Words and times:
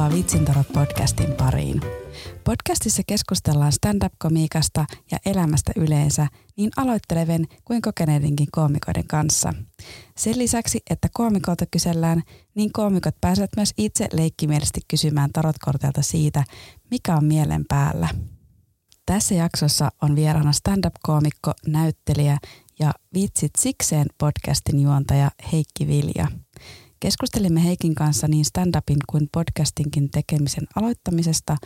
Tervetuloa 0.00 0.24
Vitsintarot 0.24 0.72
podcastin 0.72 1.32
pariin. 1.32 1.80
Podcastissa 2.44 3.02
keskustellaan 3.06 3.72
stand-up-komiikasta 3.72 4.84
ja 5.10 5.18
elämästä 5.26 5.72
yleensä 5.76 6.26
niin 6.56 6.70
aloitteleven 6.76 7.46
kuin 7.64 7.82
kokeneidenkin 7.82 8.46
koomikoiden 8.52 9.06
kanssa. 9.06 9.54
Sen 10.16 10.38
lisäksi, 10.38 10.80
että 10.90 11.08
koomikolta 11.12 11.64
kysellään, 11.70 12.22
niin 12.54 12.72
koomikot 12.72 13.14
pääsevät 13.20 13.50
myös 13.56 13.74
itse 13.78 14.08
leikkimielisesti 14.12 14.80
kysymään 14.88 15.30
tarotkortelta 15.32 16.02
siitä, 16.02 16.44
mikä 16.90 17.16
on 17.16 17.24
mielen 17.24 17.64
päällä. 17.68 18.08
Tässä 19.06 19.34
jaksossa 19.34 19.90
on 20.02 20.16
vieraana 20.16 20.52
stand-up-koomikko, 20.52 21.52
näyttelijä 21.66 22.38
ja 22.78 22.92
Vitsit 23.14 23.52
sikseen 23.58 24.06
podcastin 24.18 24.80
juontaja 24.80 25.30
Heikki 25.52 25.86
Vilja. 25.86 26.28
Keskustelimme 27.00 27.64
Heikin 27.64 27.94
kanssa 27.94 28.28
niin 28.28 28.44
stand-upin 28.44 28.98
kuin 29.06 29.28
podcastinkin 29.32 30.10
tekemisen 30.10 30.64
aloittamisesta. 30.76 31.56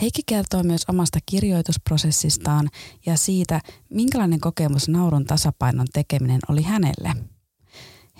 Heikki 0.00 0.22
kertoo 0.26 0.62
myös 0.62 0.84
omasta 0.88 1.18
kirjoitusprosessistaan 1.26 2.68
ja 3.06 3.16
siitä, 3.16 3.60
minkälainen 3.90 4.40
kokemus 4.40 4.88
naurun 4.88 5.24
tasapainon 5.24 5.86
tekeminen 5.92 6.40
oli 6.48 6.62
hänelle. 6.62 7.14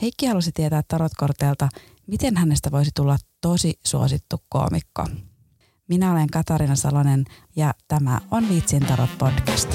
Heikki 0.03 0.27
halusi 0.27 0.53
tietää 0.53 0.83
tarotkorteelta, 0.89 1.69
miten 2.07 2.37
hänestä 2.37 2.71
voisi 2.71 2.91
tulla 2.97 3.17
tosi 3.41 3.79
suosittu 3.87 4.37
koomikko. 4.49 5.07
Minä 5.89 6.13
olen 6.13 6.31
Katarina 6.31 6.77
Salonen 6.77 7.25
ja 7.57 7.75
tämä 7.89 8.21
on 8.31 8.49
Viitsin 8.49 8.87
Tarot 8.87 9.19
podcast. 9.19 9.69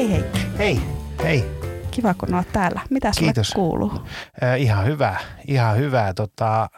Hei 0.00 0.10
hei. 0.10 0.24
Hei, 0.58 0.80
hei. 1.22 1.44
Kiva 1.90 2.14
kun 2.14 2.34
olet 2.34 2.52
täällä. 2.52 2.80
Mitä 2.90 3.12
sulle 3.12 3.26
Kiitos. 3.26 3.52
kuuluu? 3.52 3.92
Äh, 4.42 4.60
ihan 4.60 4.86
hyvä, 4.86 5.16
ihan 5.48 5.76
hyvää 5.76 6.14
tota, 6.14 6.68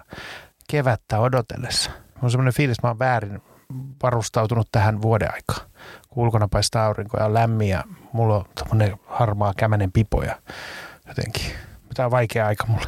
kevättä 0.70 1.18
odotellessa. 1.20 1.90
On 2.22 2.30
semmoinen 2.30 2.54
fiilis, 2.54 2.78
että 2.78 2.86
mä 2.86 2.90
oon 2.90 2.98
väärin 2.98 3.42
varustautunut 4.02 4.68
tähän 4.72 5.02
vuoden 5.02 5.28
aikaan. 5.34 5.70
Kun 6.08 6.24
ulkona 6.24 6.48
paistaa 6.48 6.86
aurinko 6.86 7.18
ja 7.18 7.24
on 7.24 7.34
lämmin 7.34 7.68
ja 7.68 7.84
mulla 8.12 8.36
on 8.36 8.44
tämmöinen 8.54 8.96
harmaa 9.06 9.52
kämänen 9.56 9.92
pipo 9.92 10.22
ja 10.22 10.36
jotenkin. 11.08 11.52
Tämä 11.94 12.04
on 12.06 12.10
vaikea 12.10 12.46
aika 12.46 12.66
mulle. 12.66 12.86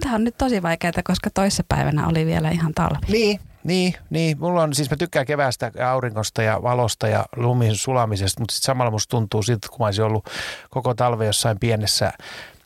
Tämä 0.00 0.14
on 0.14 0.24
nyt 0.24 0.38
tosi 0.38 0.62
vaikeaa, 0.62 0.92
koska 1.04 1.30
toissapäivänä 1.30 2.08
oli 2.08 2.26
vielä 2.26 2.50
ihan 2.50 2.74
talvi. 2.74 3.12
Niin, 3.12 3.40
niin, 3.64 3.94
niin. 4.10 4.38
Mulla 4.40 4.62
on, 4.62 4.74
siis 4.74 4.90
mä 4.90 4.96
tykkään 4.96 5.26
keväästä 5.26 5.70
ja 5.74 5.90
aurinkosta 5.90 6.42
ja 6.42 6.62
valosta 6.62 7.08
ja 7.08 7.26
lumin 7.36 7.76
sulamisesta, 7.76 8.40
mutta 8.40 8.54
sitten 8.54 8.66
samalla 8.66 8.90
musta 8.90 9.10
tuntuu 9.10 9.42
siltä, 9.42 9.56
että 9.56 9.68
kun 9.68 9.78
mä 9.78 9.84
olisin 9.84 10.04
ollut 10.04 10.30
koko 10.70 10.94
talve 10.94 11.26
jossain 11.26 11.58
pienessä 11.60 12.12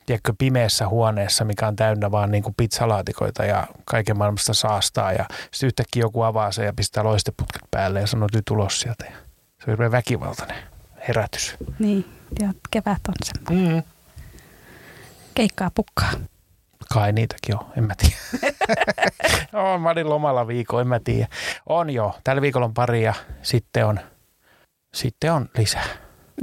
tiedätkö, 0.07 0.35
pimeässä 0.39 0.89
huoneessa, 0.89 1.45
mikä 1.45 1.67
on 1.67 1.77
täynnä 1.77 2.11
vaan 2.11 2.31
niin 2.31 2.43
kuin 2.43 2.55
pizzalaatikoita 2.57 3.45
ja 3.45 3.67
kaiken 3.85 4.19
maailmasta 4.19 4.55
saastaa. 4.55 5.13
Ja 5.13 5.27
sitten 5.53 5.67
yhtäkkiä 5.67 6.01
joku 6.01 6.23
avaa 6.23 6.53
sen 6.53 6.67
ja 6.67 6.73
pistää 6.73 7.05
loisteputket 7.05 7.63
päälle 7.71 8.01
ja 8.01 8.07
sanoo, 8.07 8.27
että 8.27 8.39
nyt 8.39 8.51
ulos 8.51 8.81
sieltä. 8.81 9.05
Ja 9.05 9.17
se 9.59 9.65
on 9.67 9.73
hirveän 9.73 9.93
väkivaltainen 9.93 10.57
herätys. 11.09 11.57
Niin, 11.79 12.05
ja 12.41 12.55
kevät 12.71 13.01
on 13.09 13.15
semmoinen. 13.25 13.75
Mm. 13.75 13.83
Keikkaa 15.35 15.71
pukkaa. 15.75 16.13
Kai 16.93 17.13
niitäkin 17.13 17.59
on, 17.59 17.67
en 17.77 17.85
mä 17.85 17.95
tiedä. 17.99 18.55
no, 19.53 19.79
mä 19.79 19.91
olin 19.91 20.09
lomalla 20.09 20.47
viikon, 20.47 20.81
en 20.81 20.89
mä 20.89 21.01
tiedä. 21.05 21.29
On 21.67 21.91
jo, 21.91 22.19
tällä 22.25 22.43
viikolla 22.43 22.67
on 22.67 22.75
pari 22.75 23.03
ja 23.03 23.15
sitten 23.43 23.87
on, 23.87 24.01
sitten 24.95 25.33
on 25.33 25.49
lisää. 25.59 25.85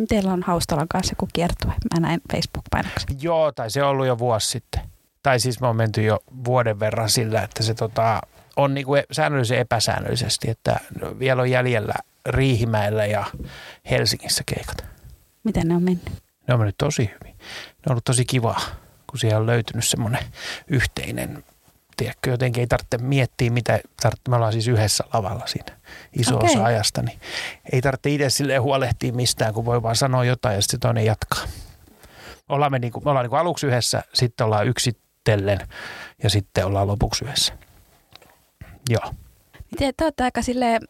Teillä 0.07 0.33
on 0.33 0.43
Haustalan 0.43 0.87
kanssa 0.87 1.11
joku 1.11 1.27
kiertue. 1.33 1.73
Mä 1.93 1.99
näin 1.99 2.21
Facebook-painoksen. 2.33 3.17
Joo, 3.21 3.51
tai 3.51 3.69
se 3.69 3.83
on 3.83 3.89
ollut 3.89 4.07
jo 4.07 4.17
vuosi 4.17 4.49
sitten. 4.49 4.81
Tai 5.23 5.39
siis 5.39 5.61
me 5.61 5.67
on 5.67 5.75
menty 5.75 6.01
jo 6.01 6.19
vuoden 6.45 6.79
verran 6.79 7.09
sillä, 7.09 7.41
että 7.41 7.63
se 7.63 7.73
tota, 7.73 8.21
on 8.55 8.73
niinku 8.73 8.93
säännöllisen 9.11 9.59
epäsäännöllisesti, 9.59 10.49
että 10.49 10.79
vielä 11.19 11.41
on 11.41 11.51
jäljellä 11.51 11.93
Riihimäellä 12.25 13.05
ja 13.05 13.25
Helsingissä 13.89 14.43
keikat. 14.45 14.85
Miten 15.43 15.67
ne 15.67 15.75
on 15.75 15.83
mennyt? 15.83 16.11
Ne 16.47 16.53
on 16.53 16.59
mennyt 16.59 16.77
tosi 16.77 17.03
hyvin. 17.03 17.37
Ne 17.37 17.83
on 17.87 17.91
ollut 17.91 18.03
tosi 18.05 18.25
kivaa, 18.25 18.61
kun 19.11 19.19
siellä 19.19 19.39
on 19.39 19.45
löytynyt 19.45 19.85
semmoinen 19.85 20.23
yhteinen, 20.67 21.43
tiedätkö, 21.97 22.29
jotenkin 22.29 22.61
ei 22.61 22.67
tarvitse 22.67 22.97
miettiä, 22.97 23.51
mitä 23.51 23.79
tarvitse. 24.01 24.29
Me 24.29 24.35
ollaan 24.35 24.53
siis 24.53 24.67
yhdessä 24.67 25.03
lavalla 25.13 25.47
siinä 25.47 25.77
iso 26.13 26.35
Okei. 26.35 26.49
osa 26.49 26.63
ajasta, 26.63 27.01
niin 27.01 27.19
ei 27.71 27.81
tarvitse 27.81 28.09
itse 28.09 28.29
silleen 28.29 28.61
huolehtia 28.61 29.13
mistään, 29.13 29.53
kun 29.53 29.65
voi 29.65 29.83
vaan 29.83 29.95
sanoa 29.95 30.25
jotain 30.25 30.55
ja 30.55 30.61
sitten 30.61 30.79
toinen 30.79 31.05
jatkaa. 31.05 31.43
Ollaan 32.49 32.71
me, 32.71 32.79
niinku, 32.79 33.01
me 33.05 33.09
ollaan 33.09 33.23
niinku 33.23 33.35
aluksi 33.35 33.67
yhdessä, 33.67 34.03
sitten 34.13 34.45
ollaan 34.45 34.67
yksitellen 34.67 35.59
ja 36.23 36.29
sitten 36.29 36.65
ollaan 36.65 36.87
lopuksi 36.87 37.25
yhdessä. 37.25 37.53
Joo. 38.89 39.13
Miten 39.71 39.93
te 39.97 40.03
olette 40.03 40.23
aika 40.23 40.41
silleen, 40.41 40.81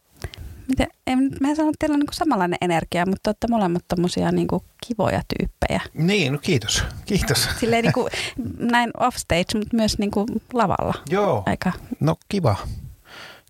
miten, 0.67 0.87
en, 1.07 1.19
mä 1.41 1.49
en 1.49 1.55
sano, 1.55 1.69
että 1.69 1.75
teillä 1.79 1.93
on 1.93 1.99
niinku 1.99 2.13
samanlainen 2.13 2.57
energia, 2.61 3.05
mutta 3.05 3.19
te 3.23 3.29
olette 3.29 3.47
molemmat 3.49 3.83
tommosia 3.87 4.31
niinku 4.31 4.63
kivoja 4.87 5.21
tyyppejä. 5.37 5.81
Niin, 5.93 6.33
no 6.33 6.39
kiitos. 6.39 6.83
Kiitos. 7.05 7.49
Silleen 7.59 7.83
niinku, 7.83 8.09
näin 8.59 8.91
offstage, 8.99 9.45
mutta 9.55 9.77
myös 9.77 9.97
niinku 9.97 10.25
lavalla. 10.53 10.93
Joo. 11.09 11.43
Aika, 11.45 11.71
No 11.99 12.15
kiva. 12.29 12.55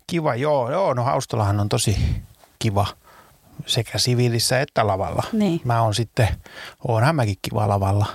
Kiva, 0.06 0.34
joo. 0.34 0.70
Joo, 0.70 0.94
no 0.94 1.02
Haustolahan 1.04 1.60
on 1.60 1.68
tosi 1.68 1.96
kiva 2.58 2.86
sekä 3.66 3.98
siviilissä 3.98 4.60
että 4.60 4.86
lavalla. 4.86 5.22
niin. 5.32 5.60
Mä 5.64 5.82
oon 5.82 5.94
sitten, 5.94 6.28
oonhan 6.88 7.16
mäkin 7.16 7.36
kiva 7.42 7.68
lavalla. 7.68 8.06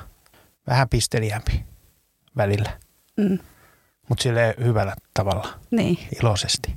Vähän 0.67 0.89
pisteliämpi 0.89 1.65
välillä, 2.37 2.69
Mm, 3.17 3.39
mutta 4.09 4.23
sille 4.23 4.55
hyvällä 4.63 4.95
tavalla, 5.13 5.47
niin. 5.71 5.97
iloisesti. 6.21 6.75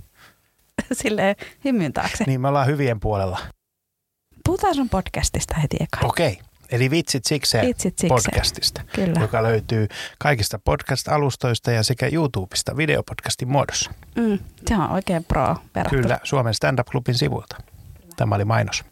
Silleen 1.02 1.36
hymyn 1.64 1.92
taakse. 1.92 2.24
Niin 2.26 2.40
me 2.40 2.48
ollaan 2.48 2.66
hyvien 2.66 3.00
puolella. 3.00 3.38
Puhutaan 4.44 4.74
sun 4.74 4.88
podcastista 4.88 5.54
heti 5.54 5.76
eka. 5.80 6.06
Okei, 6.06 6.38
eli 6.70 6.90
vitsit 6.90 7.24
sikseen 7.24 7.68
Itsit 7.68 7.98
sikseen. 7.98 8.08
podcastista, 8.08 8.82
Kyllä. 8.94 9.20
joka 9.20 9.42
löytyy 9.42 9.88
kaikista 10.18 10.58
podcast-alustoista 10.58 11.70
ja 11.70 11.82
sekä 11.82 12.08
YouTubesta 12.12 12.76
videopodcastin 12.76 13.48
muodossa. 13.48 13.90
Mm, 14.16 14.38
se 14.68 14.74
on 14.74 14.90
oikein 14.90 15.24
pro 15.24 15.56
verrattuna. 15.74 16.02
Kyllä, 16.02 16.18
Suomen 16.22 16.54
stand-up-klubin 16.54 17.14
sivuilta. 17.14 17.56
Tämä 18.16 18.34
oli 18.34 18.44
mainos. 18.44 18.84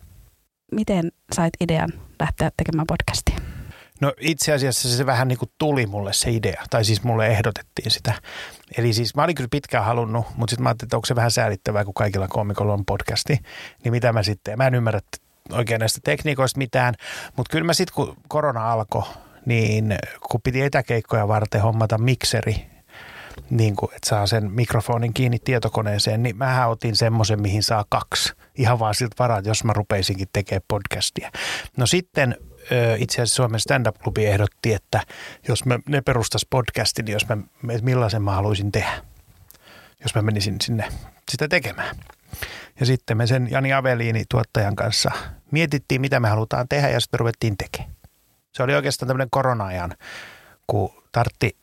Miten 0.72 1.12
sait 1.32 1.54
idean 1.60 1.88
lähteä 2.20 2.50
tekemään 2.56 2.86
podcastia? 2.86 3.36
No 4.00 4.12
itse 4.20 4.52
asiassa 4.52 4.88
se 4.88 5.06
vähän 5.06 5.28
niin 5.28 5.38
kuin 5.38 5.50
tuli 5.58 5.86
mulle 5.86 6.12
se 6.12 6.30
idea, 6.30 6.62
tai 6.70 6.84
siis 6.84 7.02
mulle 7.02 7.26
ehdotettiin 7.26 7.90
sitä. 7.90 8.14
Eli 8.78 8.92
siis 8.92 9.14
mä 9.14 9.24
olin 9.24 9.34
kyllä 9.34 9.48
pitkään 9.50 9.84
halunnut, 9.84 10.26
mutta 10.36 10.50
sitten 10.50 10.62
mä 10.62 10.68
ajattelin, 10.68 10.86
että 10.86 10.96
onko 10.96 11.06
se 11.06 11.16
vähän 11.16 11.30
säälittävää, 11.30 11.84
kun 11.84 11.94
kaikilla 11.94 12.28
koomikolla 12.28 12.72
on 12.72 12.84
podcasti. 12.84 13.38
Niin 13.84 13.92
mitä 13.92 14.12
mä 14.12 14.22
sitten, 14.22 14.58
mä 14.58 14.66
en 14.66 14.74
ymmärrä 14.74 15.00
oikein 15.52 15.80
näistä 15.80 16.00
tekniikoista 16.04 16.58
mitään, 16.58 16.94
mutta 17.36 17.50
kyllä 17.50 17.66
mä 17.66 17.74
sitten 17.74 17.94
kun 17.94 18.16
korona 18.28 18.72
alkoi, 18.72 19.02
niin 19.46 19.94
kun 20.30 20.40
piti 20.44 20.62
etäkeikkoja 20.62 21.28
varten 21.28 21.62
hommata 21.62 21.98
mikseri, 21.98 22.66
niin 23.50 23.76
kuin, 23.76 23.94
että 23.94 24.08
saa 24.08 24.26
sen 24.26 24.52
mikrofonin 24.52 25.14
kiinni 25.14 25.38
tietokoneeseen, 25.38 26.22
niin 26.22 26.36
mähän 26.36 26.70
otin 26.70 26.96
semmoisen, 26.96 27.40
mihin 27.42 27.62
saa 27.62 27.84
kaksi. 27.88 28.32
Ihan 28.54 28.78
vaan 28.78 28.94
siltä 28.94 29.16
varaa, 29.18 29.40
jos 29.44 29.64
mä 29.64 29.72
rupeisinkin 29.72 30.28
tekemään 30.32 30.62
podcastia. 30.68 31.30
No 31.76 31.86
sitten 31.86 32.36
itse 32.98 33.14
asiassa 33.14 33.36
Suomen 33.36 33.60
stand-up-klubi 33.60 34.26
ehdotti, 34.26 34.72
että 34.72 35.00
jos 35.48 35.64
mä, 35.64 35.78
ne 35.88 36.00
perustas 36.00 36.46
podcastin, 36.50 37.04
niin 37.04 37.12
jos 37.12 37.28
mä, 37.28 37.36
että 37.68 37.84
millaisen 37.84 38.22
mä 38.22 38.32
haluaisin 38.32 38.72
tehdä, 38.72 39.02
jos 40.02 40.14
mä 40.14 40.22
menisin 40.22 40.56
sinne 40.60 40.88
sitä 41.30 41.48
tekemään. 41.48 41.96
Ja 42.80 42.86
sitten 42.86 43.16
me 43.16 43.26
sen 43.26 43.48
Jani 43.50 43.72
Aveliini 43.72 44.24
tuottajan 44.28 44.76
kanssa 44.76 45.10
mietittiin, 45.50 46.00
mitä 46.00 46.20
me 46.20 46.28
halutaan 46.28 46.68
tehdä 46.68 46.88
ja 46.88 47.00
sitten 47.00 47.20
ruvettiin 47.20 47.56
tekemään. 47.56 47.92
Se 48.52 48.62
oli 48.62 48.74
oikeastaan 48.74 49.06
tämmöinen 49.06 49.30
korona-ajan, 49.30 49.94
kun 50.66 50.90
tartti 51.12 51.56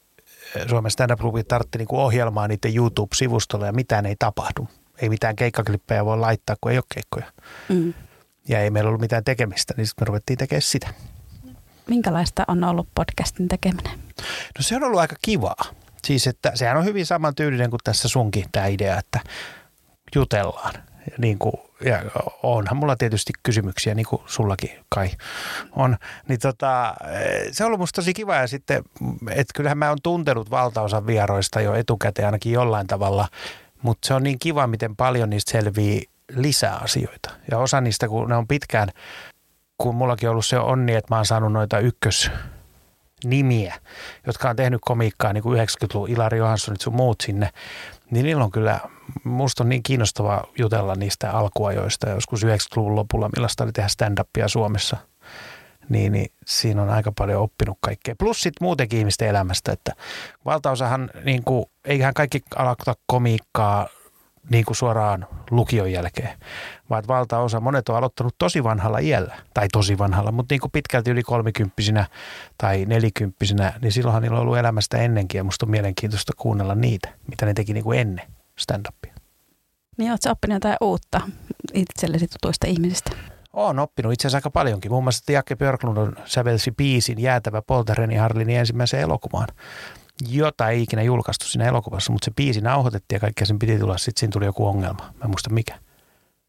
Suomen 0.70 0.92
stand-up-klubi 0.92 1.44
tartti 1.44 1.78
niin 1.78 1.88
ohjelmaa 1.92 2.48
niiden 2.48 2.76
YouTube-sivustolle 2.76 3.66
ja 3.66 3.74
mitään 3.74 4.06
ei 4.06 4.16
tapahdu. 4.20 4.68
Ei 5.02 5.10
mitään 5.10 5.36
keikkaklippejä 5.36 6.06
voi 6.06 6.18
laittaa, 6.18 6.56
kun 6.62 6.72
ei 6.72 6.78
ole 6.78 6.86
keikkoja. 6.94 7.26
Mm. 7.70 7.94
Ja 8.48 8.60
ei 8.60 8.70
meillä 8.70 8.88
ollut 8.88 9.02
mitään 9.02 9.24
tekemistä, 9.24 9.74
niin 9.78 9.88
sitten 9.88 10.06
me 10.06 10.08
ruvettiin 10.08 10.38
tekemään 10.38 10.62
sitä. 10.62 10.88
Minkälaista 11.88 12.44
on 12.48 12.64
ollut 12.64 12.88
podcastin 12.96 13.48
tekeminen? 13.48 14.00
No 14.58 14.60
se 14.60 14.76
on 14.76 14.84
ollut 14.84 15.00
aika 15.00 15.16
kivaa. 15.22 15.66
Siis 16.04 16.28
että 16.28 16.52
sehän 16.56 16.78
on 16.78 16.86
hyvin 16.86 17.06
samantyylinen 17.06 17.70
kuin 17.70 17.80
tässä 17.84 18.08
sunkin 18.08 18.46
tämä 18.52 18.66
idea, 18.66 19.00
että 19.00 19.20
jutellaan. 20.16 20.74
Ja, 21.12 21.16
niin 21.18 21.40
kuin, 21.40 21.54
ja 21.86 22.02
onhan 22.44 22.78
mulla 22.78 22.96
tietysti 22.96 23.34
kysymyksiä, 23.44 23.96
niin 23.96 24.06
kuin 24.06 24.22
sullakin 24.26 24.70
kai 24.90 25.10
on. 25.72 25.98
Niin 26.28 26.40
tota, 26.40 26.96
se 27.52 27.64
on 27.64 27.68
ollut 27.68 27.80
musta 27.80 28.02
tosi 28.02 28.14
kiva 28.14 28.36
ja 28.36 28.48
sitten, 28.48 28.84
että 29.30 29.54
kyllähän 29.56 29.78
mä 29.78 29.90
oon 29.90 29.98
tuntenut 30.04 30.52
valtaosan 30.52 31.08
vieroista 31.08 31.62
jo 31.62 31.74
etukäteen 31.74 32.26
ainakin 32.26 32.52
jollain 32.52 32.88
tavalla, 32.88 33.28
mutta 33.82 34.08
se 34.08 34.14
on 34.14 34.24
niin 34.24 34.40
kiva, 34.40 34.68
miten 34.68 34.96
paljon 34.96 35.30
niistä 35.30 35.52
selvii 35.52 36.10
lisää 36.32 36.76
asioita. 36.76 37.32
Ja 37.52 37.58
osa 37.58 37.82
niistä, 37.82 38.08
kun 38.08 38.30
ne 38.30 38.36
on 38.36 38.48
pitkään 38.48 38.90
kun 39.78 39.96
mullakin 39.96 40.30
on 40.30 40.32
ollut 40.32 40.46
se 40.46 40.60
onni, 40.60 40.96
että 40.96 41.14
mä 41.14 41.16
oon 41.16 41.26
saanut 41.26 41.54
noita 41.54 41.80
ykkös 41.80 42.32
nimiä, 43.24 43.76
jotka 44.28 44.50
on 44.50 44.56
tehnyt 44.56 44.82
komiikkaa 44.86 45.34
niin 45.34 45.44
kuin 45.44 45.60
90-luvun 45.60 46.10
Ilari 46.10 46.38
Johanssonit 46.38 46.82
sun 46.82 46.96
muut 46.96 47.22
sinne, 47.22 47.50
niin 48.12 48.26
niillä 48.26 48.44
on 48.44 48.52
kyllä, 48.52 48.80
musta 49.24 49.64
on 49.64 49.70
niin 49.70 49.84
kiinnostava 49.84 50.44
jutella 50.58 50.96
niistä 50.96 51.32
alkuajoista 51.32 52.10
joskus 52.10 52.44
90-luvun 52.44 52.96
lopulla, 52.96 53.30
millaista 53.36 53.64
oli 53.64 53.72
tehdä 53.72 53.90
stand-upia 53.90 54.48
Suomessa. 54.48 54.98
Niin, 55.90 56.12
niin 56.12 56.32
siinä 56.46 56.82
on 56.82 56.90
aika 56.90 57.12
paljon 57.18 57.42
oppinut 57.42 57.78
kaikkea. 57.82 58.16
Plus 58.20 58.42
sitten 58.42 58.66
muutenkin 58.66 59.00
ihmisten 59.00 59.28
elämästä, 59.28 59.72
että 59.72 59.92
valtaosahan, 60.46 61.10
niin 61.24 61.44
kuin, 61.44 61.66
eihän 61.86 62.14
kaikki 62.14 62.42
aloita 62.56 62.94
komiikkaa 63.08 63.88
niin 64.50 64.66
kuin 64.66 64.76
suoraan 64.76 65.28
lukion 65.52 65.92
jälkeen, 65.92 66.30
vaan 66.90 67.00
että 67.00 67.14
valtaosa, 67.14 67.60
monet 67.60 67.90
on 67.90 67.96
aloittanut 67.96 68.36
tosi 68.38 68.64
vanhalla 68.64 69.00
iällä, 69.00 69.36
tai 69.54 69.68
tosi 69.72 69.98
vanhalla, 69.98 70.32
mutta 70.32 70.54
niin 70.54 70.62
kuin 70.62 70.72
pitkälti 70.72 71.12
yli 71.12 71.24
kolmikymppisinä 71.24 72.08
tai 72.58 72.86
nelikymppisinä, 72.86 73.74
niin 73.82 73.92
silloinhan 73.92 74.24
niillä 74.24 74.38
on 74.38 74.42
ollut 74.42 74.58
elämästä 74.58 74.98
ennenkin 74.98 75.40
ja 75.40 75.44
musta 75.44 75.66
on 75.66 75.70
mielenkiintoista 75.70 76.34
kuunnella 76.38 76.76
niitä, 76.76 77.10
mitä 77.30 77.46
ne 77.46 77.54
teki 77.54 77.74
niin 77.74 77.84
kuin 77.84 78.00
ennen 78.00 78.26
stand-upia. 78.60 79.14
Niin 79.98 80.12
oletko 80.12 80.30
oppinut 80.30 80.56
jotain 80.56 80.78
uutta 80.82 81.22
itsellesi 81.74 82.28
tutuista 82.28 82.68
ihmisistä? 82.68 83.12
Olen 83.54 83.80
oppinut 83.80 84.14
itse 84.14 84.28
asiassa 84.28 84.38
aika 84.38 84.52
paljonkin. 84.52 84.92
Muun 84.92 85.04
muassa 85.04 85.32
Jakke 85.32 85.56
Björklund 85.56 85.98
on 85.98 86.16
sävelsi 86.26 86.72
biisin 86.72 87.22
Jäätävä 87.22 87.62
Poltereni 87.62 88.16
Harlinin 88.16 88.60
ensimmäiseen 88.60 89.04
elokuvaan 89.04 89.48
jota 90.30 90.70
ei 90.70 90.82
ikinä 90.82 91.02
julkaistu 91.02 91.46
siinä 91.46 91.66
elokuvassa, 91.66 92.12
mutta 92.12 92.26
se 92.26 92.32
biisi 92.32 92.62
nauhoitettiin 92.62 93.16
ja 93.16 93.20
kaikkea 93.20 93.46
sen 93.46 93.60
piti 93.60 93.80
tulla. 93.80 93.98
Sitten 93.98 94.20
siinä 94.20 94.32
tuli 94.32 94.46
joku 94.46 94.68
ongelma. 94.68 95.04
Mä 95.04 95.24
en 95.24 95.30
muista 95.30 95.50
mikä. 95.50 95.80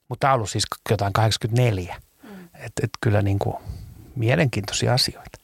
Mutta 0.08 0.20
tämä 0.20 0.32
on 0.32 0.36
ollut 0.36 0.50
siis 0.50 0.66
jotain 0.90 1.12
84. 1.12 1.96
Mm. 2.22 2.44
Että 2.54 2.80
et 2.84 2.90
kyllä 3.00 3.22
niin 3.22 3.38
kuin 3.38 3.56
mielenkiintoisia 4.16 4.94
asioita. 4.94 5.38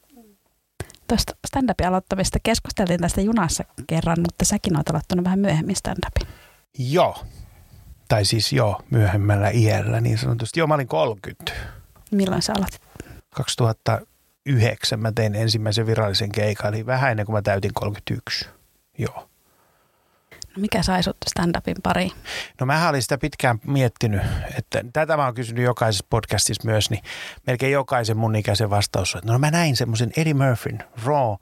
Tuosta 1.08 1.34
stand-upin 1.48 1.88
aloittamista 1.88 2.38
keskusteltiin 2.42 3.00
tästä 3.00 3.20
junassa 3.20 3.64
kerran, 3.86 4.20
mutta 4.20 4.44
säkin 4.44 4.76
olet 4.76 4.90
aloittanut 4.90 5.24
vähän 5.24 5.38
myöhemmin 5.38 5.76
stand-upin. 5.76 6.28
Joo. 6.78 7.24
Tai 8.08 8.24
siis 8.24 8.52
joo, 8.52 8.82
myöhemmällä 8.90 9.50
iällä 9.50 10.00
niin 10.00 10.18
sanotusti. 10.18 10.60
Joo, 10.60 10.66
mä 10.66 10.74
olin 10.74 10.88
30. 10.88 11.52
Milloin 12.10 12.42
sä 12.42 12.52
aloitit? 12.56 12.80
2000, 13.34 14.00
yhdeksän 14.46 15.00
mä 15.00 15.12
tein 15.12 15.34
ensimmäisen 15.34 15.86
virallisen 15.86 16.32
keikan, 16.32 16.74
eli 16.74 16.86
vähän 16.86 17.10
ennen 17.10 17.26
kuin 17.26 17.34
mä 17.34 17.42
täytin 17.42 17.74
31. 17.74 18.48
Joo. 18.98 19.28
No 20.56 20.60
mikä 20.60 20.82
sai 20.82 21.02
sut 21.02 21.16
stand-upin 21.30 21.80
pariin? 21.82 22.12
No 22.60 22.66
mä 22.66 22.88
olin 22.88 23.02
sitä 23.02 23.18
pitkään 23.18 23.58
miettinyt, 23.66 24.22
että 24.58 24.84
tätä 24.92 25.16
mä 25.16 25.24
oon 25.24 25.34
kysynyt 25.34 25.64
jokaisessa 25.64 26.06
podcastissa 26.10 26.62
myös, 26.64 26.90
niin 26.90 27.02
melkein 27.46 27.72
jokaisen 27.72 28.16
mun 28.16 28.36
ikäisen 28.36 28.70
vastaus 28.70 29.14
on, 29.14 29.18
että 29.18 29.32
no 29.32 29.38
mä 29.38 29.50
näin 29.50 29.76
semmoisen 29.76 30.10
Eddie 30.16 30.34
Murphyn 30.34 30.84
Raw 31.04 31.34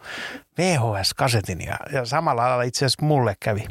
VHS-kasetin 0.58 1.67
ja, 1.67 1.76
ja 1.93 2.05
samalla 2.05 2.43
lailla 2.43 2.62
itse 2.62 2.85
asiassa 2.85 3.06
mulle 3.06 3.37
kävi. 3.41 3.67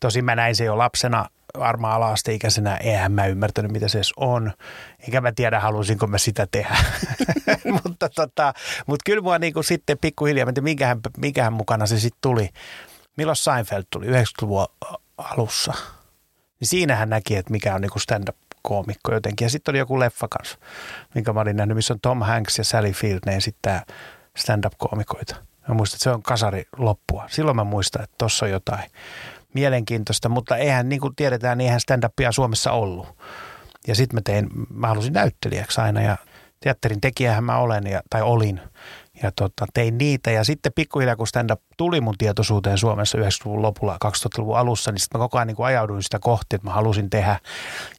Tosin 0.00 0.24
mä 0.24 0.36
näin 0.36 0.56
se 0.56 0.64
jo 0.64 0.78
lapsena 0.78 1.26
varmaan 1.58 1.94
ala-asteikäisenä 1.94 2.76
eihän 2.76 3.12
mä 3.12 3.26
ymmärtänyt, 3.26 3.72
mitä 3.72 3.88
se 3.88 3.98
edes 3.98 4.12
on. 4.16 4.52
Enkä 5.00 5.20
mä 5.20 5.32
tiedä, 5.32 5.60
halusinko 5.60 6.06
mä 6.06 6.18
sitä 6.18 6.46
tehdä. 6.50 6.76
mutta, 7.84 8.08
tota, 8.08 8.54
mutta 8.86 9.02
kyllä 9.06 9.22
mua 9.22 9.38
niin 9.38 9.52
kuin 9.52 9.64
sitten 9.64 9.98
pikkuhiljaa, 9.98 10.46
mä 10.46 10.52
minkähän, 10.60 11.00
minkähän 11.16 11.52
mukana 11.52 11.86
se 11.86 12.00
sitten 12.00 12.18
tuli. 12.20 12.48
Milloin 13.16 13.36
Seinfeld 13.36 13.84
tuli? 13.90 14.06
90-luvun 14.06 14.66
alussa. 15.18 15.72
Niin 16.60 16.68
siinähän 16.68 17.10
näki, 17.10 17.36
että 17.36 17.50
mikä 17.50 17.74
on 17.74 17.80
niin 17.80 17.90
kuin 17.90 18.02
stand-up-koomikko 18.02 19.14
jotenkin. 19.14 19.44
Ja 19.44 19.50
sitten 19.50 19.72
oli 19.72 19.78
joku 19.78 20.00
leffa 20.00 20.28
kanssa, 20.28 20.58
minkä 21.14 21.32
mä 21.32 21.40
olin 21.40 21.56
nähnyt, 21.56 21.76
missä 21.76 21.94
on 21.94 22.00
Tom 22.00 22.20
Hanks 22.20 22.58
ja 22.58 22.64
Sally 22.64 22.92
Field, 22.92 23.20
ne 23.26 23.36
esittää 23.36 23.84
stand-up-koomikoita. 24.36 25.36
Mä 25.68 25.74
muistan, 25.74 25.96
että 25.96 26.04
se 26.04 26.10
on 26.10 26.22
kasari 26.22 26.64
loppua. 26.76 27.24
Silloin 27.30 27.56
mä 27.56 27.64
muistan, 27.64 28.02
että 28.02 28.14
tossa 28.18 28.46
on 28.46 28.52
jotain 28.52 28.90
mielenkiintoista, 29.54 30.28
mutta 30.28 30.56
eihän 30.56 30.88
niin 30.88 31.00
kuin 31.00 31.16
tiedetään, 31.16 31.58
niin 31.58 31.66
eihän 31.66 31.80
stand-upia 31.80 32.32
Suomessa 32.32 32.72
ollut. 32.72 33.08
Ja 33.86 33.94
sitten 33.94 34.16
mä 34.16 34.20
tein, 34.24 34.48
mä 34.74 34.88
halusin 34.88 35.12
näyttelijäksi 35.12 35.80
aina 35.80 36.00
ja 36.02 36.16
teatterin 36.62 37.00
tekijähän 37.00 37.44
mä 37.44 37.58
olen 37.58 37.86
ja, 37.86 38.02
tai 38.10 38.22
olin. 38.22 38.60
Ja 39.22 39.32
tota, 39.36 39.66
tein 39.74 39.98
niitä 39.98 40.30
ja 40.30 40.44
sitten 40.44 40.72
pikkuhiljaa 40.74 41.16
kun 41.16 41.26
stand-up 41.26 41.60
tuli 41.76 42.00
mun 42.00 42.14
tietoisuuteen 42.18 42.78
Suomessa 42.78 43.18
90-luvun 43.18 43.62
lopulla, 43.62 43.98
2000-luvun 44.04 44.58
alussa, 44.58 44.92
niin 44.92 45.00
sitten 45.00 45.18
mä 45.18 45.24
koko 45.24 45.38
ajan 45.38 45.46
niin 45.46 45.56
kuin 45.56 45.66
ajauduin 45.66 46.02
sitä 46.02 46.18
kohti, 46.18 46.56
että 46.56 46.68
mä 46.68 46.74
halusin 46.74 47.10
tehdä. 47.10 47.38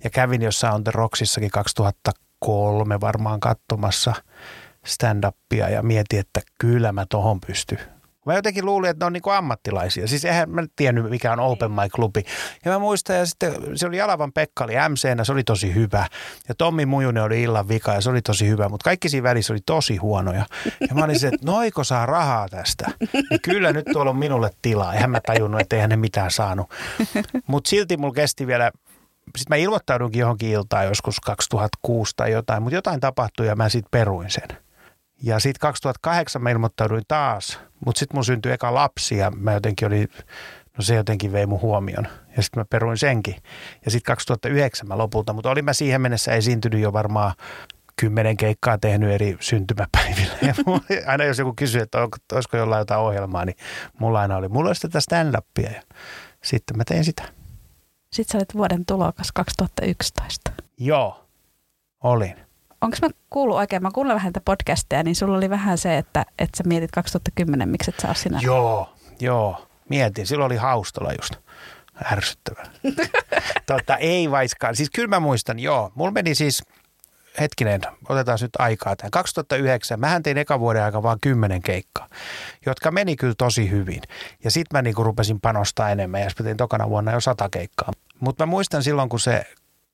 Ja 0.04 0.10
kävin 0.10 0.42
jossain 0.42 0.74
On 0.74 0.84
The 0.84 0.92
Rocksissakin 0.96 1.52
2003 1.52 3.02
varmaan 3.02 3.40
katsomassa 3.40 4.14
stand-upia 4.86 5.70
ja 5.70 5.84
mietin, 5.84 6.20
että 6.20 6.42
kyllä 6.60 6.92
mä 6.92 7.06
tohon 7.10 7.40
pystyn. 7.48 7.80
Mä 8.26 8.34
jotenkin 8.34 8.66
luulin, 8.66 8.90
että 8.90 9.06
ne 9.06 9.08
on 9.08 9.14
niin 9.14 9.22
kuin 9.22 9.34
ammattilaisia. 9.34 10.08
Siis 10.08 10.26
eihän 10.26 10.50
mä 10.50 10.64
tiennyt, 10.76 11.10
mikä 11.10 11.34
on 11.34 11.40
Open 11.40 11.72
Mic-klubi. 11.72 12.24
Ja 12.66 12.72
mä 12.72 12.80
muistan, 12.80 13.16
ja 13.16 13.26
sitten 13.26 13.54
se 13.76 13.88
oli 13.88 13.98
Jalavan 13.98 14.34
Pekka 14.34 14.64
oli 14.64 14.74
mc 14.90 15.26
se 15.26 15.32
oli 15.32 15.44
tosi 15.44 15.76
hyvä. 15.76 16.08
Ja 16.50 16.56
Tommi 16.56 16.86
Mujunen 16.86 17.24
oli 17.24 17.42
illan 17.42 17.68
vika, 17.68 17.94
ja 17.94 18.02
se 18.02 18.10
oli 18.10 18.22
tosi 18.22 18.48
hyvä. 18.48 18.70
Mutta 18.70 18.84
kaikki 18.84 19.10
siinä 19.10 19.24
välissä 19.24 19.54
oli 19.54 19.62
tosi 19.66 19.98
huonoja. 19.98 20.46
Ja 20.90 20.96
mä 20.96 21.04
olin 21.04 21.20
se, 21.20 21.28
että 21.28 21.46
noiko 21.46 21.84
saa 21.84 22.06
rahaa 22.06 22.50
tästä? 22.50 22.92
Ja 23.32 23.40
kyllä 23.44 23.74
nyt 23.74 23.86
tuolla 23.94 24.10
on 24.10 24.18
minulle 24.18 24.50
tilaa. 24.62 24.94
Eihän 24.94 25.12
mä 25.12 25.20
tajunnut, 25.26 25.62
että 25.62 25.76
eihän 25.76 25.90
ne 25.90 25.96
mitään 25.96 26.32
saanut. 26.32 26.70
Mutta 27.48 27.70
silti 27.70 27.98
mulla 27.98 28.14
kesti 28.14 28.48
vielä 28.48 28.72
sitten 29.38 29.46
mä 29.50 29.56
ilmoittaudunkin 29.56 30.20
johonkin 30.20 30.50
iltaan 30.50 30.86
joskus 30.86 31.20
2006 31.20 32.14
tai 32.16 32.32
jotain, 32.32 32.64
mutta 32.64 32.76
jotain 32.76 33.00
tapahtui 33.00 33.48
ja 33.48 33.56
mä 33.56 33.70
sitten 33.70 33.92
peruin 33.92 34.30
sen. 34.30 34.63
Ja 35.24 35.40
sitten 35.40 35.60
2008 35.60 36.42
mä 36.42 36.50
ilmoittauduin 36.50 37.04
taas, 37.08 37.60
mutta 37.86 38.00
sitten 38.00 38.18
mun 38.18 38.26
syntyi 38.26 38.52
eka 38.52 38.74
lapsi 38.74 39.18
ja 39.18 39.32
mä 39.32 39.54
jotenkin 39.54 39.88
oli, 39.88 40.08
no 40.78 40.82
se 40.82 40.96
jotenkin 40.96 41.32
vei 41.32 41.46
mun 41.46 41.62
huomion. 41.62 42.08
Ja 42.38 42.44
sitten 42.44 42.62
mä 42.62 42.66
peruin 42.70 42.98
senkin. 42.98 43.36
Ja 43.86 43.92
sitten 43.92 44.12
2009 44.12 44.88
mä 44.88 44.98
lopulta, 44.98 45.34
mutta 45.34 45.50
olin 45.50 45.66
mä 45.66 45.74
siihen 45.74 46.02
mennessä 46.02 46.34
esiintynyt 46.34 46.82
jo 46.82 46.94
varmaan 46.94 47.34
kymmenen 47.96 48.38
keikkaa 48.38 48.78
tehnyt 48.78 49.10
eri 49.10 49.38
syntymäpäivillä. 49.40 50.34
Ja 50.42 50.54
aina 51.12 51.24
jos 51.24 51.40
joku 51.40 51.54
kysyy, 51.56 51.82
että 51.82 51.98
olisiko 52.34 52.58
jollain 52.58 52.80
jotain 52.80 53.02
ohjelmaa, 53.02 53.46
niin 53.46 53.58
mulla 54.00 54.20
aina 54.20 54.38
oli, 54.38 54.48
mulla 54.50 54.70
olisi 54.70 54.82
tätä 54.82 55.00
stand-upia 55.00 55.74
ja 55.74 55.82
sitten 56.44 56.78
mä 56.78 56.84
tein 56.84 57.06
sitä. 57.06 57.24
Sitten 58.12 58.32
sä 58.32 58.38
olet 58.38 58.56
vuoden 58.56 58.86
tulokas 58.86 59.32
2011. 59.32 60.52
Joo, 60.78 61.26
olin 62.04 62.43
onko 62.84 62.98
mä 63.02 63.10
kuullut 63.30 63.58
oikein, 63.58 63.82
mä 63.82 63.92
kuulen 63.92 64.16
vähän 64.16 64.34
tätä 64.34 64.44
podcasteja, 64.46 65.04
niin 65.04 65.16
sulla 65.16 65.38
oli 65.38 65.50
vähän 65.50 65.78
se, 65.78 65.98
että, 65.98 66.26
että 66.40 66.58
sä 66.58 66.64
mietit 66.68 66.92
2010, 66.92 67.70
miksi 67.70 67.92
et 67.92 68.00
sä 68.00 68.08
ole 68.08 68.16
sinä. 68.16 68.40
Joo, 68.42 68.90
joo, 69.20 69.68
mietin. 69.90 70.28
Silloin 70.28 70.52
oli 70.52 70.58
haustola 70.58 71.14
just 71.22 71.36
ärsyttävää. 72.12 72.66
tota, 73.66 73.98
ei 73.98 74.32
vaiskaan. 74.32 74.76
Siis 74.76 74.90
kyllä 74.90 75.08
mä 75.08 75.20
muistan, 75.20 75.60
joo. 75.60 75.92
Mulla 75.96 76.12
meni 76.12 76.36
siis, 76.36 76.64
hetkinen, 77.40 77.82
otetaan 78.10 78.38
nyt 78.42 78.56
aikaa 78.60 78.96
tähän. 78.96 79.12
2009, 79.12 80.00
mähän 80.00 80.24
tein 80.24 80.38
eka 80.38 80.60
vuoden 80.60 80.84
aika 80.84 81.04
vaan 81.04 81.18
kymmenen 81.22 81.62
keikkaa, 81.62 82.08
jotka 82.66 82.92
meni 82.92 83.16
kyllä 83.16 83.36
tosi 83.38 83.70
hyvin. 83.70 84.02
Ja 84.44 84.52
sitten 84.52 84.78
mä 84.78 84.82
niinku 84.82 85.04
rupesin 85.04 85.42
panostaa 85.42 85.90
enemmän 85.90 86.22
ja 86.22 86.30
sitten 86.30 86.44
tein 86.46 86.58
tokana 86.58 86.90
vuonna 86.90 87.12
jo 87.12 87.20
sata 87.20 87.50
keikkaa. 87.50 87.92
Mutta 88.20 88.46
mä 88.46 88.50
muistan 88.50 88.84
silloin, 88.84 89.10
kun 89.10 89.20
se 89.20 89.46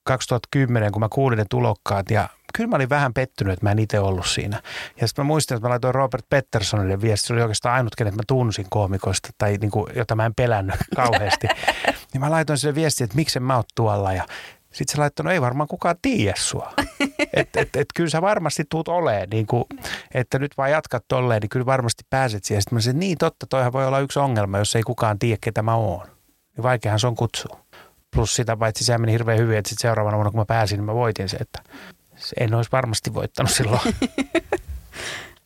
2010, 0.03 0.91
kun 0.91 1.00
mä 1.00 1.10
kuulin 1.10 1.38
ne 1.38 1.46
tulokkaat 1.50 2.12
ja 2.12 2.29
kyllä 2.53 2.70
mä 2.70 2.75
olin 2.75 2.89
vähän 2.89 3.13
pettynyt, 3.13 3.53
että 3.53 3.65
mä 3.65 3.72
en 3.72 3.79
itse 3.79 4.00
ollut 4.00 4.27
siinä. 4.27 4.62
Ja 5.01 5.08
sitten 5.08 5.25
mä 5.25 5.27
muistan, 5.27 5.56
että 5.56 5.68
mä 5.68 5.70
laitoin 5.70 5.96
Robert 5.96 6.25
Petterssonille 6.29 7.01
viesti, 7.01 7.27
se 7.27 7.34
oli 7.34 7.41
oikeastaan 7.41 7.75
ainut, 7.75 7.96
kenet 7.96 8.15
mä 8.15 8.24
tunsin 8.27 8.65
koomikoista 8.70 9.29
tai 9.38 9.58
niin 9.62 9.72
kuin, 9.72 9.88
jota 9.96 10.15
mä 10.15 10.25
en 10.25 10.36
pelännyt 10.36 10.75
kauheasti. 10.96 11.48
niin 12.13 12.22
mä 12.22 12.32
laitoin 12.32 12.58
sille 12.58 12.75
viesti, 12.75 13.03
että 13.03 13.15
miksen 13.15 13.44
mä 13.44 13.56
oot 13.56 13.68
tuolla 13.75 14.13
ja 14.13 14.25
sitten 14.72 14.96
se 14.96 15.00
laittoi, 15.00 15.24
no 15.24 15.32
ei 15.32 15.41
varmaan 15.41 15.68
kukaan 15.68 15.96
tiedä 16.01 16.34
sua. 16.38 16.74
Että 17.34 17.62
et, 17.62 17.75
et, 17.75 17.88
kyllä 17.96 18.10
sä 18.10 18.22
varmasti 18.22 18.63
tuut 18.70 18.88
oleen, 18.88 19.29
niin 19.29 19.46
kuin, 19.46 19.63
että 20.13 20.39
nyt 20.39 20.58
vaan 20.58 20.72
jatkat 20.72 21.06
tolleen, 21.08 21.41
niin 21.41 21.50
kyllä 21.50 21.65
varmasti 21.65 22.03
pääset 22.10 22.44
siihen. 22.44 22.62
Sitten 22.62 22.75
mä 22.75 22.82
sanoin, 22.82 23.00
niin 23.00 23.18
totta, 23.18 23.48
toihan 23.48 23.74
voi 23.74 23.88
olla 23.88 24.00
yksi 24.00 24.20
ongelma, 24.20 24.58
jos 24.58 24.75
ei 24.75 24.84
kukaan 24.84 25.20
tiedä, 25.20 25.38
ketä 25.41 25.62
mä 25.62 25.75
oon. 25.75 26.08
Niin 26.56 26.63
vaikeahan 26.63 27.00
se 27.00 27.08
on 27.08 27.15
kutsua. 27.15 27.60
Plus 28.15 28.36
sitä 28.36 28.58
paitsi 28.58 28.84
se 28.84 28.98
meni 28.98 29.12
hirveän 29.12 29.39
hyvin, 29.39 29.58
että 29.58 29.70
sitten 29.70 29.82
seuraavana 29.82 30.18
vuonna 30.18 30.32
kun 30.32 30.39
mä 30.39 30.46
pääsin, 30.46 30.77
niin 30.77 30.86
mä 30.86 30.94
voitin 30.94 31.29
se, 31.29 31.38
että 31.38 31.63
en 32.39 32.53
olisi 32.53 32.71
varmasti 32.71 33.13
voittanut 33.13 33.51
silloin. 33.51 33.81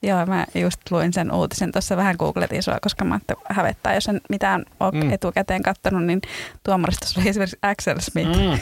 Joo, 0.04 0.26
mä 0.26 0.46
just 0.56 0.80
luin 0.92 1.14
sen 1.14 1.32
uutisen 1.32 1.72
tuossa 1.72 1.98
vähän 1.98 2.16
googletin 2.20 2.64
sua, 2.64 2.78
koska 2.82 3.06
mä 3.06 3.16
että 3.16 3.34
hävettää, 3.50 3.94
jos 3.94 4.08
en 4.08 4.22
mitään 4.30 4.66
ole 4.80 4.92
mm. 4.92 5.12
etukäteen 5.12 5.64
katsonut, 5.64 6.04
niin 6.04 6.22
tuomarista 6.64 7.08
oli 7.18 7.30
esimerkiksi 7.30 7.58
Axel 7.62 8.00
Smith. 8.00 8.30
Mm. 8.30 8.60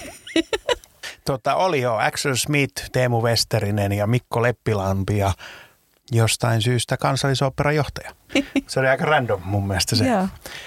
tota, 1.25 1.55
oli 1.55 1.81
jo 1.81 1.95
Axel 1.95 2.35
Smith, 2.35 2.89
Teemu 2.91 3.21
Westerinen 3.21 3.91
ja 3.91 4.07
Mikko 4.07 4.41
Leppilampi 4.41 5.17
ja 5.17 5.33
jostain 6.11 6.61
syystä 6.61 6.97
kansallisoperan 6.97 7.75
johtaja. 7.75 8.11
Se 8.67 8.79
oli 8.79 8.87
aika 8.87 9.05
random 9.05 9.41
mun 9.45 9.67
mielestä 9.67 9.95
se. 9.95 10.05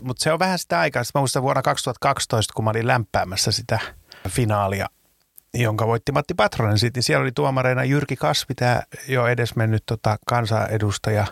Mutta 0.02 0.24
se 0.24 0.32
on 0.32 0.38
vähän 0.38 0.58
sitä 0.58 0.80
aikaa. 0.80 1.02
Mä 1.14 1.20
muistan 1.20 1.42
vuonna 1.42 1.62
2012, 1.62 2.52
kun 2.54 2.64
mä 2.64 2.70
olin 2.70 2.86
lämpäämässä 2.86 3.52
sitä 3.52 3.78
finaalia 4.28 4.86
jonka 5.54 5.86
voitti 5.86 6.12
Matti 6.12 6.34
Patronen. 6.34 6.78
Sitten 6.78 7.02
siellä 7.02 7.22
oli 7.22 7.32
tuomareina 7.32 7.84
Jyrki 7.84 8.16
Kasvi, 8.16 8.54
tämä 8.54 8.82
jo 9.08 9.26
edesmennyt 9.26 9.82
tota, 9.86 10.16
kansanedustaja, 10.26 11.26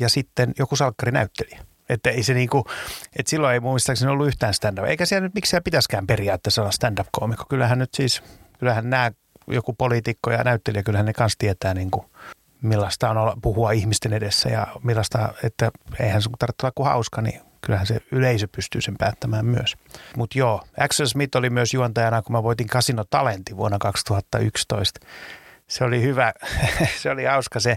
ja 0.00 0.08
sitten 0.08 0.52
joku 0.58 0.76
salkkarinäyttelijä. 0.76 1.60
Että 1.88 2.10
ei 2.10 2.22
se 2.22 2.34
niinku, 2.34 2.64
että 3.18 3.30
silloin 3.30 3.54
ei 3.54 3.60
muistaakseni 3.60 4.12
ollut 4.12 4.26
yhtään 4.26 4.54
stand-up. 4.54 4.86
Eikä 4.86 5.06
siellä 5.06 5.26
nyt 5.26 5.34
miksei 5.34 5.60
pitäskään 5.60 6.06
periaatteessa 6.06 6.62
olla 6.62 6.70
stand-up-koomikko. 6.70 7.44
Kyllähän 7.48 7.78
nyt 7.78 7.94
siis, 7.94 8.22
kyllähän 8.58 8.90
nämä 8.90 9.12
joku 9.46 9.72
poliitikko 9.72 10.30
ja 10.30 10.44
näyttelijä, 10.44 10.82
kyllähän 10.82 11.06
ne 11.06 11.12
kanssa 11.12 11.38
tietää 11.38 11.74
niin 11.74 11.90
kuin, 11.90 12.06
millaista 12.62 13.10
on 13.10 13.16
olla, 13.16 13.36
puhua 13.42 13.72
ihmisten 13.72 14.12
edessä 14.12 14.48
ja 14.48 14.66
millaista, 14.82 15.34
että 15.42 15.70
eihän 16.00 16.22
sun 16.22 16.32
tarvitse 16.38 16.66
olla 16.66 16.72
kuin 16.74 16.86
hauska, 16.86 17.22
niin 17.22 17.40
kyllähän 17.66 17.86
se 17.86 18.00
yleisö 18.12 18.48
pystyy 18.56 18.80
sen 18.80 18.94
päättämään 18.98 19.46
myös. 19.46 19.76
Mutta 20.16 20.38
joo, 20.38 20.62
Axel 20.80 21.06
Smith 21.06 21.36
oli 21.36 21.50
myös 21.50 21.74
juontajana, 21.74 22.22
kun 22.22 22.32
mä 22.32 22.42
voitin 22.42 22.66
Casino 22.66 23.04
Talenti 23.10 23.56
vuonna 23.56 23.78
2011. 23.78 25.00
Se 25.68 25.84
oli 25.84 26.02
hyvä, 26.02 26.32
se 27.02 27.10
oli 27.10 27.24
hauska 27.24 27.60
se 27.60 27.76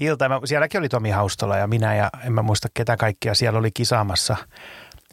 ilta. 0.00 0.28
Mä, 0.28 0.40
sielläkin 0.44 0.78
oli 0.78 0.88
Tomi 0.88 1.10
Haustola 1.10 1.56
ja 1.56 1.66
minä 1.66 1.94
ja 1.94 2.10
en 2.26 2.32
mä 2.32 2.42
muista 2.42 2.68
ketä 2.74 2.96
kaikkia 2.96 3.34
siellä 3.34 3.58
oli 3.58 3.70
kisaamassa. 3.70 4.36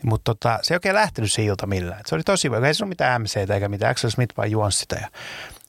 Mutta 0.03 0.23
tota, 0.23 0.59
se 0.61 0.73
ei 0.73 0.75
oikein 0.75 0.95
lähtenyt 0.95 1.31
se 1.31 1.43
ilta 1.43 1.67
millään. 1.67 2.01
se 2.05 2.15
oli 2.15 2.23
tosi 2.23 2.47
hyvä. 2.47 2.67
Ei 2.67 2.73
se 2.73 2.83
ole 2.83 2.89
mitään 2.89 3.21
MC 3.21 3.37
eikä 3.37 3.69
mitään. 3.69 3.91
Axel 3.91 4.09
Smith 4.09 4.37
vaan 4.37 4.51
juonsi 4.51 4.79
sitä. 4.79 4.95
Ja 4.95 5.07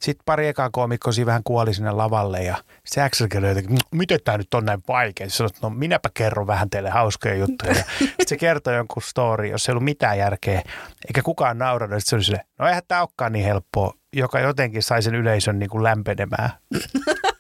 sitten 0.03 0.23
pari 0.25 0.49
ekaa 0.49 0.71
koomikkoa 0.71 1.13
vähän 1.27 1.43
kuoli 1.45 1.75
sinne 1.75 1.91
lavalle 1.91 2.43
ja 2.43 2.57
se 2.85 3.03
Axel 3.03 3.27
että 3.27 3.75
miten 3.91 4.21
tämä 4.25 4.39
nyt 4.39 4.55
on 4.55 4.65
näin 4.65 4.83
vaikea. 4.89 5.31
Se 5.31 5.37
sanoi, 5.37 5.51
no 5.63 5.71
minäpä 5.71 6.09
kerron 6.15 6.47
vähän 6.47 6.71
teille 6.71 6.91
hauskoja 6.91 7.35
juttuja. 7.35 7.73
Ja 7.73 7.85
sitten 7.99 8.27
se 8.27 8.37
kertoi 8.37 8.77
jonkun 8.77 9.03
story, 9.03 9.47
jos 9.47 9.69
ei 9.69 9.73
ollut 9.73 9.85
mitään 9.85 10.19
järkeä, 10.19 10.63
eikä 11.07 11.23
kukaan 11.23 11.59
nauranut. 11.59 12.01
Sitten 12.01 12.11
se 12.11 12.17
oli 12.17 12.25
silleen, 12.25 12.45
no 12.59 12.69
eihän 12.69 12.83
tämä 12.89 13.01
olekaan 13.01 13.33
niin 13.33 13.45
helppoa, 13.45 13.95
joka 14.13 14.41
jotenkin 14.41 14.83
sai 14.83 15.03
sen 15.03 15.15
yleisön 15.15 15.59
niin 15.59 15.71
kuin 15.71 15.85
lämpenemään. 15.85 16.51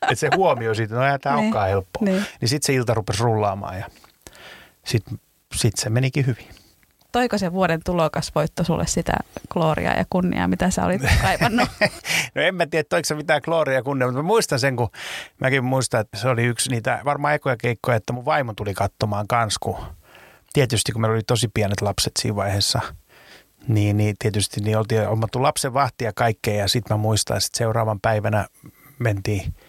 että 0.02 0.14
se 0.14 0.30
huomio 0.36 0.74
siitä, 0.74 0.94
no 0.94 1.04
eihän 1.04 1.20
tämä 1.20 1.36
niin, 1.36 1.44
olekaan 1.44 1.68
helppoa. 1.68 2.02
Niin, 2.04 2.24
niin 2.40 2.48
sitten 2.48 2.66
se 2.66 2.74
ilta 2.74 2.94
rupesi 2.94 3.22
rullaamaan 3.22 3.78
ja 3.78 3.86
sitten 4.86 5.20
sit 5.54 5.74
se 5.76 5.90
menikin 5.90 6.26
hyvin 6.26 6.61
toiko 7.12 7.38
se 7.38 7.52
vuoden 7.52 7.80
tulokasvoitto 7.84 8.64
sulle 8.64 8.86
sitä 8.86 9.12
klooria 9.52 9.92
ja 9.92 10.04
kunniaa, 10.10 10.48
mitä 10.48 10.70
sä 10.70 10.84
olit 10.84 11.02
kaivannut? 11.22 11.68
no 12.34 12.42
en 12.42 12.54
mä 12.54 12.66
tiedä, 12.66 12.86
toiko 12.88 13.06
se 13.06 13.14
mitään 13.14 13.42
klooria 13.42 13.74
ja 13.74 13.82
kunniaa, 13.82 14.08
mutta 14.08 14.22
mä 14.22 14.26
muistan 14.26 14.58
sen, 14.58 14.76
kun 14.76 14.88
mäkin 15.40 15.64
muistan, 15.64 16.00
että 16.00 16.18
se 16.18 16.28
oli 16.28 16.44
yksi 16.44 16.70
niitä 16.70 17.00
varmaan 17.04 17.34
ekoja 17.34 17.56
keikkoja, 17.56 17.96
että 17.96 18.12
mun 18.12 18.24
vaimo 18.24 18.52
tuli 18.54 18.74
katsomaan 18.74 19.28
kans, 19.28 19.58
kun 19.58 19.76
tietysti 20.52 20.92
kun 20.92 21.00
meillä 21.00 21.14
oli 21.14 21.22
tosi 21.22 21.48
pienet 21.54 21.82
lapset 21.82 22.12
siinä 22.18 22.36
vaiheessa, 22.36 22.80
niin, 23.68 23.96
niin 23.96 24.16
tietysti 24.18 24.60
niin 24.60 24.78
oltiin 24.78 25.08
omattu 25.08 25.42
lapsen 25.42 25.74
vahtia 25.74 26.12
kaikkea 26.14 26.54
ja 26.54 26.68
sitten 26.68 26.96
mä 26.96 27.02
muistan, 27.02 27.36
että 27.36 27.48
seuraavan 27.52 28.00
päivänä 28.00 28.46
mentiin– 28.98 29.54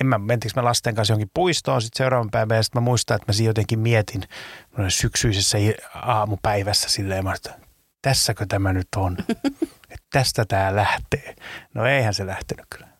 en 0.00 0.06
mä, 0.06 0.18
mentiinkö 0.18 0.60
mä 0.60 0.64
lasten 0.64 0.94
kanssa 0.94 1.12
johonkin 1.12 1.30
puistoon 1.34 1.82
sitten 1.82 1.98
seuraavan 1.98 2.30
päivän 2.30 2.56
ja 2.56 2.62
sitten 2.62 2.82
mä 2.82 2.84
muistan, 2.84 3.14
että 3.14 3.24
mä 3.28 3.32
siinä 3.32 3.50
jotenkin 3.50 3.78
mietin 3.78 4.22
syksyisessä 4.88 5.58
aamupäivässä 5.94 6.88
silleen, 6.88 7.24
mä 7.24 7.34
että 7.34 7.54
tässäkö 8.02 8.46
tämä 8.48 8.72
nyt 8.72 8.88
on, 8.96 9.16
että 9.90 10.06
tästä 10.12 10.44
tämä 10.44 10.76
lähtee. 10.76 11.34
No 11.74 11.86
eihän 11.86 12.14
se 12.14 12.26
lähtenyt 12.26 12.66
kyllä. 12.70 12.88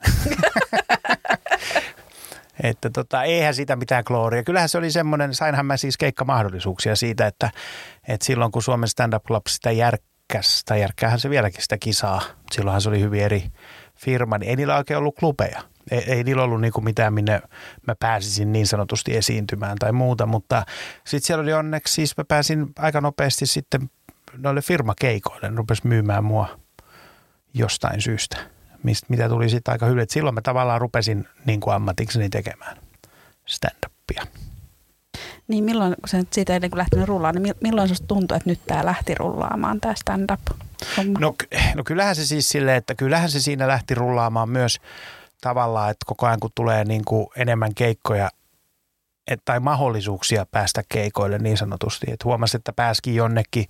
että 2.62 2.90
tota, 2.90 3.22
eihän 3.22 3.54
sitä 3.54 3.76
mitään 3.76 4.04
klooria. 4.04 4.44
Kyllähän 4.44 4.68
se 4.68 4.78
oli 4.78 4.90
semmoinen, 4.90 5.34
sainhan 5.34 5.66
mä 5.66 5.76
siis 5.76 5.96
keikkamahdollisuuksia 5.96 6.96
siitä, 6.96 7.26
että, 7.26 7.50
että 8.08 8.26
silloin 8.26 8.52
kun 8.52 8.62
Suomen 8.62 8.88
Stand 8.88 9.12
Up 9.12 9.24
Club 9.24 9.46
sitä 9.48 9.70
järkkäs, 9.70 10.62
tai 10.64 10.80
järkkäähän 10.80 11.20
se 11.20 11.30
vieläkin 11.30 11.62
sitä 11.62 11.78
kisaa, 11.78 12.22
silloinhan 12.52 12.80
se 12.80 12.88
oli 12.88 13.00
hyvin 13.00 13.22
eri 13.22 13.44
firma, 13.96 14.38
niin 14.38 14.50
ei 14.50 14.56
niillä 14.56 14.76
oikein 14.76 14.98
ollut 14.98 15.16
klubeja– 15.18 15.62
ei, 15.90 16.04
ei 16.06 16.24
niillä 16.24 16.42
ollut 16.42 16.60
niin 16.60 16.72
kuin 16.72 16.84
mitään, 16.84 17.14
minne 17.14 17.40
mä 17.86 17.94
pääsisin 18.00 18.52
niin 18.52 18.66
sanotusti 18.66 19.16
esiintymään 19.16 19.76
tai 19.78 19.92
muuta, 19.92 20.26
mutta 20.26 20.66
sitten 21.06 21.26
siellä 21.26 21.42
oli 21.42 21.52
onneksi, 21.52 21.94
siis 21.94 22.16
mä 22.16 22.24
pääsin 22.24 22.66
aika 22.78 23.00
nopeasti 23.00 23.46
sitten 23.46 23.90
noille 24.36 24.62
firmakeikoille, 24.62 25.50
ne 25.50 25.56
rupesi 25.56 25.86
myymään 25.86 26.24
mua 26.24 26.58
jostain 27.54 28.00
syystä, 28.00 28.36
mistä, 28.82 29.06
mitä 29.10 29.28
tuli 29.28 29.48
sitten 29.48 29.72
aika 29.72 29.86
hyvin. 29.86 30.06
Silloin 30.08 30.34
mä 30.34 30.40
tavallaan 30.40 30.80
rupesin 30.80 31.28
niin 31.44 31.60
kuin 31.60 31.74
ammatikseni 31.74 32.28
tekemään 32.28 32.76
stand-upia. 33.46 34.26
Niin 35.48 35.64
milloin, 35.64 35.94
kun 36.00 36.08
se 36.08 36.22
siitä 36.32 36.54
ei 36.54 36.60
lähtenyt 36.74 37.08
rullaamaan, 37.08 37.42
niin 37.42 37.54
milloin 37.60 37.88
sinusta 37.88 38.06
tuntui, 38.06 38.36
että 38.36 38.50
nyt 38.50 38.60
tämä 38.66 38.84
lähti 38.84 39.14
rullaamaan, 39.14 39.80
tämä 39.80 39.94
stand-up? 39.94 40.40
No, 41.18 41.34
no 41.74 41.84
kyllähän 41.84 42.16
se 42.16 42.26
siis 42.26 42.48
silleen, 42.48 42.76
että 42.76 42.94
kyllähän 42.94 43.30
se 43.30 43.40
siinä 43.40 43.68
lähti 43.68 43.94
rullaamaan 43.94 44.48
myös– 44.48 44.78
tavallaan, 45.40 45.90
että 45.90 46.04
koko 46.06 46.26
ajan 46.26 46.40
kun 46.40 46.50
tulee 46.54 46.84
niin 46.84 47.04
kuin 47.04 47.26
enemmän 47.36 47.74
keikkoja 47.74 48.30
et, 49.28 49.42
tai 49.44 49.60
mahdollisuuksia 49.60 50.46
päästä 50.50 50.82
keikoille 50.88 51.38
niin 51.38 51.56
sanotusti. 51.56 52.06
Että 52.12 52.24
huomasi, 52.24 52.56
että 52.56 52.72
pääskin 52.72 53.14
jonnekin, 53.14 53.64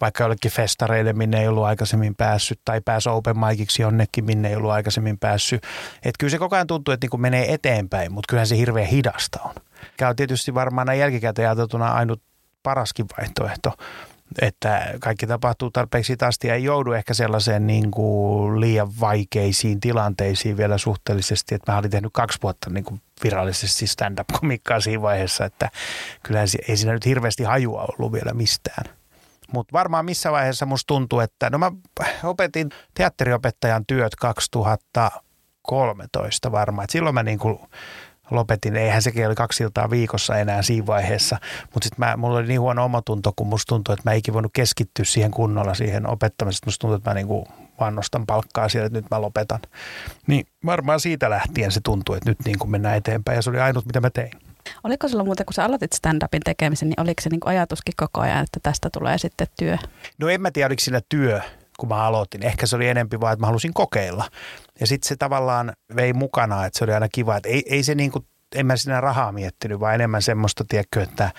vaikka 0.00 0.24
jollekin 0.24 0.50
festareille, 0.50 1.12
minne 1.12 1.40
ei 1.40 1.48
ollut 1.48 1.64
aikaisemmin 1.64 2.14
päässyt, 2.14 2.60
tai 2.64 2.80
pääsi 2.80 3.08
open 3.08 3.36
miciksi 3.38 3.82
jonnekin, 3.82 4.24
minne 4.24 4.48
ei 4.48 4.56
ollut 4.56 4.70
aikaisemmin 4.70 5.18
päässyt. 5.18 5.62
Että 5.96 6.18
kyllä 6.18 6.30
se 6.30 6.38
koko 6.38 6.56
ajan 6.56 6.66
tuntuu, 6.66 6.94
että 6.94 7.04
niin 7.04 7.10
kuin 7.10 7.20
menee 7.20 7.54
eteenpäin, 7.54 8.12
mutta 8.12 8.28
kyllähän 8.28 8.46
se 8.46 8.56
hirveän 8.56 8.86
hidasta 8.86 9.40
on. 9.44 9.54
Tämä 9.96 10.08
on 10.08 10.16
tietysti 10.16 10.54
varmaan 10.54 10.86
näin 10.86 11.00
jälkikäteen 11.00 11.48
ajateltuna 11.48 11.92
ainut 11.92 12.22
paraskin 12.62 13.06
vaihtoehto, 13.18 13.72
että 14.40 14.94
kaikki 15.00 15.26
tapahtuu 15.26 15.70
tarpeeksi 15.70 16.16
asti 16.26 16.48
ja 16.48 16.54
ei 16.54 16.64
joudu 16.64 16.92
ehkä 16.92 17.14
sellaiseen 17.14 17.66
niin 17.66 17.90
kuin 17.90 18.60
liian 18.60 19.00
vaikeisiin 19.00 19.80
tilanteisiin 19.80 20.56
vielä 20.56 20.78
suhteellisesti, 20.78 21.54
että 21.54 21.72
mä 21.72 21.78
olin 21.78 21.90
tehnyt 21.90 22.12
kaksi 22.12 22.38
vuotta 22.42 22.70
niin 22.70 22.84
kuin 22.84 23.00
virallisesti 23.24 23.86
stand-up-komikkaa 23.86 24.80
siinä 24.80 25.02
vaiheessa, 25.02 25.44
että 25.44 25.70
kyllä 26.22 26.40
ei 26.68 26.76
siinä 26.76 26.92
nyt 26.92 27.06
hirveästi 27.06 27.42
hajua 27.42 27.86
ollut 27.88 28.12
vielä 28.12 28.34
mistään. 28.34 28.84
Mutta 29.52 29.72
varmaan 29.72 30.04
missä 30.04 30.32
vaiheessa 30.32 30.66
musta 30.66 30.86
tuntuu, 30.86 31.20
että 31.20 31.50
no 31.50 31.58
mä 31.58 31.72
opetin 32.22 32.70
teatteriopettajan 32.94 33.86
työt 33.86 34.16
2013 34.16 36.52
varmaan, 36.52 36.84
että 36.84 36.92
silloin 36.92 37.14
mä 37.14 37.22
niin 37.22 37.38
kuin 37.38 37.58
lopetin. 38.30 38.76
Eihän 38.76 39.02
sekin 39.02 39.26
oli 39.26 39.34
kaksi 39.34 39.62
iltaa 39.62 39.90
viikossa 39.90 40.38
enää 40.38 40.62
siinä 40.62 40.86
vaiheessa, 40.86 41.36
mutta 41.74 41.88
sitten 41.88 42.20
mulla 42.20 42.38
oli 42.38 42.46
niin 42.46 42.60
huono 42.60 42.84
omatunto, 42.84 43.32
kun 43.36 43.46
musta 43.46 43.68
tuntui, 43.68 43.92
että 43.92 44.10
mä 44.10 44.12
eikin 44.12 44.34
voinut 44.34 44.52
keskittyä 44.54 45.04
siihen 45.04 45.30
kunnolla 45.30 45.74
siihen 45.74 46.10
opettamiseen. 46.10 46.66
Musta 46.66 46.80
tuntui, 46.80 46.96
että 46.96 47.10
mä 47.10 47.14
niinku 47.14 47.48
vaan 47.80 47.94
nostan 47.94 48.26
palkkaa 48.26 48.68
siellä, 48.68 48.86
että 48.86 48.98
nyt 48.98 49.10
mä 49.10 49.20
lopetan. 49.20 49.60
Niin 50.26 50.46
varmaan 50.66 51.00
siitä 51.00 51.30
lähtien 51.30 51.72
se 51.72 51.80
tuntui, 51.84 52.16
että 52.16 52.30
nyt 52.30 52.38
niin 52.44 52.58
kuin 52.58 52.70
mennään 52.70 52.96
eteenpäin 52.96 53.36
ja 53.36 53.42
se 53.42 53.50
oli 53.50 53.60
ainut, 53.60 53.86
mitä 53.86 54.00
mä 54.00 54.10
tein. 54.10 54.30
Oliko 54.84 55.08
sulla 55.08 55.24
muuten, 55.24 55.46
kun 55.46 55.54
sä 55.54 55.64
aloitit 55.64 55.92
stand-upin 55.92 56.40
tekemisen, 56.44 56.88
niin 56.88 57.00
oliko 57.00 57.22
se 57.22 57.30
niin 57.30 57.40
ajatuskin 57.44 57.94
koko 57.96 58.20
ajan, 58.20 58.44
että 58.44 58.60
tästä 58.62 58.90
tulee 58.90 59.18
sitten 59.18 59.46
työ? 59.58 59.78
No 60.18 60.28
en 60.28 60.40
mä 60.40 60.50
tiedä, 60.50 60.66
oliko 60.66 60.80
sillä 60.80 61.00
työ, 61.08 61.40
kun 61.78 61.88
mä 61.88 62.04
aloitin. 62.04 62.42
Ehkä 62.42 62.66
se 62.66 62.76
oli 62.76 62.88
enempi 62.88 63.20
vaan, 63.20 63.32
että 63.32 63.40
mä 63.40 63.46
halusin 63.46 63.74
kokeilla. 63.74 64.24
Ja 64.80 64.86
sitten 64.86 65.08
se 65.08 65.16
tavallaan 65.16 65.72
vei 65.96 66.12
mukana, 66.12 66.66
että 66.66 66.78
se 66.78 66.84
oli 66.84 66.92
aina 66.92 67.08
kiva, 67.12 67.36
että 67.36 67.48
ei, 67.48 67.62
ei 67.66 67.82
se 67.82 67.94
niin 67.94 68.10
kuin, 68.10 68.26
en 68.54 68.66
mä 68.66 68.76
siinä 68.76 69.00
rahaa 69.00 69.32
miettinyt, 69.32 69.80
vaan 69.80 69.94
enemmän 69.94 70.22
semmoista, 70.22 70.64
tiedätkö, 70.68 71.02
että 71.02 71.30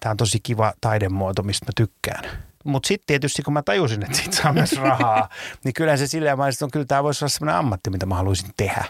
tämä 0.00 0.10
on 0.10 0.16
tosi 0.16 0.40
kiva 0.42 0.72
taidemuoto, 0.80 1.42
mistä 1.42 1.66
mä 1.66 1.70
tykkään. 1.76 2.24
Mutta 2.64 2.86
sitten 2.86 3.06
tietysti 3.06 3.42
kun 3.42 3.52
mä 3.52 3.62
tajusin, 3.62 4.02
että 4.02 4.16
siitä 4.16 4.36
saa 4.36 4.52
myös 4.52 4.72
rahaa, 4.72 5.28
niin 5.64 5.74
kyllä 5.74 5.96
se 5.96 6.06
silleen 6.06 6.38
mä 6.38 6.48
että 6.48 6.66
kyllä 6.72 6.86
tämä 6.86 7.02
voisi 7.02 7.24
olla 7.24 7.30
semmoinen 7.30 7.58
ammatti, 7.58 7.90
mitä 7.90 8.06
mä 8.06 8.14
haluaisin 8.14 8.50
tehdä. 8.56 8.84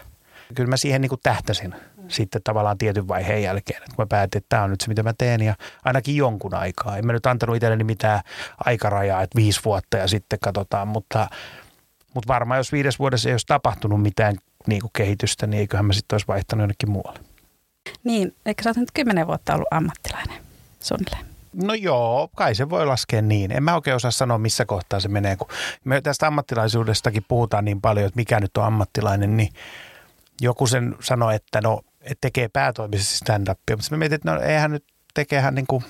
Kyllä 0.55 0.69
mä 0.69 0.77
siihen 0.77 1.01
niin 1.01 1.09
kuin 1.09 1.21
tähtäsin 1.23 1.75
sitten 2.07 2.41
tavallaan 2.43 2.77
tietyn 2.77 3.07
vaiheen 3.07 3.43
jälkeen, 3.43 3.83
että 3.83 3.95
mä 3.97 4.05
päätin, 4.05 4.37
että 4.37 4.49
tämä 4.49 4.63
on 4.63 4.69
nyt 4.69 4.81
se, 4.81 4.87
mitä 4.87 5.03
mä 5.03 5.13
teen 5.17 5.41
ja 5.41 5.55
ainakin 5.85 6.15
jonkun 6.15 6.53
aikaa. 6.53 6.97
En 6.97 7.05
mä 7.05 7.13
nyt 7.13 7.25
antanut 7.25 7.55
itselleni 7.55 7.83
mitään 7.83 8.21
aikarajaa, 8.65 9.21
että 9.21 9.35
viisi 9.35 9.61
vuotta 9.65 9.97
ja 9.97 10.07
sitten 10.07 10.39
katsotaan, 10.39 10.87
mutta, 10.87 11.29
mutta 12.13 12.33
varmaan 12.33 12.57
jos 12.57 12.71
viides 12.71 12.99
vuodessa 12.99 13.29
ei 13.29 13.33
olisi 13.33 13.47
tapahtunut 13.47 14.01
mitään 14.01 14.35
niin 14.67 14.81
kuin 14.81 14.91
kehitystä, 14.93 15.47
niin 15.47 15.59
eiköhän 15.59 15.85
mä 15.85 15.93
sitten 15.93 16.13
olisi 16.13 16.27
vaihtanut 16.27 16.61
jonnekin 16.61 16.91
muualle. 16.91 17.19
Niin, 18.03 18.35
eikö 18.45 18.63
sä 18.63 18.69
oot 18.69 18.77
nyt 18.77 18.91
kymmenen 18.93 19.27
vuotta 19.27 19.53
ollut 19.53 19.67
ammattilainen 19.71 20.41
suunnilleen? 20.79 21.25
No 21.53 21.73
joo, 21.73 22.29
kai 22.35 22.55
se 22.55 22.69
voi 22.69 22.85
laskea 22.85 23.21
niin. 23.21 23.51
En 23.51 23.63
mä 23.63 23.75
oikein 23.75 23.95
osaa 23.95 24.11
sanoa, 24.11 24.37
missä 24.37 24.65
kohtaa 24.65 24.99
se 24.99 25.07
menee. 25.07 25.35
Kun 25.35 25.47
me 25.83 26.01
tästä 26.01 26.27
ammattilaisuudestakin 26.27 27.25
puhutaan 27.27 27.65
niin 27.65 27.81
paljon, 27.81 28.05
että 28.05 28.17
mikä 28.17 28.39
nyt 28.39 28.57
on 28.57 28.63
ammattilainen, 28.63 29.37
niin 29.37 29.49
joku 30.41 30.67
sen 30.67 30.95
sanoi, 30.99 31.35
että 31.35 31.61
no 31.61 31.81
tekee 32.21 32.47
päätoimisesti 32.47 33.25
stand-upia. 33.25 33.75
Mutta 33.75 33.87
mä 33.91 33.97
mietin, 33.97 34.15
että 34.15 34.31
no 34.31 34.41
eihän 34.41 34.71
nyt 34.71 34.85
tekehän 35.13 35.55
niin 35.55 35.67
kuin, 35.67 35.83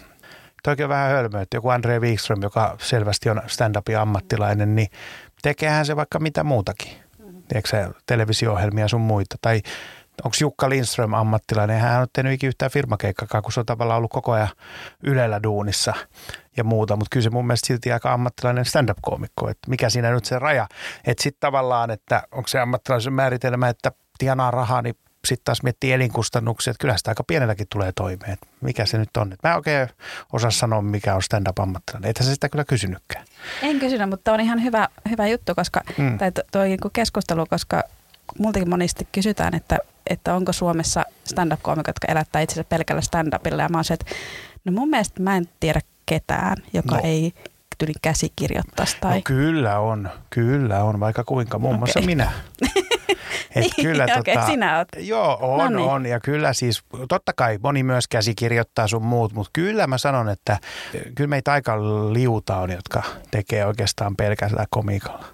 toikin 0.63 0.85
on 0.85 0.89
vähän 0.89 1.11
hölmöä, 1.11 1.41
että 1.41 1.57
joku 1.57 1.69
Andre 1.69 1.99
Wikström, 1.99 2.41
joka 2.41 2.75
selvästi 2.79 3.29
on 3.29 3.41
stand-upin 3.47 3.97
ammattilainen, 3.97 4.75
niin 4.75 4.87
tekeehän 5.41 5.85
se 5.85 5.95
vaikka 5.95 6.19
mitä 6.19 6.43
muutakin. 6.43 6.91
Tiedätkö 7.47 7.93
televisio-ohjelmia 8.05 8.87
sun 8.87 9.01
muita. 9.01 9.35
Tai 9.41 9.61
onko 10.23 10.37
Jukka 10.41 10.69
Lindström 10.69 11.13
ammattilainen. 11.13 11.79
Hän 11.79 12.01
on 12.01 12.07
tehnyt 12.13 12.33
ikinä 12.33 12.47
yhtään 12.47 12.71
firmakeikkakaan, 12.71 13.43
kun 13.43 13.51
se 13.51 13.59
on 13.59 13.65
tavallaan 13.65 13.97
ollut 13.97 14.11
koko 14.11 14.31
ajan 14.31 14.47
Ylellä 15.03 15.43
duunissa 15.43 15.93
ja 16.57 16.63
muuta. 16.63 16.95
Mutta 16.95 17.09
kyllä 17.11 17.23
se 17.23 17.29
mun 17.29 17.47
mielestä 17.47 17.67
silti 17.67 17.91
aika 17.91 18.13
ammattilainen 18.13 18.65
stand-up-koomikko. 18.65 19.49
Että 19.49 19.69
mikä 19.69 19.89
siinä 19.89 20.11
nyt 20.11 20.25
se 20.25 20.39
raja. 20.39 20.67
Että 21.07 21.23
sitten 21.23 21.39
tavallaan, 21.39 21.91
että 21.91 22.23
onko 22.31 22.47
se 22.47 22.59
ammattilaisen 22.59 23.13
määritelmä, 23.13 23.69
että 23.69 23.91
tienaa 24.17 24.51
rahaa, 24.51 24.81
niin 24.81 24.95
sitten 25.27 25.45
taas 25.45 25.63
miettii 25.63 25.91
elinkustannuksia, 25.91 26.71
että 26.71 26.81
kyllä 26.81 26.97
sitä 26.97 27.11
aika 27.11 27.23
pienelläkin 27.23 27.67
tulee 27.69 27.91
toimeen. 27.91 28.33
Että 28.33 28.47
mikä 28.61 28.85
se 28.85 28.97
nyt 28.97 29.17
on? 29.17 29.35
Mä 29.43 29.49
en 29.49 29.55
oikein 29.55 29.87
osaa 30.33 30.51
sanoa, 30.51 30.81
mikä 30.81 31.15
on 31.15 31.21
stand-up-ammattilainen. 31.21 32.09
Ethän 32.09 32.27
se 32.27 32.33
sitä 32.33 32.49
kyllä 32.49 32.65
kysynytkään. 32.65 33.25
En 33.61 33.79
kysynyt, 33.79 34.09
mutta 34.09 34.33
on 34.33 34.39
ihan 34.39 34.63
hyvä, 34.63 34.87
hyvä 35.09 35.27
juttu, 35.27 35.55
koska, 35.55 35.81
mm. 35.97 36.17
tai 36.17 36.31
tuo 36.51 36.63
niinku 36.63 36.89
keskustelu, 36.93 37.45
koska 37.45 37.83
multakin 38.39 38.69
monesti 38.69 39.07
kysytään, 39.11 39.55
että, 39.55 39.77
että 40.09 40.33
onko 40.35 40.53
Suomessa 40.53 41.03
stand-up-koomikot, 41.23 41.87
jotka 41.87 42.11
elättää 42.11 42.41
itsensä 42.41 42.63
pelkällä 42.63 43.01
stand-upilla. 43.01 43.61
Ja 43.61 43.69
mä 43.69 43.77
oon 43.77 43.85
se, 43.85 43.93
että 43.93 44.05
no 44.65 44.71
mun 44.71 44.89
mielestä 44.89 45.23
mä 45.23 45.37
en 45.37 45.49
tiedä 45.59 45.81
ketään, 46.05 46.57
joka 46.73 46.95
no. 46.95 47.01
ei 47.03 47.33
tyli 47.77 47.93
käsikirjoittaisi. 48.01 48.97
Tai... 49.01 49.15
No 49.15 49.21
kyllä 49.23 49.79
on, 49.79 50.09
kyllä 50.29 50.83
on, 50.83 50.99
vaikka 50.99 51.23
kuinka, 51.23 51.59
muun 51.59 51.75
okay. 51.75 51.79
muassa 51.79 52.01
minä. 52.01 52.31
Et 53.55 53.61
niin, 53.61 53.71
kyllä, 53.81 54.03
okay, 54.03 54.35
tota, 54.35 54.45
sinä 54.45 54.77
oot. 54.77 54.87
Joo, 54.97 55.37
on, 55.41 55.73
no 55.73 55.79
niin. 55.79 55.89
on. 55.89 56.05
Ja 56.05 56.19
kyllä 56.19 56.53
siis, 56.53 56.83
totta 57.09 57.33
kai 57.35 57.59
moni 57.63 57.83
myös 57.83 58.07
käsikirjoittaa 58.07 58.87
sun 58.87 59.05
muut, 59.05 59.33
mutta 59.33 59.49
kyllä 59.53 59.87
mä 59.87 59.97
sanon, 59.97 60.29
että 60.29 60.57
kyllä 61.15 61.27
meitä 61.27 61.51
aika 61.51 61.77
liuta 62.13 62.57
on, 62.57 62.71
jotka 62.71 63.03
tekee 63.31 63.65
oikeastaan 63.65 64.15
pelkästään 64.15 64.67
komikalla 64.69 65.25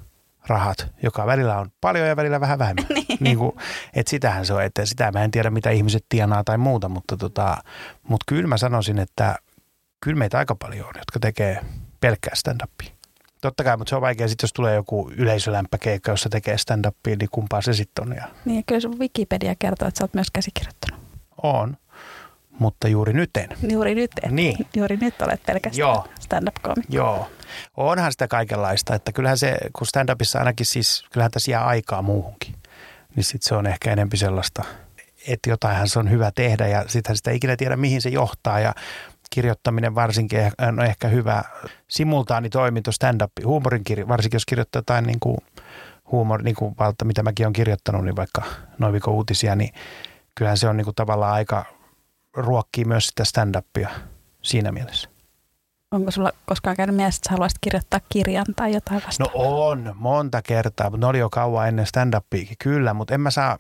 rahat, 0.47 0.87
joka 1.03 1.25
välillä 1.25 1.57
on 1.57 1.69
paljon 1.81 2.07
ja 2.07 2.15
välillä 2.15 2.39
vähän 2.39 2.59
vähemmän. 2.59 2.85
niin. 2.95 3.17
niin 3.19 3.37
kuin, 3.37 3.51
että 3.93 4.09
sitähän 4.09 4.45
se 4.45 4.53
on, 4.53 4.63
että 4.63 4.85
sitä 4.85 5.11
mä 5.11 5.23
en 5.23 5.31
tiedä 5.31 5.49
mitä 5.49 5.69
ihmiset 5.69 6.05
tienaa 6.09 6.43
tai 6.43 6.57
muuta, 6.57 6.89
mutta, 6.89 7.17
tota, 7.17 7.57
mutta 8.03 8.23
kyllä 8.27 8.47
mä 8.47 8.57
sanoisin, 8.57 8.99
että 8.99 9.35
kyllä 10.01 10.17
meitä 10.17 10.37
aika 10.37 10.55
paljon 10.55 10.87
on, 10.87 10.93
jotka 10.97 11.19
tekee 11.19 11.59
pelkkää 11.99 12.33
stand-upia. 12.35 13.02
Totta 13.43 13.63
kai, 13.63 13.77
mutta 13.77 13.89
se 13.89 13.95
on 13.95 14.01
vaikea 14.01 14.27
sitten, 14.27 14.43
jos 14.43 14.53
tulee 14.53 14.75
joku 14.75 15.11
yleisölämpäkeikka, 15.17 16.11
jossa 16.11 16.29
tekee 16.29 16.57
stand-upia, 16.57 17.15
niin 17.19 17.29
kumpaa 17.31 17.61
se 17.61 17.73
sitten 17.73 18.07
on. 18.07 18.15
Ja... 18.15 18.27
Niin, 18.45 18.57
ja 18.57 18.63
kyllä 18.65 18.81
sun 18.81 18.99
Wikipedia 18.99 19.55
kertoo, 19.59 19.87
että 19.87 19.97
sä 19.97 20.03
oot 20.03 20.13
myös 20.13 20.31
käsikirjoittanut. 20.33 21.01
On, 21.43 21.77
mutta 22.59 22.87
juuri 22.87 23.13
nyt 23.13 23.37
en. 23.37 23.49
Juuri 23.69 23.95
nyt 23.95 24.11
en. 24.23 24.35
Niin. 24.35 24.67
Juuri 24.75 24.97
nyt 24.97 25.21
olet 25.21 25.43
pelkästään 25.45 25.79
Joo. 25.79 26.07
stand-up-komikko. 26.19 26.93
Joo. 26.95 27.31
Onhan 27.77 28.11
sitä 28.11 28.27
kaikenlaista, 28.27 28.95
että 28.95 29.11
kyllähän 29.11 29.37
se, 29.37 29.57
kun 29.73 29.87
stand-upissa 29.87 30.39
ainakin 30.39 30.65
siis, 30.65 31.05
kyllähän 31.11 31.31
tässä 31.31 31.51
jää 31.51 31.65
aikaa 31.65 32.01
muuhunkin, 32.01 32.55
niin 33.15 33.23
sitten 33.23 33.47
se 33.47 33.55
on 33.55 33.67
ehkä 33.67 33.91
enempi 33.91 34.17
sellaista, 34.17 34.63
että 35.27 35.49
jotainhan 35.49 35.89
se 35.89 35.99
on 35.99 36.11
hyvä 36.11 36.31
tehdä 36.35 36.67
ja 36.67 36.85
sitten 36.87 37.15
sitä 37.15 37.31
ei 37.31 37.37
ikinä 37.37 37.55
tiedä, 37.55 37.75
mihin 37.75 38.01
se 38.01 38.09
johtaa 38.09 38.59
ja 38.59 38.73
kirjoittaminen 39.33 39.95
varsinkin 39.95 40.39
on 40.67 40.85
ehkä 40.85 41.07
hyvä 41.07 41.43
simultaanitoiminto 41.87 42.91
stand-up, 42.91 43.31
huumorin 43.45 43.83
kirjo, 43.83 44.07
varsinkin 44.07 44.35
jos 44.35 44.45
kirjoittaa 44.45 44.79
jotain 44.79 45.05
niin 45.05 45.19
kuin 45.19 45.37
huumor, 46.11 46.43
niin 46.43 46.55
kuin 46.55 46.75
valta, 46.79 47.05
mitä 47.05 47.23
mäkin 47.23 47.45
olen 47.45 47.53
kirjoittanut, 47.53 48.05
niin 48.05 48.15
vaikka 48.15 48.41
Noiviko 48.79 49.11
uutisia, 49.11 49.55
niin 49.55 49.73
kyllähän 50.35 50.57
se 50.57 50.67
on 50.67 50.77
niin 50.77 50.85
kuin 50.85 50.95
tavallaan 50.95 51.33
aika 51.33 51.65
ruokkii 52.33 52.85
myös 52.85 53.07
sitä 53.07 53.23
stand-upia 53.23 53.89
siinä 54.41 54.71
mielessä. 54.71 55.09
Onko 55.91 56.11
sulla 56.11 56.31
koskaan 56.45 56.75
käynyt 56.75 56.95
mielessä, 56.95 57.19
että 57.19 57.31
haluaisit 57.31 57.57
kirjoittaa 57.61 57.99
kirjan 58.09 58.45
tai 58.55 58.73
jotain 58.73 59.01
vastaavaa? 59.05 59.33
No 59.35 59.65
on, 59.65 59.93
monta 59.95 60.41
kertaa, 60.41 60.89
mutta 60.89 61.05
ne 61.05 61.09
oli 61.09 61.19
jo 61.19 61.29
kauan 61.29 61.67
ennen 61.67 61.85
stand-upiakin, 61.85 62.55
kyllä, 62.63 62.93
mutta 62.93 63.13
en 63.13 63.21
mä 63.21 63.31
saa, 63.31 63.57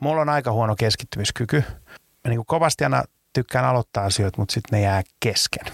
mulla 0.00 0.20
on 0.20 0.28
aika 0.28 0.52
huono 0.52 0.76
keskittymiskyky. 0.76 1.64
Mä 2.24 2.28
niin 2.28 2.38
kuin 2.38 2.46
kovasti 2.46 2.84
aina 2.84 3.04
tykkään 3.34 3.64
aloittaa 3.64 4.04
asioita, 4.04 4.38
mutta 4.38 4.54
sitten 4.54 4.76
ne 4.78 4.84
jää 4.84 5.02
kesken. 5.20 5.72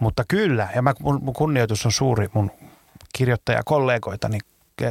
Mutta 0.00 0.24
kyllä, 0.28 0.68
ja 0.74 0.82
mä, 0.82 0.94
mun, 1.00 1.22
mun 1.22 1.34
kunnioitus 1.34 1.86
on 1.86 1.92
suuri 1.92 2.28
mun 2.34 2.50
kirjoittajakollegoita, 3.12 4.28
niin 4.28 4.40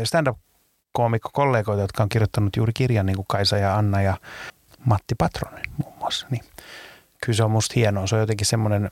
stand-up-koomikko-kollegoita, 0.04 1.82
jotka 1.82 2.04
on 2.04 2.10
kirjoittanut 2.10 2.56
juuri 2.56 2.74
kirjan, 2.74 3.06
niin 3.06 3.16
kuin 3.16 3.26
Kaisa 3.30 3.58
ja 3.58 3.76
Anna 3.76 4.02
ja 4.02 4.18
Matti 4.86 5.16
Patronen 5.18 5.64
muun 5.84 5.98
muassa. 5.98 6.28
Niin 6.32 6.44
kyllä 7.26 7.38
se 7.38 7.44
on 7.44 7.52
musta 7.52 7.74
hienoa. 7.76 8.08
Se 8.08 8.16
on 8.16 8.22
jotenkin 8.22 8.48
semmoinen 8.48 8.90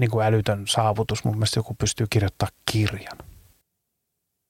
niin 0.00 0.10
kuin 0.10 0.26
älytön 0.26 0.66
saavutus. 0.66 1.24
Mun 1.24 1.34
mielestä 1.34 1.58
joku 1.58 1.74
pystyy 1.74 2.06
kirjoittamaan 2.10 2.56
kirjan. 2.72 3.18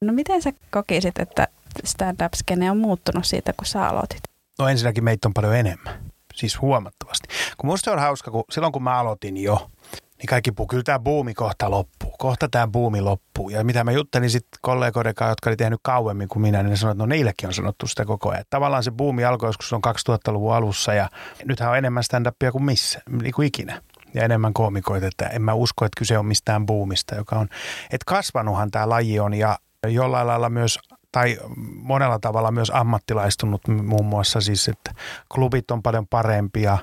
No 0.01 0.13
miten 0.13 0.43
sä 0.43 0.53
kokisit, 0.71 1.19
että 1.19 1.49
stand-up-skene 1.85 2.71
on 2.71 2.79
muuttunut 2.79 3.25
siitä, 3.25 3.53
kun 3.53 3.67
sä 3.67 3.89
aloitit? 3.89 4.21
No 4.59 4.69
ensinnäkin 4.69 5.05
meitä 5.05 5.29
on 5.29 5.35
paljon 5.35 5.57
enemmän 5.57 6.12
siis 6.35 6.61
huomattavasti. 6.61 7.29
Kun 7.57 7.71
musta 7.71 7.93
on 7.93 7.99
hauska, 7.99 8.31
kun 8.31 8.45
silloin 8.51 8.73
kun 8.73 8.83
mä 8.83 8.99
aloitin 8.99 9.37
jo, 9.37 9.71
niin 10.19 10.29
kaikki 10.29 10.53
puhuu, 10.53 10.67
kyllä 10.67 10.83
tämä 10.83 10.99
buumi 10.99 11.35
kohta 11.35 11.71
loppuu. 11.71 12.15
Kohta 12.19 12.49
tämä 12.49 12.67
buumi 12.67 13.01
loppuu. 13.01 13.51
Ja 13.51 13.65
mitä 13.65 13.85
mä 13.85 13.93
juttelin 13.93 14.31
sitten 14.31 14.59
kollegoiden 14.63 15.15
kanssa, 15.15 15.31
jotka 15.31 15.51
oli 15.51 15.57
tehnyt 15.57 15.81
kauemmin 15.83 16.29
kuin 16.29 16.43
minä, 16.43 16.63
niin 16.63 16.71
ne 16.71 16.77
sanoivat, 16.77 16.97
että 16.97 17.03
no 17.03 17.07
niillekin 17.07 17.47
on 17.47 17.55
sanottu 17.55 17.87
sitä 17.87 18.05
koko 18.05 18.31
ajan. 18.31 18.45
Tavallaan 18.51 18.83
se 18.83 18.91
buumi 18.91 19.25
alkoi 19.25 19.49
joskus 19.49 19.73
on 19.73 19.81
2000-luvun 19.87 20.55
alussa 20.55 20.95
ja 20.95 21.09
nythän 21.45 21.71
on 21.71 21.79
enemmän 21.79 22.03
stand-upia 22.03 22.53
kuin 22.53 22.65
missä, 22.65 23.01
niin 23.23 23.33
kuin 23.33 23.49
ikinä 23.49 23.83
ja 24.15 24.25
enemmän 24.25 24.53
koomikoita, 24.53 25.07
että 25.07 25.27
en 25.27 25.43
mä 25.43 25.55
usko, 25.55 25.85
että 25.85 25.99
kyse 25.99 26.19
on 26.19 26.27
mistään 26.27 26.67
buumista, 26.67 27.15
joka 27.15 27.37
on, 27.37 27.49
että 27.85 28.05
kasvanuthan 28.07 28.71
tämä 28.71 28.89
laji 28.89 29.21
on 29.21 29.35
ja 29.35 29.59
jollain 29.89 30.27
lailla 30.27 30.51
myös 30.51 30.79
tai 31.13 31.39
monella 31.83 32.19
tavalla 32.19 32.51
myös 32.51 32.71
ammattilaistunut 32.75 33.69
muun 33.69 34.07
muassa 34.07 34.41
siis, 34.41 34.69
että 34.69 34.95
klubit 35.35 35.71
on 35.71 35.83
paljon 35.83 36.07
parempia, 36.07 36.79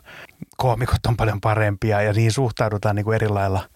koomikot 0.57 1.05
on 1.07 1.17
paljon 1.17 1.41
parempia 1.41 2.01
ja 2.01 2.13
niin 2.13 2.31
suhtaudutaan 2.31 2.95
niin 2.95 3.03
kuin 3.03 3.15
eri 3.15 3.29
lailla. 3.29 3.69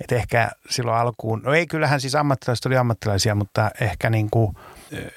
Et 0.00 0.12
ehkä 0.12 0.50
silloin 0.70 0.98
alkuun, 0.98 1.42
no 1.44 1.54
ei 1.54 1.66
kyllähän 1.66 2.00
siis 2.00 2.14
ammattilaiset 2.14 2.66
oli 2.66 2.76
ammattilaisia, 2.76 3.34
mutta 3.34 3.70
ehkä 3.80 4.10
niin 4.10 4.30
kuin 4.30 4.56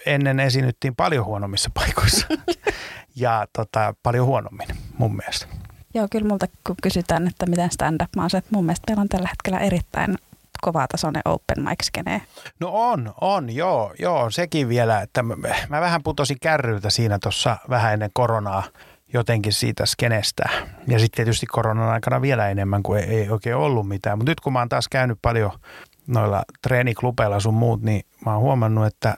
ennen 0.06 0.40
esiinnyttiin 0.40 0.96
paljon 0.96 1.26
huonommissa 1.26 1.70
paikoissa 1.74 2.28
ja 3.16 3.48
tota, 3.54 3.94
paljon 4.04 4.26
huonommin 4.26 4.68
mun 4.98 5.16
mielestä. 5.16 5.48
Joo, 5.94 6.08
kyllä 6.12 6.28
multa 6.28 6.48
kun 6.68 6.76
kysytään, 6.84 7.28
että 7.28 7.46
miten 7.46 7.72
stand-up, 7.72 8.16
mä 8.16 8.22
oon 8.22 8.30
että 8.38 8.50
mun 8.52 8.66
mielestä 8.66 8.84
meillä 8.88 9.02
on 9.02 9.10
tällä 9.10 9.30
hetkellä 9.30 9.60
erittäin 9.60 10.18
kovatasoinen 10.66 11.22
open 11.26 11.64
mic 11.64 11.84
skene. 11.84 12.22
No 12.60 12.70
on, 12.74 13.14
on, 13.22 13.56
joo, 13.56 13.94
joo, 14.00 14.30
sekin 14.30 14.70
vielä, 14.70 15.02
että 15.02 15.24
mä, 15.24 15.36
mä 15.70 15.82
vähän 15.82 16.04
putosin 16.04 16.38
kärryltä 16.42 16.90
siinä 16.90 17.20
tuossa 17.22 17.58
vähän 17.70 17.94
ennen 17.94 18.10
koronaa 18.14 18.64
jotenkin 19.14 19.54
siitä 19.54 19.86
skenestä. 19.86 20.50
Ja 20.88 21.00
sitten 21.00 21.16
tietysti 21.16 21.46
koronan 21.46 21.90
aikana 21.90 22.22
vielä 22.22 22.50
enemmän, 22.50 22.84
kuin 22.84 23.04
ei, 23.04 23.10
ei 23.10 23.30
oikein 23.30 23.56
ollut 23.56 23.88
mitään. 23.88 24.18
Mutta 24.18 24.32
nyt 24.32 24.40
kun 24.40 24.54
mä 24.54 24.60
oon 24.60 24.70
taas 24.70 24.88
käynyt 24.88 25.20
paljon 25.22 25.52
noilla 26.08 26.44
treeniklubeilla 26.62 27.40
sun 27.40 27.54
muut, 27.54 27.82
niin 27.82 28.06
mä 28.26 28.34
oon 28.34 28.42
huomannut, 28.42 28.86
että 28.86 29.18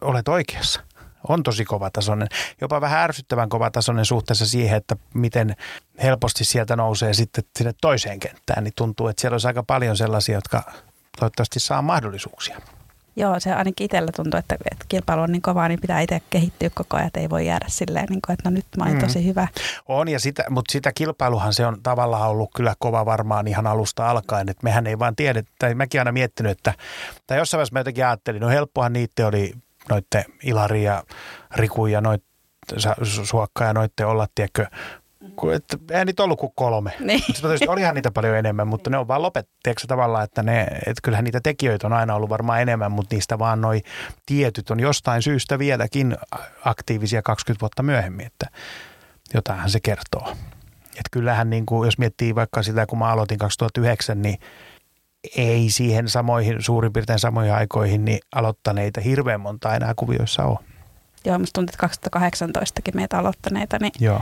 olet 0.00 0.28
oikeassa 0.28 0.80
on 1.28 1.42
tosi 1.42 1.64
kovatasoinen, 1.64 2.28
jopa 2.60 2.80
vähän 2.80 3.02
ärsyttävän 3.02 3.48
kovatasoinen 3.48 4.04
suhteessa 4.04 4.46
siihen, 4.46 4.76
että 4.76 4.96
miten 5.14 5.56
helposti 6.02 6.44
sieltä 6.44 6.76
nousee 6.76 7.14
sitten 7.14 7.44
sinne 7.58 7.74
toiseen 7.80 8.20
kenttään, 8.20 8.64
niin 8.64 8.74
tuntuu, 8.76 9.08
että 9.08 9.20
siellä 9.20 9.34
olisi 9.34 9.46
aika 9.46 9.62
paljon 9.62 9.96
sellaisia, 9.96 10.34
jotka 10.34 10.62
toivottavasti 11.18 11.60
saa 11.60 11.82
mahdollisuuksia. 11.82 12.60
Joo, 13.18 13.40
se 13.40 13.52
ainakin 13.52 13.84
itsellä 13.84 14.12
tuntuu, 14.16 14.38
että, 14.38 14.56
että 14.70 14.84
kilpailu 14.88 15.20
on 15.20 15.32
niin 15.32 15.42
kovaa, 15.42 15.68
niin 15.68 15.80
pitää 15.80 16.00
itse 16.00 16.20
kehittyä 16.30 16.70
koko 16.74 16.96
ajan, 16.96 17.06
että 17.06 17.20
ei 17.20 17.30
voi 17.30 17.46
jäädä 17.46 17.64
silleen, 17.68 18.06
niin 18.10 18.20
kuin, 18.26 18.34
että 18.34 18.50
no 18.50 18.54
nyt 18.54 18.66
mä 18.76 18.84
olen 18.84 18.94
mm. 18.94 19.00
tosi 19.00 19.24
hyvä. 19.24 19.48
On, 19.88 20.08
ja 20.08 20.20
sitä, 20.20 20.44
mutta 20.50 20.72
sitä 20.72 20.92
kilpailuhan 20.92 21.54
se 21.54 21.66
on 21.66 21.82
tavallaan 21.82 22.30
ollut 22.30 22.50
kyllä 22.56 22.74
kova 22.78 23.06
varmaan 23.06 23.46
ihan 23.48 23.66
alusta 23.66 24.10
alkaen, 24.10 24.48
että 24.48 24.64
mehän 24.64 24.86
ei 24.86 24.98
vaan 24.98 25.16
tiedä, 25.16 25.42
tai 25.58 25.74
mäkin 25.74 26.00
aina 26.00 26.12
miettinyt, 26.12 26.52
että, 26.52 26.74
tai 27.26 27.38
jossain 27.38 27.58
vaiheessa 27.58 27.72
mä 27.72 27.80
jotenkin 27.80 28.06
ajattelin, 28.06 28.40
no 28.40 28.48
helppohan 28.48 28.92
niitä 28.92 29.26
oli 29.26 29.52
noitte 29.90 30.24
Ilari 30.42 30.82
ja 30.82 31.02
Riku 31.54 31.86
ja 31.86 32.00
noit 32.00 32.24
Suokka 33.02 33.64
ja 33.64 33.72
noitte 33.72 34.04
olla, 34.04 34.26
tiedätkö, 34.34 34.66
että 35.54 35.78
eihän 35.90 36.06
niitä 36.06 36.22
ollut 36.22 36.38
kuin 36.38 36.52
kolme. 36.54 36.92
Niin. 37.00 37.22
Olihan 37.68 37.94
niitä 37.94 38.10
paljon 38.10 38.36
enemmän, 38.36 38.68
mutta 38.68 38.90
ne 38.90 38.98
on 38.98 39.08
vaan 39.08 39.22
lopetteeksi 39.22 39.86
tavallaan, 39.86 40.24
että, 40.24 40.42
ne, 40.42 40.62
että 40.62 41.00
kyllähän 41.02 41.24
niitä 41.24 41.40
tekijöitä 41.42 41.86
on 41.86 41.92
aina 41.92 42.14
ollut 42.14 42.30
varmaan 42.30 42.62
enemmän, 42.62 42.92
mutta 42.92 43.16
niistä 43.16 43.38
vaan 43.38 43.60
noi 43.60 43.82
tietyt 44.26 44.70
on 44.70 44.80
jostain 44.80 45.22
syystä 45.22 45.58
vieläkin 45.58 46.16
aktiivisia 46.64 47.22
20 47.22 47.60
vuotta 47.60 47.82
myöhemmin, 47.82 48.26
että 48.26 48.46
jotainhan 49.34 49.70
se 49.70 49.80
kertoo. 49.80 50.28
Että 50.86 51.10
kyllähän 51.10 51.50
niin 51.50 51.66
kuin, 51.66 51.86
jos 51.86 51.98
miettii 51.98 52.34
vaikka 52.34 52.62
sitä, 52.62 52.86
kun 52.86 52.98
mä 52.98 53.08
aloitin 53.08 53.38
2009, 53.38 54.22
niin 54.22 54.38
ei 55.36 55.70
siihen 55.70 56.08
samoihin, 56.08 56.62
suurin 56.62 56.92
piirtein 56.92 57.18
samoihin 57.18 57.54
aikoihin 57.54 58.04
niin 58.04 58.18
aloittaneita 58.34 59.00
hirveän 59.00 59.40
monta 59.40 59.74
enää 59.74 59.94
kuvioissa 59.96 60.44
ole. 60.44 60.58
Joo, 61.24 61.38
musta 61.38 61.52
tuntuu, 61.52 61.88
että 61.88 62.18
2018kin 62.18 62.94
meitä 62.94 63.18
aloittaneita, 63.18 63.78
niin 63.80 63.92
Joo. 64.00 64.20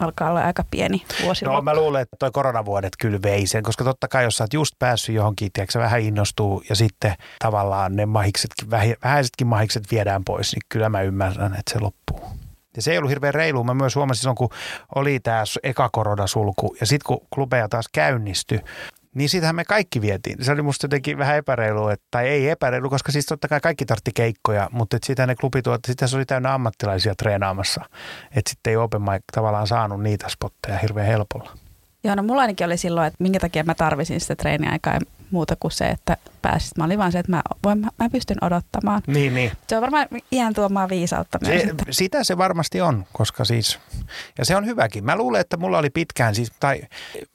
alkaa 0.00 0.30
olla 0.30 0.40
aika 0.40 0.64
pieni 0.70 1.04
vuosi. 1.22 1.44
No 1.44 1.62
mä 1.62 1.74
luulen, 1.74 2.02
että 2.02 2.16
toi 2.18 2.30
koronavuodet 2.30 2.92
kyllä 2.98 3.18
vei 3.22 3.46
sen, 3.46 3.62
koska 3.62 3.84
totta 3.84 4.08
kai 4.08 4.24
jos 4.24 4.36
sä 4.36 4.44
oot 4.44 4.54
just 4.54 4.74
päässyt 4.78 5.14
johonkin, 5.14 5.52
tiedätkö, 5.52 5.78
vähän 5.78 6.00
innostuu 6.00 6.62
ja 6.68 6.76
sitten 6.76 7.14
tavallaan 7.38 7.96
ne 7.96 8.06
mahiksetkin, 8.06 8.70
vähäisetkin 8.70 9.46
mahikset 9.46 9.84
viedään 9.90 10.24
pois, 10.24 10.52
niin 10.52 10.62
kyllä 10.68 10.88
mä 10.88 11.02
ymmärrän, 11.02 11.52
että 11.52 11.72
se 11.72 11.80
loppuu. 11.80 12.20
Ja 12.76 12.82
se 12.82 12.92
ei 12.92 12.98
ollut 12.98 13.10
hirveän 13.10 13.34
reilu. 13.34 13.64
Mä 13.64 13.74
myös 13.74 13.96
huomasin 13.96 14.20
silloin, 14.20 14.36
kun 14.36 14.48
oli 14.94 15.20
tämä 15.20 15.44
eka 15.62 15.88
koronasulku 15.92 16.76
ja 16.80 16.86
sitten 16.86 17.06
kun 17.06 17.26
klubeja 17.34 17.68
taas 17.68 17.88
käynnistyi, 17.92 18.60
niin 19.16 19.28
sitähän 19.28 19.56
me 19.56 19.64
kaikki 19.64 20.00
vietiin. 20.00 20.44
Se 20.44 20.52
oli 20.52 20.62
musta 20.62 20.84
jotenkin 20.84 21.18
vähän 21.18 21.36
epäreilu, 21.36 21.88
että, 21.88 22.06
tai 22.10 22.28
ei 22.28 22.48
epäreilu, 22.48 22.90
koska 22.90 23.12
siis 23.12 23.26
totta 23.26 23.48
kai 23.48 23.60
kaikki 23.60 23.84
tartti 23.86 24.10
keikkoja, 24.14 24.68
mutta 24.72 24.98
sitä 25.04 25.26
ne 25.26 25.34
klubituot, 25.34 25.80
sitä 25.86 26.06
se 26.06 26.16
oli 26.16 26.24
täynnä 26.24 26.54
ammattilaisia 26.54 27.14
treenaamassa. 27.14 27.84
Että 28.36 28.50
sitten 28.50 28.70
ei 28.70 28.76
open 28.76 29.02
mic 29.02 29.22
tavallaan 29.32 29.66
saanut 29.66 30.02
niitä 30.02 30.28
spotteja 30.28 30.78
hirveän 30.78 31.06
helpolla. 31.06 31.50
Joo, 32.04 32.14
no 32.14 32.22
mulla 32.22 32.42
ainakin 32.42 32.66
oli 32.66 32.76
silloin, 32.76 33.06
että 33.06 33.16
minkä 33.22 33.40
takia 33.40 33.64
mä 33.64 33.74
tarvisin 33.74 34.20
sitä 34.20 34.36
treeniaikaa 34.36 34.94
ja 34.94 35.00
muuta 35.30 35.56
kuin 35.60 35.72
se, 35.72 35.86
että 35.86 36.16
pääsit. 36.42 36.78
Mä 36.78 36.84
olin 36.84 36.98
vaan 36.98 37.12
se, 37.12 37.18
että 37.18 37.32
mä, 37.32 37.42
voin, 37.64 37.78
mä, 37.78 37.88
mä 37.98 38.10
pystyn 38.10 38.44
odottamaan. 38.44 39.02
Niin, 39.06 39.34
niin. 39.34 39.52
Se 39.68 39.76
on 39.76 39.82
varmaan 39.82 40.08
iän 40.32 40.54
tuomaan 40.54 40.88
viisautta 40.88 41.38
myös. 41.46 41.62
Se, 41.62 41.74
sitä 41.90 42.24
se 42.24 42.38
varmasti 42.38 42.80
on, 42.80 43.04
koska 43.12 43.44
siis, 43.44 43.78
ja 44.38 44.44
se 44.44 44.56
on 44.56 44.66
hyväkin. 44.66 45.04
Mä 45.04 45.16
luulen, 45.16 45.40
että 45.40 45.56
mulla 45.56 45.78
oli 45.78 45.90
pitkään 45.90 46.34
siis, 46.34 46.52
tai 46.60 46.82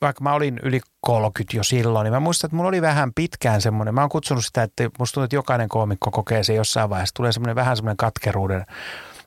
vaikka 0.02 0.24
mä 0.24 0.34
olin 0.34 0.60
yli 0.64 0.82
30 1.02 1.58
jo 1.58 1.64
silloin, 1.64 2.04
niin 2.04 2.14
mä 2.14 2.20
muistan, 2.20 2.48
että 2.48 2.56
mulla 2.56 2.70
oli 2.70 2.82
vähän 2.82 3.14
pitkään 3.14 3.62
semmoinen, 3.62 3.94
mä 3.94 4.02
oon 4.02 4.10
kutsunut 4.10 4.46
sitä, 4.46 4.64
että 4.64 4.90
musta 5.00 5.14
tuntuu, 5.14 5.26
että 5.26 5.36
jokainen 5.36 5.70
koomikko 5.70 6.12
kokee 6.12 6.44
se 6.44 6.54
jossain 6.54 6.90
vaiheessa. 6.90 7.16
Tulee 7.16 7.32
semmoinen 7.32 7.56
vähän 7.56 7.76
semmoinen 7.76 7.98
katkeruuden 7.98 8.66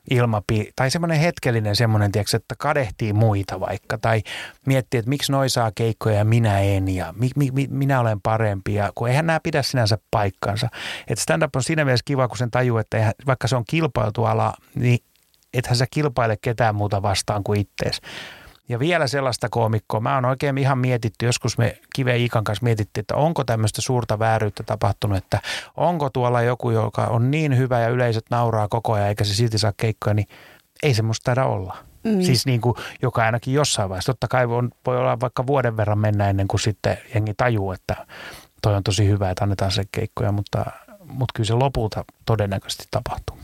ilmapi, 0.09 0.71
tai 0.75 0.91
semmoinen 0.91 1.19
hetkellinen 1.19 1.75
semmoinen, 1.75 2.11
tiedätkö, 2.11 2.37
että 2.37 2.55
kadehtii 2.57 3.13
muita 3.13 3.59
vaikka, 3.59 3.97
tai 3.97 4.21
miettii, 4.65 4.97
että 4.97 5.09
miksi 5.09 5.31
noi 5.31 5.49
saa 5.49 5.71
keikkoja 5.75 6.15
ja 6.15 6.25
minä 6.25 6.59
en, 6.59 6.87
ja 6.87 7.13
mi, 7.17 7.29
mi, 7.35 7.51
mi, 7.51 7.67
minä 7.69 7.99
olen 7.99 8.21
parempi, 8.21 8.73
ja 8.73 8.91
kun 8.95 9.09
eihän 9.09 9.25
nämä 9.25 9.39
pidä 9.39 9.61
sinänsä 9.61 9.97
paikkansa. 10.11 10.69
Että 11.07 11.23
stand-up 11.23 11.55
on 11.55 11.63
siinä 11.63 11.85
mielessä 11.85 12.05
kiva, 12.05 12.27
kun 12.27 12.37
sen 12.37 12.51
tajuu, 12.51 12.77
että 12.77 12.97
eihän, 12.97 13.13
vaikka 13.27 13.47
se 13.47 13.55
on 13.55 13.63
kilpailtu 13.69 14.23
ala, 14.23 14.53
niin 14.75 14.99
ethän 15.53 15.75
sä 15.75 15.85
kilpaile 15.91 16.37
ketään 16.41 16.75
muuta 16.75 17.01
vastaan 17.01 17.43
kuin 17.43 17.59
ittees. 17.59 18.01
Ja 18.69 18.79
vielä 18.79 19.07
sellaista 19.07 19.49
koomikkoa. 19.49 19.99
Mä 19.99 20.15
oon 20.15 20.25
oikein 20.25 20.57
ihan 20.57 20.77
mietitty, 20.77 21.25
joskus 21.25 21.57
me 21.57 21.77
Kive 21.95 22.17
Iikan 22.17 22.43
kanssa 22.43 22.63
mietittiin, 22.63 23.01
että 23.01 23.15
onko 23.15 23.43
tämmöistä 23.43 23.81
suurta 23.81 24.19
vääryyttä 24.19 24.63
tapahtunut, 24.63 25.17
että 25.17 25.41
onko 25.77 26.09
tuolla 26.09 26.41
joku, 26.41 26.69
joka 26.69 27.05
on 27.05 27.31
niin 27.31 27.57
hyvä 27.57 27.79
ja 27.79 27.89
yleisöt 27.89 28.25
nauraa 28.29 28.67
koko 28.67 28.93
ajan 28.93 29.07
eikä 29.07 29.23
se 29.23 29.33
silti 29.33 29.57
saa 29.57 29.73
keikkoja, 29.77 30.13
niin 30.13 30.27
ei 30.83 30.93
semmoista 30.93 31.23
taida 31.23 31.45
olla. 31.45 31.77
Mm. 32.03 32.21
Siis 32.21 32.45
niin 32.45 32.61
kuin, 32.61 32.75
joka 33.01 33.25
ainakin 33.25 33.53
jossain 33.53 33.89
vaiheessa. 33.89 34.13
Totta 34.13 34.27
kai 34.27 34.49
voi, 34.49 34.63
voi 34.85 34.97
olla 34.97 35.19
vaikka 35.19 35.47
vuoden 35.47 35.77
verran 35.77 35.99
mennä 35.99 36.29
ennen 36.29 36.47
kuin 36.47 36.59
sitten 36.59 36.97
jengi 37.13 37.33
tajuu, 37.37 37.71
että 37.71 38.07
toi 38.61 38.75
on 38.75 38.83
tosi 38.83 39.07
hyvä, 39.07 39.29
että 39.29 39.43
annetaan 39.43 39.71
se 39.71 39.83
keikkoja, 39.91 40.31
mutta, 40.31 40.65
mutta 41.03 41.31
kyllä 41.35 41.47
se 41.47 41.53
lopulta 41.53 42.05
todennäköisesti 42.25 42.87
tapahtuu. 42.91 43.37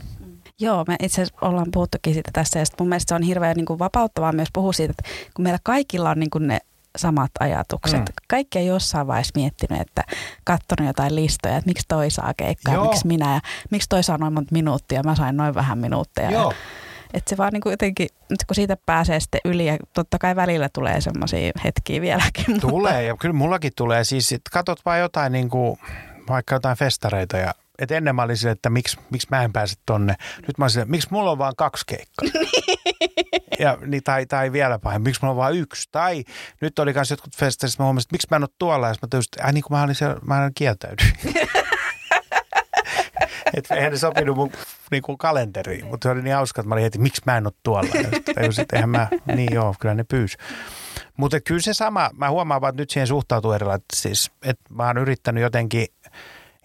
Joo, 0.61 0.85
me 0.87 0.95
itse 0.99 1.21
asiassa 1.21 1.45
ollaan 1.47 1.71
puhuttukin 1.73 2.13
siitä 2.13 2.31
tässä 2.33 2.59
ja 2.59 2.65
mun 2.79 2.89
mielestä 2.89 3.09
se 3.09 3.15
on 3.15 3.23
hirveän 3.23 3.55
niin 3.55 3.65
kuin 3.65 3.79
vapauttavaa 3.79 4.31
myös 4.31 4.49
puhua 4.53 4.73
siitä, 4.73 4.93
että 4.97 5.11
kun 5.33 5.43
meillä 5.43 5.59
kaikilla 5.63 6.09
on 6.09 6.19
niin 6.19 6.29
kuin 6.29 6.47
ne 6.47 6.59
samat 6.97 7.31
ajatukset. 7.39 7.99
Mm. 7.99 8.05
Kaikki 8.27 8.59
ei 8.59 8.65
jossain 8.65 9.07
vaiheessa 9.07 9.39
miettinyt, 9.39 9.81
että 9.81 10.03
katsonut 10.43 10.87
jotain 10.87 11.15
listoja, 11.15 11.57
että 11.57 11.67
miksi 11.67 11.85
toi 11.87 12.11
saa 12.11 12.33
keikkaa, 12.37 12.73
Joo. 12.73 12.83
miksi 12.83 13.07
minä 13.07 13.33
ja 13.33 13.39
miksi 13.71 13.89
toi 13.89 14.03
saa 14.03 14.17
noin 14.17 14.33
monta 14.33 14.51
minuuttia, 14.51 15.03
mä 15.03 15.15
sain 15.15 15.37
noin 15.37 15.55
vähän 15.55 15.77
minuutteja. 15.77 16.31
Joo. 16.31 16.53
Että 17.13 17.29
se 17.29 17.37
vaan 17.37 17.53
niin 17.53 17.61
kuin 17.61 17.73
jotenkin, 17.73 18.07
kun 18.47 18.55
siitä 18.55 18.77
pääsee 18.85 19.19
sitten 19.19 19.41
yli 19.45 19.65
ja 19.65 19.77
totta 19.93 20.17
kai 20.17 20.35
välillä 20.35 20.69
tulee 20.73 21.01
semmoisia 21.01 21.51
hetkiä 21.63 22.01
vieläkin. 22.01 22.61
Tulee 22.61 22.91
mutta... 22.91 23.01
ja 23.01 23.17
kyllä 23.17 23.33
mullakin 23.33 23.71
tulee. 23.75 24.03
Siis 24.03 24.35
katot 24.51 24.79
vaan 24.85 24.99
jotain 24.99 25.31
niin 25.31 25.49
kuin, 25.49 25.79
vaikka 26.29 26.55
jotain 26.55 26.77
festareita 26.77 27.37
ja 27.37 27.53
et 27.79 27.91
ennen 27.91 28.15
mä 28.15 28.21
olisin, 28.21 28.51
että 28.51 28.69
miksi, 28.69 28.97
miksi 29.09 29.27
mä 29.31 29.43
en 29.43 29.53
pääse 29.53 29.75
tonne. 29.85 30.15
Nyt 30.47 30.57
mä 30.57 30.65
olisin, 30.65 30.81
että 30.81 30.91
miksi 30.91 31.07
mulla 31.11 31.31
on 31.31 31.37
vaan 31.37 31.53
kaksi 31.57 31.85
keikkaa. 31.87 32.29
ja, 33.59 33.77
niin, 33.85 34.03
tai, 34.03 34.25
tai 34.25 34.51
vielä 34.51 34.79
pahemmin, 34.79 35.09
miksi 35.09 35.21
mulla 35.21 35.31
on 35.31 35.37
vaan 35.37 35.55
yksi. 35.55 35.89
Tai 35.91 36.23
nyt 36.61 36.79
oli 36.79 36.93
myös 36.93 37.11
jotkut 37.11 37.35
festarit, 37.35 37.79
mä 37.79 37.85
huomasin, 37.85 38.07
että 38.07 38.13
miksi 38.13 38.27
mä 38.31 38.35
en 38.35 38.43
ole 38.43 38.49
tuolla. 38.59 38.87
Ja 38.87 38.95
mä 39.01 39.07
tajusin, 39.07 39.29
että 39.37 39.51
niin 39.51 39.63
kuin 39.63 39.77
mä 39.77 39.83
olin 39.83 39.95
siellä, 39.95 40.15
mä 40.21 40.45
en 40.45 40.51
kieltäydy. 40.55 41.03
että 43.53 43.75
eihän 43.75 43.91
ne 43.91 43.97
sopinut 43.97 44.37
mun 44.37 44.51
niin 44.91 45.03
kuin 45.03 45.17
kalenteriin, 45.17 45.85
mutta 45.85 46.09
se 46.09 46.11
oli 46.11 46.21
niin 46.21 46.35
hauska, 46.35 46.61
että 46.61 46.69
mä 46.69 46.75
olin 46.75 46.83
heti, 46.83 46.99
miksi 46.99 47.21
mä 47.25 47.37
en 47.37 47.47
ole 47.47 47.53
tuolla. 47.63 47.89
Ja 47.95 48.03
sitten 48.03 48.61
että 48.61 48.75
eihän 48.75 48.89
mä, 48.89 49.07
niin 49.35 49.53
joo, 49.53 49.75
kyllä 49.79 49.95
ne 49.95 50.03
pyysi. 50.03 50.37
Mutta 51.17 51.41
kyllä 51.41 51.61
se 51.61 51.73
sama, 51.73 52.09
mä 52.13 52.29
huomaan 52.29 52.61
vaan, 52.61 52.69
että 52.69 52.81
nyt 52.81 52.89
siihen 52.89 53.07
suhtautuu 53.07 53.51
erilaisesti. 53.51 53.95
Siis, 53.95 54.31
että 54.45 54.73
mä 54.73 54.87
oon 54.87 54.97
yrittänyt 54.97 55.41
jotenkin– 55.41 55.87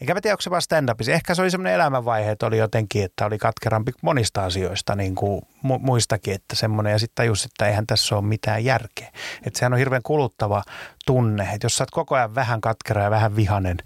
Enkä 0.00 0.14
mä 0.14 0.20
tiedä, 0.20 0.34
onko 0.34 0.42
se 0.42 0.50
vaan 0.50 0.62
stand 0.62 0.88
Ehkä 1.08 1.34
se 1.34 1.42
oli 1.42 1.50
semmoinen 1.50 1.74
elämänvaihe, 1.74 2.30
että 2.30 2.46
oli 2.46 2.58
jotenkin, 2.58 3.04
että 3.04 3.26
oli 3.26 3.38
katkerampi 3.38 3.92
monista 4.02 4.44
asioista, 4.44 4.96
niin 4.96 5.14
kuin 5.14 5.42
mu- 5.42 5.78
muistakin, 5.78 6.34
että 6.34 6.56
semmoinen. 6.56 6.90
Ja 6.90 6.98
sitten 6.98 7.14
tajus, 7.14 7.44
että 7.44 7.66
eihän 7.66 7.86
tässä 7.86 8.16
ole 8.16 8.24
mitään 8.24 8.64
järkeä. 8.64 9.08
Että 9.46 9.58
sehän 9.58 9.72
on 9.72 9.78
hirveän 9.78 10.02
kuluttava 10.02 10.62
tunne, 11.06 11.48
että 11.54 11.64
jos 11.64 11.76
sä 11.76 11.82
oot 11.82 11.90
koko 11.90 12.14
ajan 12.14 12.34
vähän 12.34 12.60
katkera 12.60 13.02
ja 13.02 13.10
vähän 13.10 13.36
vihanen, 13.36 13.76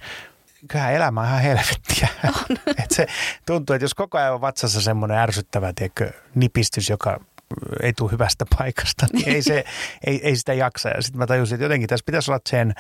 kyllähän 0.69 0.95
elämä 0.95 1.21
on 1.21 1.27
ihan 1.27 1.41
helvettiä. 1.41 2.09
että 2.83 2.95
se 2.95 3.07
tuntuu, 3.47 3.75
että 3.75 3.85
jos 3.85 3.95
koko 3.95 4.19
ajan 4.19 4.35
on 4.35 4.41
vatsassa 4.41 4.81
semmoinen 4.81 5.19
ärsyttävä 5.19 5.73
tiedätkö, 5.73 6.13
nipistys, 6.35 6.91
joka 6.91 7.21
ei 7.83 7.93
tule 7.93 8.11
hyvästä 8.11 8.47
paikasta, 8.59 9.07
niin 9.13 9.29
ei, 9.29 9.43
se, 9.43 9.65
ei, 10.07 10.21
ei 10.23 10.37
sitä 10.37 10.55
jaksa. 10.55 10.89
Ja 10.89 11.03
sitten 11.03 11.19
mä 11.19 11.27
tajusin, 11.27 11.55
että 11.55 11.65
jotenkin 11.65 11.89
tässä 11.89 12.05
pitäisi 12.07 12.31
olla 12.31 12.41
sen 12.49 12.75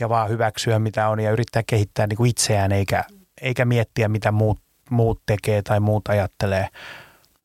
ja 0.00 0.08
vaan 0.08 0.28
hyväksyä 0.28 0.78
mitä 0.78 1.08
on 1.08 1.20
ja 1.20 1.30
yrittää 1.30 1.62
kehittää 1.66 2.06
niin 2.06 2.16
kuin 2.16 2.30
itseään 2.30 2.72
eikä, 2.72 3.04
eikä 3.40 3.64
miettiä 3.64 4.08
mitä 4.08 4.32
muut, 4.32 4.60
muut 4.90 5.22
tekee 5.26 5.62
tai 5.62 5.80
muut 5.80 6.08
ajattelee. 6.08 6.68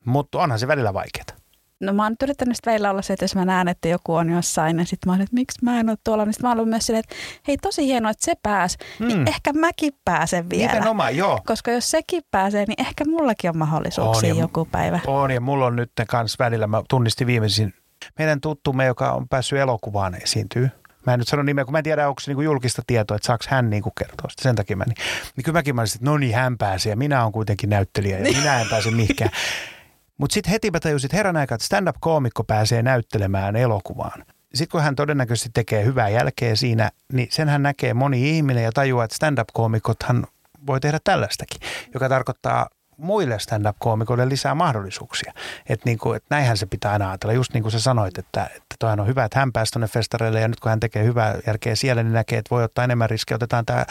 Mutta 0.05 0.37
onhan 0.37 0.59
se 0.59 0.67
välillä 0.67 0.93
vaikeaa. 0.93 1.39
No 1.79 1.93
mä 1.93 2.03
oon 2.03 2.11
nyt 2.11 2.21
yrittänyt 2.21 2.57
välillä 2.65 2.89
olla 2.89 3.01
se, 3.01 3.13
että 3.13 3.23
jos 3.23 3.35
mä 3.35 3.45
näen, 3.45 3.67
että 3.67 3.87
joku 3.87 4.15
on 4.15 4.29
jossain, 4.29 4.77
niin 4.77 4.87
sitten 4.87 5.09
mä 5.09 5.13
oon, 5.13 5.21
että 5.21 5.33
miksi 5.33 5.65
mä 5.65 5.79
en 5.79 5.89
ole 5.89 5.97
tuolla, 6.03 6.25
niin 6.25 6.33
mä 6.41 6.49
oon 6.49 6.67
myös 6.67 6.85
silleen, 6.85 7.03
että 7.09 7.15
hei 7.47 7.57
tosi 7.57 7.85
hienoa, 7.85 8.11
että 8.11 8.25
se 8.25 8.33
pääs, 8.43 8.77
mm. 8.99 9.07
niin 9.07 9.27
ehkä 9.27 9.53
mäkin 9.53 9.93
pääsen 10.05 10.49
vielä. 10.49 10.73
Nimenomaan, 10.73 11.17
joo. 11.17 11.39
Koska 11.45 11.71
jos 11.71 11.91
sekin 11.91 12.23
pääsee, 12.31 12.65
niin 12.65 12.81
ehkä 12.81 13.05
mullakin 13.05 13.49
on 13.49 13.57
mahdollisuuksia 13.57 14.33
on, 14.33 14.39
joku 14.39 14.67
päivä. 14.71 14.99
On 15.07 15.31
ja 15.31 15.41
mulla 15.41 15.65
on 15.65 15.75
nyt 15.75 15.91
kanssa 16.07 16.43
välillä, 16.43 16.67
mä 16.67 16.83
tunnistin 16.89 17.27
viimeisin 17.27 17.73
meidän 18.17 18.41
tuttumme, 18.41 18.85
joka 18.85 19.11
on 19.11 19.27
päässyt 19.27 19.59
elokuvaan 19.59 20.15
esiintyy 20.15 20.69
Mä 21.09 21.13
en 21.13 21.19
nyt 21.19 21.27
sano 21.27 21.43
nimeä, 21.43 21.65
kun 21.65 21.71
mä 21.71 21.77
en 21.77 21.83
tiedä, 21.83 22.07
onko 22.07 22.19
se 22.19 22.31
niinku 22.31 22.41
julkista 22.41 22.81
tietoa, 22.87 23.15
että 23.15 23.27
saako 23.27 23.45
hän 23.47 23.69
niinku 23.69 23.91
kertoa 23.91 24.29
sitä. 24.29 24.43
Sen 24.43 24.55
takia 24.55 24.75
mä 24.75 24.83
niin. 24.83 24.95
Niin 25.35 25.43
kyllä 25.43 25.57
mäkin 25.57 25.75
mä 25.75 25.81
olisin, 25.81 25.97
että 25.97 26.11
no 26.11 26.17
niin, 26.17 26.35
hän 26.35 26.57
pääsee 26.57 26.89
ja 26.89 26.95
minä 26.95 27.21
olen 27.21 27.31
kuitenkin 27.31 27.69
näyttelijä 27.69 28.17
ja 28.17 28.23
minä 28.23 28.61
en 28.61 28.67
pääse 28.69 28.91
mihinkään. 28.91 29.31
Mutta 30.17 30.33
sitten 30.33 30.51
heti 30.51 30.71
mä 30.71 30.79
tajusin, 30.79 31.07
että 31.07 31.17
herran 31.17 31.37
aika, 31.37 31.55
että 31.55 31.65
stand-up-koomikko 31.65 32.43
pääsee 32.43 32.81
näyttelemään 32.81 33.55
elokuvaan. 33.55 34.25
Sitten 34.53 34.71
kun 34.71 34.81
hän 34.81 34.95
todennäköisesti 34.95 35.49
tekee 35.53 35.85
hyvää 35.85 36.09
jälkeä 36.09 36.55
siinä, 36.55 36.91
niin 37.13 37.27
sen 37.31 37.49
hän 37.49 37.63
näkee 37.63 37.93
moni 37.93 38.37
ihminen 38.37 38.63
ja 38.63 38.71
tajuaa, 38.71 39.05
että 39.05 39.15
stand-up-koomikothan 39.15 40.27
voi 40.67 40.79
tehdä 40.79 40.99
tällaistakin, 41.03 41.61
joka 41.93 42.09
tarkoittaa 42.09 42.69
muille 42.99 43.39
stand-up-koomikoille 43.39 44.29
lisää 44.29 44.55
mahdollisuuksia. 44.55 45.33
Että 45.69 45.89
niin 45.89 45.97
kuin, 45.97 46.17
että 46.17 46.35
näinhän 46.35 46.57
se 46.57 46.65
pitää 46.65 46.91
aina 46.91 47.09
ajatella. 47.09 47.33
Just 47.33 47.53
niin 47.53 47.61
kuin 47.61 47.71
sä 47.71 47.79
sanoit, 47.79 48.17
että, 48.17 48.43
että 48.45 48.75
toihan 48.79 48.99
on 48.99 49.07
hyvä, 49.07 49.25
että 49.25 49.39
hän 49.39 49.51
pääsi 49.51 49.71
tuonne 49.71 49.87
festareille 49.87 50.39
ja 50.39 50.47
nyt 50.47 50.59
kun 50.59 50.69
hän 50.69 50.79
tekee 50.79 51.03
hyvää 51.03 51.35
järkeä 51.47 51.75
siellä, 51.75 52.03
niin 52.03 52.13
näkee, 52.13 52.39
että 52.39 52.55
voi 52.55 52.63
ottaa 52.63 52.83
enemmän 52.83 53.09
riskejä, 53.09 53.35
otetaan 53.35 53.65
tämä 53.65 53.85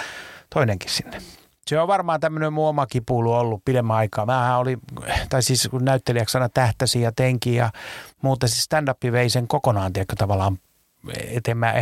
toinenkin 0.54 0.90
sinne. 0.90 1.18
Se 1.66 1.80
on 1.80 1.88
varmaan 1.88 2.20
tämmöinen 2.20 2.52
mun 2.52 2.68
oma 2.68 2.86
kipuilu 2.86 3.32
ollut 3.32 3.64
pidemmän 3.64 3.96
aikaa. 3.96 4.26
Mä 4.26 4.58
oli, 4.58 4.78
tai 5.28 5.42
siis 5.42 5.68
kun 5.70 5.84
näyttelijäksi 5.84 6.38
aina 6.38 6.48
tähtäsi 6.48 7.00
ja 7.00 7.12
tenki 7.12 7.54
ja 7.54 7.70
muuta, 8.22 8.48
siis 8.48 8.64
stand-up 8.64 8.98
vei 9.12 9.30
sen 9.30 9.48
kokonaan, 9.48 9.92
tiedätkö, 9.92 10.16
tavallaan 10.16 10.58
että 11.12 11.54
mä, 11.54 11.72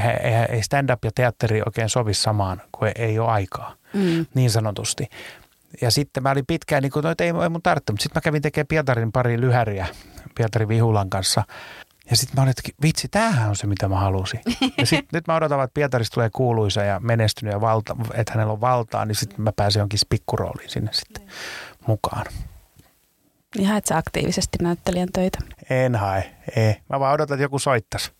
ei 0.48 0.62
stand-up 0.62 1.04
ja 1.04 1.10
teatteri 1.14 1.62
oikein 1.66 1.88
sovi 1.88 2.14
samaan, 2.14 2.62
kun 2.72 2.88
ei, 2.88 2.94
ei 2.96 3.18
ole 3.18 3.30
aikaa, 3.30 3.74
mm. 3.92 4.26
niin 4.34 4.50
sanotusti. 4.50 5.08
Ja 5.80 5.90
sitten 5.90 6.22
mä 6.22 6.30
olin 6.30 6.46
pitkään, 6.46 6.82
niin 6.82 6.92
kuin, 6.92 7.02
no, 7.02 7.14
ei, 7.18 7.32
ei 7.42 7.48
mun 7.48 7.62
tarvitse, 7.62 7.92
mutta 7.92 8.02
sitten 8.02 8.18
mä 8.18 8.24
kävin 8.24 8.42
tekemään 8.42 8.66
Pietarin 8.66 9.12
pari 9.12 9.40
lyhäriä 9.40 9.86
Pietarin 10.36 10.68
Vihulan 10.68 11.10
kanssa. 11.10 11.42
Ja 12.10 12.16
sitten 12.16 12.36
mä 12.36 12.42
olin, 12.42 12.50
että 12.50 12.62
vitsi, 12.82 13.08
tämähän 13.08 13.48
on 13.48 13.56
se, 13.56 13.66
mitä 13.66 13.88
mä 13.88 13.96
halusin. 13.96 14.40
Ja 14.78 14.86
sitten 14.86 15.08
nyt 15.18 15.26
mä 15.26 15.36
odotan, 15.36 15.64
että 15.64 15.74
Pietarista 15.74 16.14
tulee 16.14 16.30
kuuluisa 16.32 16.82
ja 16.82 17.00
menestynyt 17.00 17.52
ja 17.52 17.60
valta, 17.60 17.96
että 18.14 18.32
hänellä 18.32 18.52
on 18.52 18.60
valtaa, 18.60 19.04
niin 19.04 19.14
sitten 19.14 19.40
mä 19.40 19.52
pääsen 19.52 19.80
jonkin 19.80 19.98
spikkurooliin 19.98 20.70
sinne 20.70 20.90
sitten 20.92 21.22
mukaan. 21.86 22.26
Niin 23.56 23.68
haet 23.68 23.86
sä 23.86 23.96
aktiivisesti 23.96 24.58
näyttelijän 24.62 25.08
töitä? 25.12 25.38
En 25.70 25.94
hae, 25.94 26.34
ei. 26.56 26.76
Mä 26.88 27.00
vaan 27.00 27.14
odotan, 27.14 27.34
että 27.36 27.44
joku 27.44 27.58
soittaisi. 27.58 28.12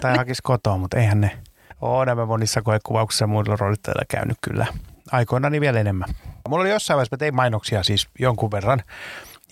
Tai 0.00 0.16
hakisi 0.16 0.42
kotoa, 0.42 0.76
mutta 0.78 0.98
eihän 0.98 1.20
ne. 1.20 1.38
ole 1.80 2.06
nämä 2.06 2.26
monissa 2.26 2.62
koekuvauksissa 2.62 3.26
muilla 3.26 3.56
roolittajilla 3.56 4.04
käynyt 4.08 4.36
kyllä 4.42 4.66
aikoinaan 5.12 5.60
vielä 5.60 5.80
enemmän. 5.80 6.08
Mulla 6.48 6.62
oli 6.62 6.70
jossain 6.70 6.96
vaiheessa, 6.96 7.14
mä 7.16 7.18
tein 7.18 7.34
mainoksia 7.34 7.82
siis 7.82 8.08
jonkun 8.18 8.50
verran 8.50 8.82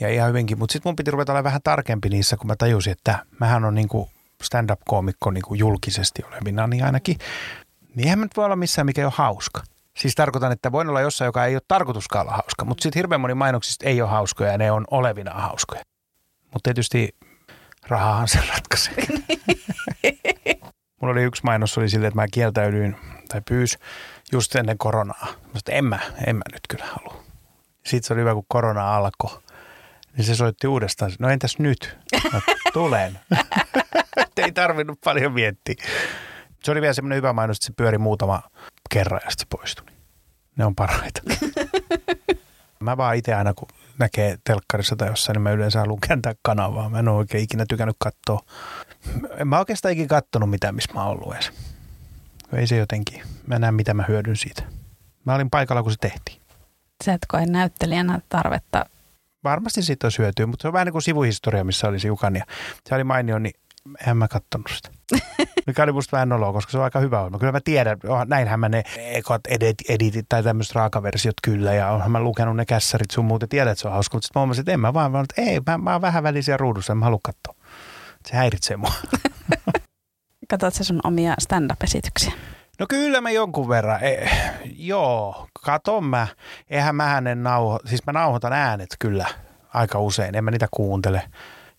ja 0.00 0.09
ihan 0.09 0.29
hyvinkin, 0.29 0.59
mutta 0.59 0.72
sitten 0.72 0.90
mun 0.90 0.96
piti 0.96 1.11
ruveta 1.11 1.33
olla 1.33 1.44
vähän 1.44 1.61
tarkempi 1.64 2.09
niissä, 2.09 2.37
kun 2.37 2.46
mä 2.46 2.57
tajusin, 2.57 2.92
että 2.92 3.24
mähän 3.40 3.64
on 3.64 3.74
niinku 3.74 4.09
stand-up-koomikko 4.42 5.31
niinku 5.31 5.55
julkisesti 5.55 6.22
olevina 6.24 6.66
niin 6.66 6.85
ainakin. 6.85 7.18
Niin 7.94 8.05
eihän 8.05 8.18
mä 8.18 8.24
nyt 8.24 8.37
voi 8.37 8.44
olla 8.44 8.57
missään, 8.57 8.87
mikä 8.87 9.00
ei 9.00 9.05
ole 9.05 9.12
hauska. 9.16 9.62
Siis 9.96 10.14
tarkoitan, 10.14 10.53
että 10.53 10.72
voin 10.72 10.88
olla 10.88 11.00
jossain, 11.00 11.26
joka 11.26 11.44
ei 11.44 11.55
ole 11.55 11.62
tarkoituskaan 11.68 12.26
olla 12.26 12.37
hauska, 12.37 12.64
mutta 12.64 12.83
sitten 12.83 12.98
hirveän 12.98 13.20
moni 13.20 13.35
mainoksista 13.35 13.87
ei 13.87 14.03
ole 14.03 14.11
hauskoja 14.11 14.53
ja 14.53 14.59
ne 14.59 14.70
on 14.70 14.85
olevina 14.90 15.35
hauskoja. 15.35 15.83
Mutta 16.42 16.61
tietysti 16.68 17.16
rahahan 17.88 18.29
se 18.29 18.38
ratkaisee. 18.55 18.94
Mulla 21.00 21.12
oli 21.12 21.22
yksi 21.22 21.42
mainos, 21.44 21.79
oli 21.79 21.88
silleen, 21.88 22.09
että 22.09 22.20
mä 22.20 22.26
kieltäydyin 22.33 22.96
tai 23.29 23.42
pyys 23.48 23.79
just 24.33 24.55
ennen 24.55 24.79
koronaa. 24.79 25.27
Mä 25.27 25.61
sanoin, 25.66 25.79
en 25.79 25.85
mä, 25.85 25.99
en 26.27 26.37
mä 26.37 26.43
nyt 26.53 26.61
kyllä 26.69 26.85
halua. 26.87 27.25
Sitten 27.87 28.03
se 28.03 28.12
oli 28.12 28.21
hyvä, 28.21 28.35
kun 28.35 28.45
korona 28.49 28.97
alkoi. 28.97 29.38
Niin 30.16 30.25
se 30.25 30.35
soitti 30.35 30.66
uudestaan, 30.66 31.12
no 31.19 31.29
entäs 31.29 31.59
nyt? 31.59 31.99
Mä 32.33 32.40
tulen. 32.73 33.21
Ei 34.37 34.53
tarvinnut 34.53 34.99
paljon 35.05 35.33
miettiä. 35.33 35.75
Se 36.64 36.71
oli 36.71 36.81
vielä 36.81 36.95
semmoinen 36.95 37.16
hyvä 37.16 37.33
mainos, 37.33 37.57
että 37.57 37.66
se 37.66 37.73
pyöri 37.77 37.99
muutama 37.99 38.43
kerran 38.90 39.21
ja 39.25 39.31
sitten 39.31 39.47
se 39.51 39.57
poistui. 39.57 39.87
Ne 40.57 40.64
on 40.64 40.75
parhaita. 40.75 41.23
mä 42.81 42.97
vaan 42.97 43.16
itse 43.16 43.35
aina, 43.35 43.55
kun 43.55 43.69
näkee 43.99 44.38
telkkarissa 44.45 44.97
tai 44.97 45.09
jossain, 45.09 45.35
niin 45.35 45.43
mä 45.43 45.51
yleensä 45.51 45.79
haluan 45.79 46.01
kääntää 46.01 46.35
kanavaa. 46.43 46.88
Mä 46.88 46.99
en 46.99 47.09
ole 47.09 47.16
oikein 47.16 47.45
ikinä 47.45 47.64
tykännyt 47.69 47.97
katsoa. 47.99 48.40
En 49.37 49.49
mä 49.49 49.59
oikeastaan 49.59 49.93
ikinä 49.93 50.09
kattonut 50.09 50.51
mitään, 50.51 50.75
missä 50.75 50.95
mä 50.95 51.05
oon 51.05 51.16
ollut 51.16 51.35
edes. 51.35 51.53
Ei 52.53 52.67
se 52.67 52.77
jotenkin. 52.77 53.23
Mä 53.47 53.59
näen, 53.59 53.75
mitä 53.75 53.95
mä 53.95 54.05
hyödyn 54.09 54.37
siitä. 54.37 54.63
Mä 55.25 55.35
olin 55.35 55.51
paikalla, 55.51 55.83
kun 55.83 55.93
se 55.93 55.99
tehtiin. 56.01 56.41
Sä 57.05 57.13
et 57.13 57.27
koe 57.29 57.47
näyttelijänä 57.47 58.21
tarvetta. 58.29 58.87
Varmasti 59.45 59.83
siitä 59.83 60.07
olisi 60.07 60.19
hyötyä, 60.19 60.47
mutta 60.47 60.63
se 60.63 60.69
on 60.69 60.73
vähän 60.73 60.87
niin 60.87 60.93
kuin 60.93 61.03
sivuhistoria, 61.03 61.65
missä 61.65 61.89
oli 61.89 61.97
Jukan 62.07 62.37
ja 62.37 62.45
se 62.89 62.95
oli 62.95 63.05
mainio, 63.05 63.39
niin 63.39 63.55
en 64.07 64.17
mä 64.17 64.29
kattonut 64.29 64.71
sitä. 64.77 64.91
Mikä 65.67 65.83
oli 65.83 65.93
musta 65.93 66.17
vähän 66.17 66.29
noloa, 66.29 66.53
koska 66.53 66.73
se 66.73 66.79
on 66.79 66.85
aika 66.85 67.01
hyvä 67.01 67.19
ohjelma. 67.19 67.39
Kyllä 67.39 67.53
mä 67.53 67.61
tiedän, 67.65 67.99
oh, 68.09 68.27
näinhän 68.27 68.61
mä 68.61 68.69
ne 68.69 68.83
ekot 68.97 69.47
edit, 69.49 69.77
editit 69.89 70.27
tai 70.29 70.43
tämmöiset 70.43 70.75
raakaversiot 70.75 71.35
kyllä 71.43 71.75
ja 71.75 71.91
onhan 71.91 72.11
mä 72.11 72.21
lukenut 72.21 72.57
ne 72.57 72.67
kässärit 72.67 73.11
sun 73.11 73.25
muuten 73.25 73.49
tiedät, 73.49 73.71
että 73.71 73.83
se 73.83 73.89
on 73.89 73.95
hauska. 73.95 74.17
Mutta 74.17 74.27
sitten 74.27 74.41
mä 74.41 74.43
huomasin, 74.43 74.63
että 74.63 74.73
en 74.73 74.81
mä 74.81 74.95
vaan, 74.95 75.13
vaan 75.13 75.27
että 75.31 75.51
ei, 75.51 75.61
mä, 75.67 75.79
mä 75.79 75.93
oon 75.93 76.03
vähän 76.03 76.23
välisiä 76.23 76.57
ruudussa, 76.57 76.93
en 76.93 76.97
mä 76.97 77.05
halua 77.05 77.21
katsoa. 77.23 77.67
Se 78.27 78.37
häiritsee 78.37 78.77
mua. 78.77 78.93
Katsot 80.51 80.75
sä 80.75 80.85
sun 80.85 81.01
omia 81.05 81.35
stand-up-esityksiä? 81.39 82.33
No 82.79 82.87
kyllä 82.89 83.21
mä 83.21 83.31
jonkun 83.31 83.69
verran. 83.69 84.05
E, 84.05 84.29
joo, 84.77 85.49
katon 85.65 86.05
mä. 86.05 86.27
Eihän 86.71 86.97
mä 86.97 87.05
hänen 87.05 87.43
nauho, 87.43 87.81
siis 87.85 88.07
mä 88.07 88.13
nauhoitan 88.13 88.53
äänet 88.53 88.97
kyllä 88.99 89.27
aika 89.75 89.99
usein. 89.99 90.35
En 90.35 90.45
mä 90.45 90.51
niitä 90.51 90.69
kuuntele 90.71 91.23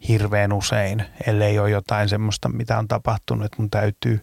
hirveän 0.08 0.54
usein, 0.54 1.06
ellei 1.28 1.60
ole 1.60 1.70
jotain 1.70 2.10
semmoista, 2.10 2.50
mitä 2.50 2.78
on 2.78 2.88
tapahtunut, 2.88 3.46
että 3.46 3.58
mun 3.58 3.70
täytyy. 3.70 4.20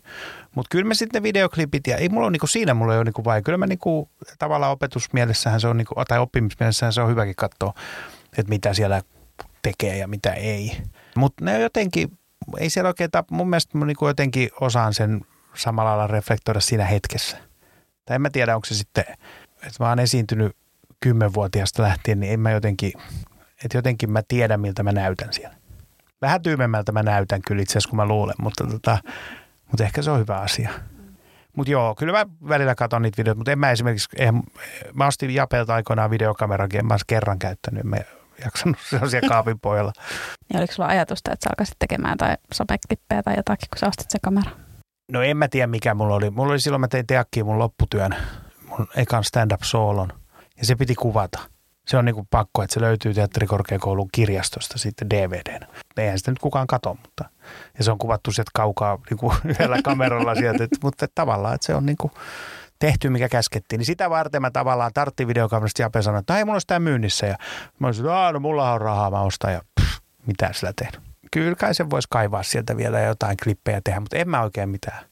Mutta 0.54 0.68
kyllä 0.70 0.84
mä 0.84 0.94
sitten 0.94 1.22
videoklipit, 1.22 1.86
ja 1.86 1.96
ei 1.96 2.08
mulla 2.08 2.26
ole 2.26 2.32
niinku, 2.32 2.46
siinä 2.46 2.74
mulla 2.74 2.92
ei 2.92 2.98
ole 2.98 3.04
niinku 3.04 3.24
vai. 3.24 3.42
Kyllä 3.42 3.58
mä 3.58 3.66
niinku, 3.66 4.10
tavallaan 4.38 4.72
opetusmielessähän 4.72 5.60
se 5.60 5.68
on, 5.68 5.76
niinku, 5.76 5.94
tai 6.08 6.18
oppimismielessähän 6.18 6.92
se 6.92 7.00
on 7.00 7.08
hyväkin 7.08 7.36
katsoa, 7.36 7.74
että 8.38 8.48
mitä 8.50 8.74
siellä 8.74 9.02
tekee 9.62 9.96
ja 9.96 10.08
mitä 10.08 10.32
ei. 10.32 10.76
Mutta 11.16 11.44
ne 11.44 11.60
jotenkin, 11.60 12.17
ei 12.58 12.70
siellä 12.70 12.88
oikein, 12.88 13.10
tap, 13.10 13.30
mun 13.30 13.50
mielestä 13.50 13.78
mä 13.78 13.84
niinku 13.84 14.06
jotenkin 14.06 14.50
osaan 14.60 14.94
sen 14.94 15.20
samalla 15.54 15.90
lailla 15.90 16.06
reflektoida 16.06 16.60
siinä 16.60 16.84
hetkessä. 16.84 17.36
Tai 18.04 18.14
en 18.14 18.22
mä 18.22 18.30
tiedä, 18.30 18.54
onko 18.54 18.64
se 18.64 18.74
sitten, 18.74 19.04
että 19.62 19.76
mä 19.84 19.88
oon 19.88 19.98
esiintynyt 19.98 20.56
kymmenvuotiaasta 21.00 21.82
lähtien, 21.82 22.20
niin 22.20 22.32
en 22.32 22.40
mä 22.40 22.50
jotenkin, 22.50 22.92
että 23.64 23.78
jotenkin 23.78 24.10
mä 24.10 24.22
tiedän, 24.28 24.60
miltä 24.60 24.82
mä 24.82 24.92
näytän 24.92 25.32
siellä. 25.32 25.56
Vähän 26.22 26.42
tyymemmältä 26.42 26.92
mä 26.92 27.02
näytän 27.02 27.40
kyllä 27.46 27.62
itse 27.62 27.72
asiassa, 27.72 27.88
kun 27.88 27.96
mä 27.96 28.06
luulen, 28.06 28.34
mutta, 28.40 28.66
tota, 28.66 28.98
mutta 29.66 29.84
ehkä 29.84 30.02
se 30.02 30.10
on 30.10 30.18
hyvä 30.18 30.38
asia. 30.40 30.70
Mutta 31.56 31.70
joo, 31.70 31.94
kyllä 31.94 32.12
mä 32.12 32.26
välillä 32.48 32.74
katson 32.74 33.02
niitä 33.02 33.16
videoita, 33.16 33.38
mutta 33.38 33.52
en 33.52 33.58
mä 33.58 33.70
esimerkiksi, 33.70 34.08
en, 34.16 34.42
mä 34.94 35.06
ostin 35.06 35.34
Japelta 35.34 35.74
aikoinaan 35.74 36.10
videokamerakin, 36.10 36.80
en 36.80 36.86
mä 36.86 36.96
kerran 37.06 37.38
käyttänyt, 37.38 37.80
en 37.80 37.86
mä 37.86 37.96
jaksanut, 38.44 38.76
se 38.90 38.98
on 39.02 39.10
siellä 39.10 39.28
kaapin 39.34 39.60
pohjalla. 39.60 39.92
Ja 40.54 40.58
oliko 40.58 40.72
sulla 40.72 40.88
ajatusta, 40.88 41.32
että 41.32 41.44
sä 41.44 41.50
alkaisit 41.50 41.76
tekemään 41.78 42.18
tai 42.18 42.36
someklippejä 42.54 43.22
tai 43.22 43.36
jotakin, 43.36 43.68
kun 43.70 43.78
sä 43.78 43.86
ostit 43.86 44.10
se 44.10 44.18
kamera? 44.22 44.50
No 45.12 45.22
en 45.22 45.36
mä 45.36 45.48
tiedä 45.48 45.66
mikä 45.66 45.94
mulla 45.94 46.14
oli. 46.14 46.30
Mulla 46.30 46.52
oli 46.52 46.60
silloin, 46.60 46.80
mä 46.80 46.88
tein 46.88 47.06
teakkiin 47.06 47.46
mun 47.46 47.58
lopputyön, 47.58 48.16
mun 48.68 48.86
ekan 48.96 49.24
stand-up 49.24 49.62
soolon, 49.62 50.12
ja 50.56 50.66
se 50.66 50.74
piti 50.74 50.94
kuvata. 50.94 51.38
Se 51.86 51.96
on 51.96 52.04
niinku 52.04 52.26
pakko, 52.30 52.62
että 52.62 52.74
se 52.74 52.80
löytyy 52.80 53.14
teatterikorkeakoulun 53.14 54.08
kirjastosta 54.12 54.78
sitten 54.78 55.10
DVDnä. 55.10 55.66
Eihän 55.96 56.18
sitä 56.18 56.30
nyt 56.30 56.38
kukaan 56.38 56.66
kato, 56.66 56.94
mutta 56.94 57.24
ja 57.78 57.84
se 57.84 57.90
on 57.90 57.98
kuvattu 57.98 58.32
sieltä 58.32 58.50
kaukaa 58.54 58.98
niinku 59.10 59.34
yhdellä 59.50 59.82
kameralla 59.84 60.34
sieltä, 60.34 60.64
et, 60.64 60.70
mutta 60.82 61.06
tavallaan, 61.14 61.54
että 61.54 61.66
se 61.66 61.74
on 61.74 61.86
niinku 61.86 62.10
tehty, 62.78 63.10
mikä 63.10 63.28
käskettiin. 63.28 63.78
Niin 63.78 63.86
sitä 63.86 64.10
varten 64.10 64.42
mä 64.42 64.50
tavallaan 64.50 64.92
tarttiin 64.94 65.28
videokamerasta 65.28 65.82
ja 65.82 66.02
sanoin, 66.02 66.20
että 66.20 66.38
ei 66.38 66.44
mulla 66.44 66.54
ole 66.54 66.60
sitä 66.60 66.80
myynnissä. 66.80 67.26
Ja 67.26 67.36
mä 67.78 67.86
olisin, 67.86 68.04
että 68.04 68.32
no 68.32 68.40
mulla 68.40 68.72
on 68.72 68.80
rahaa, 68.80 69.10
mä 69.10 69.20
ostan 69.20 69.52
ja 69.52 69.60
pff, 69.80 69.98
mitä 70.26 70.52
sillä 70.52 70.72
tehnyt 70.76 71.08
kyllä 71.30 71.54
kai 71.54 71.74
sen 71.74 71.90
voisi 71.90 72.08
kaivaa 72.10 72.42
sieltä 72.42 72.76
vielä 72.76 73.00
jotain 73.00 73.36
klippejä 73.42 73.80
tehdä, 73.84 74.00
mutta 74.00 74.16
en 74.16 74.28
mä 74.28 74.42
oikein 74.42 74.68
mitään 74.68 75.04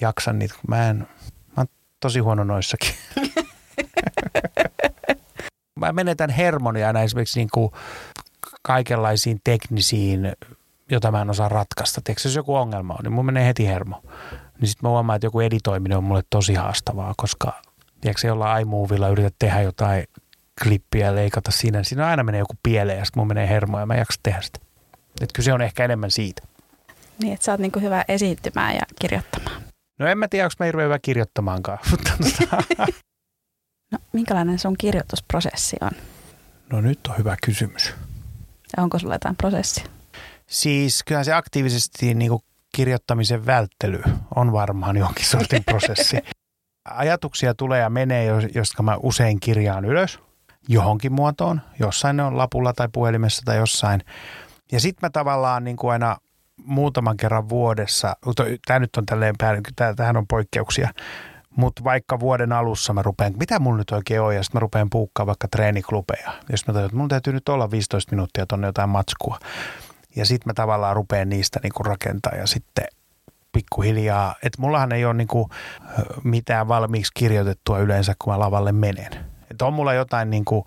jaksa 0.00 0.32
niitä, 0.32 0.54
mä 0.68 0.88
en, 0.88 0.98
mä 0.98 1.06
oon 1.56 1.66
tosi 2.00 2.18
huono 2.18 2.44
noissakin. 2.44 2.94
mä 5.80 5.92
menetän 5.92 6.30
hermonia 6.30 6.86
aina 6.86 7.02
esimerkiksi 7.02 7.40
niin 7.40 7.48
kuin 7.54 7.72
kaikenlaisiin 8.62 9.40
teknisiin, 9.44 10.32
jota 10.90 11.10
mä 11.10 11.22
en 11.22 11.30
osaa 11.30 11.48
ratkaista. 11.48 12.00
Tiedätkö, 12.04 12.28
jos 12.28 12.36
joku 12.36 12.54
ongelma 12.54 12.94
on, 12.94 13.00
niin 13.02 13.12
mun 13.12 13.26
menee 13.26 13.46
heti 13.46 13.66
hermo. 13.66 14.02
Niin 14.60 14.68
sitten 14.68 14.88
mä 14.88 14.90
huomaan, 14.90 15.16
että 15.16 15.26
joku 15.26 15.40
editoiminen 15.40 15.98
on 15.98 16.04
mulle 16.04 16.22
tosi 16.30 16.54
haastavaa, 16.54 17.14
koska 17.16 17.62
tiedätkö, 18.00 18.26
jollain 18.26 18.62
iMovilla 18.62 19.08
yrität 19.08 19.34
tehdä 19.38 19.62
jotain 19.62 20.04
klippiä 20.62 21.06
ja 21.06 21.14
leikata 21.14 21.50
siinä. 21.50 21.78
Niin 21.78 21.84
siinä 21.84 22.06
aina 22.06 22.22
menee 22.22 22.38
joku 22.38 22.54
pieleen 22.62 22.98
ja 22.98 23.04
sitten 23.04 23.20
mun 23.20 23.28
menee 23.28 23.48
hermo 23.48 23.80
ja 23.80 23.86
mä 23.86 23.94
en 23.94 23.98
jaksa 23.98 24.20
tehdä 24.22 24.40
sitä. 24.40 24.60
Että 25.20 25.32
kyse 25.34 25.52
on 25.52 25.62
ehkä 25.62 25.84
enemmän 25.84 26.10
siitä. 26.10 26.42
Niin, 27.22 27.32
että 27.32 27.44
sä 27.44 27.52
oot 27.52 27.60
niinku 27.60 27.80
hyvä 27.80 28.04
esiintymään 28.08 28.74
ja 28.74 28.82
kirjoittamaan. 29.00 29.62
No 29.98 30.06
en 30.06 30.18
mä 30.18 30.28
tiedä, 30.28 30.44
onko 30.44 30.54
mä 30.58 30.66
hirveän 30.66 30.84
hyvä 30.84 30.98
kirjoittamaankaan. 30.98 31.78
no, 33.92 33.98
minkälainen 34.12 34.58
sun 34.58 34.76
kirjoitusprosessi 34.78 35.76
on? 35.80 35.90
No 36.72 36.80
nyt 36.80 37.00
on 37.08 37.18
hyvä 37.18 37.36
kysymys. 37.46 37.94
Ja 38.76 38.82
onko 38.82 38.98
sulla 38.98 39.14
jotain 39.14 39.36
prosessia? 39.36 39.84
Siis 40.46 41.02
kyllä 41.04 41.24
se 41.24 41.32
aktiivisesti 41.32 42.14
niin 42.14 42.30
kuin 42.30 42.42
kirjoittamisen 42.76 43.46
välttely 43.46 44.02
on 44.34 44.52
varmaan 44.52 44.96
jonkin 44.96 45.26
sortin 45.26 45.64
prosessi. 45.64 46.18
Ajatuksia 46.90 47.54
tulee 47.54 47.80
ja 47.80 47.90
menee, 47.90 48.26
josta 48.54 48.82
mä 48.82 48.96
usein 49.02 49.40
kirjaan 49.40 49.84
ylös 49.84 50.18
johonkin 50.68 51.12
muotoon. 51.12 51.60
Jossain 51.78 52.16
ne 52.16 52.22
on 52.22 52.38
lapulla 52.38 52.72
tai 52.72 52.88
puhelimessa 52.92 53.42
tai 53.44 53.56
jossain. 53.56 54.00
Ja 54.72 54.80
sitten 54.80 55.06
mä 55.06 55.10
tavallaan 55.10 55.64
niin 55.64 55.76
kuin 55.76 55.92
aina 55.92 56.16
muutaman 56.64 57.16
kerran 57.16 57.48
vuodessa, 57.48 58.16
tämä 58.66 58.78
nyt 58.78 58.96
on 58.96 59.06
tälleen 59.06 59.34
päälle, 59.38 59.62
tähän 59.96 60.16
on 60.16 60.26
poikkeuksia, 60.26 60.90
mutta 61.56 61.84
vaikka 61.84 62.20
vuoden 62.20 62.52
alussa 62.52 62.92
mä 62.92 63.02
rupean, 63.02 63.34
mitä 63.38 63.58
mulla 63.58 63.78
nyt 63.78 63.90
oikein 63.90 64.20
on, 64.20 64.34
ja 64.34 64.42
sitten 64.42 64.58
mä 64.58 64.60
rupean 64.60 64.90
puukkaa 64.90 65.26
vaikka 65.26 65.48
treeniklubeja. 65.48 66.32
Jos 66.50 66.66
mä 66.66 66.72
tajun, 66.72 66.86
että 66.86 66.96
mun 66.96 67.08
täytyy 67.08 67.32
nyt 67.32 67.48
olla 67.48 67.70
15 67.70 68.12
minuuttia 68.12 68.46
tonne 68.46 68.66
jotain 68.66 68.88
matskua. 68.88 69.38
Ja 70.16 70.26
sitten 70.26 70.50
mä 70.50 70.54
tavallaan 70.54 70.96
rupean 70.96 71.28
niistä 71.28 71.60
niin 71.62 71.72
kuin 71.76 71.86
rakentaa 71.86 72.32
ja 72.34 72.46
sitten 72.46 72.86
pikkuhiljaa, 73.52 74.34
että 74.42 74.60
mullahan 74.60 74.92
ei 74.92 75.04
ole 75.04 75.14
niin 75.14 75.28
kuin 75.28 75.48
mitään 76.24 76.68
valmiiksi 76.68 77.12
kirjoitettua 77.14 77.78
yleensä, 77.78 78.14
kun 78.18 78.32
mä 78.32 78.38
lavalle 78.38 78.72
menen. 78.72 79.10
Että 79.50 79.66
on 79.66 79.72
mulla 79.72 79.94
jotain 79.94 80.30
niin 80.30 80.44
kuin 80.44 80.64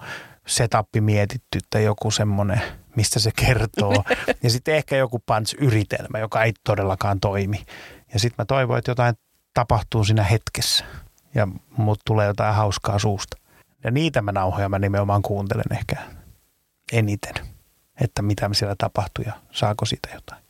setappi 0.48 1.02
mietitty 1.02 1.60
tai 1.70 1.84
joku 1.84 2.12
semmoinen, 2.12 2.62
mistä 2.96 3.20
se 3.20 3.32
kertoo. 3.36 4.04
Ja 4.44 4.50
sitten 4.50 4.76
ehkä 4.76 4.96
joku 4.96 5.20
punch-yritelmä, 5.20 6.20
joka 6.20 6.44
ei 6.44 6.54
todellakaan 6.64 7.20
toimi. 7.20 7.66
Ja 8.14 8.20
sitten 8.20 8.36
mä 8.38 8.46
toivon, 8.46 8.78
että 8.78 8.92
jotain 8.92 9.16
tapahtuu 9.54 10.04
siinä 10.04 10.24
hetkessä 10.24 10.86
ja 11.36 11.48
mut 11.78 12.00
tulee 12.06 12.28
jotain 12.28 12.56
hauskaa 12.56 13.00
suusta. 13.00 13.38
Ja 13.84 13.92
niitä 13.92 14.22
mä 14.22 14.32
nauhoja 14.32 14.70
mä 14.70 14.80
nimenomaan 14.80 15.22
kuuntelen 15.22 15.66
ehkä 15.72 15.96
eniten, 16.92 17.34
että 18.02 18.22
mitä 18.22 18.50
siellä 18.52 18.76
tapahtuu 18.78 19.26
ja 19.28 19.34
saako 19.52 19.86
siitä 19.86 20.10
jotain. 20.14 20.44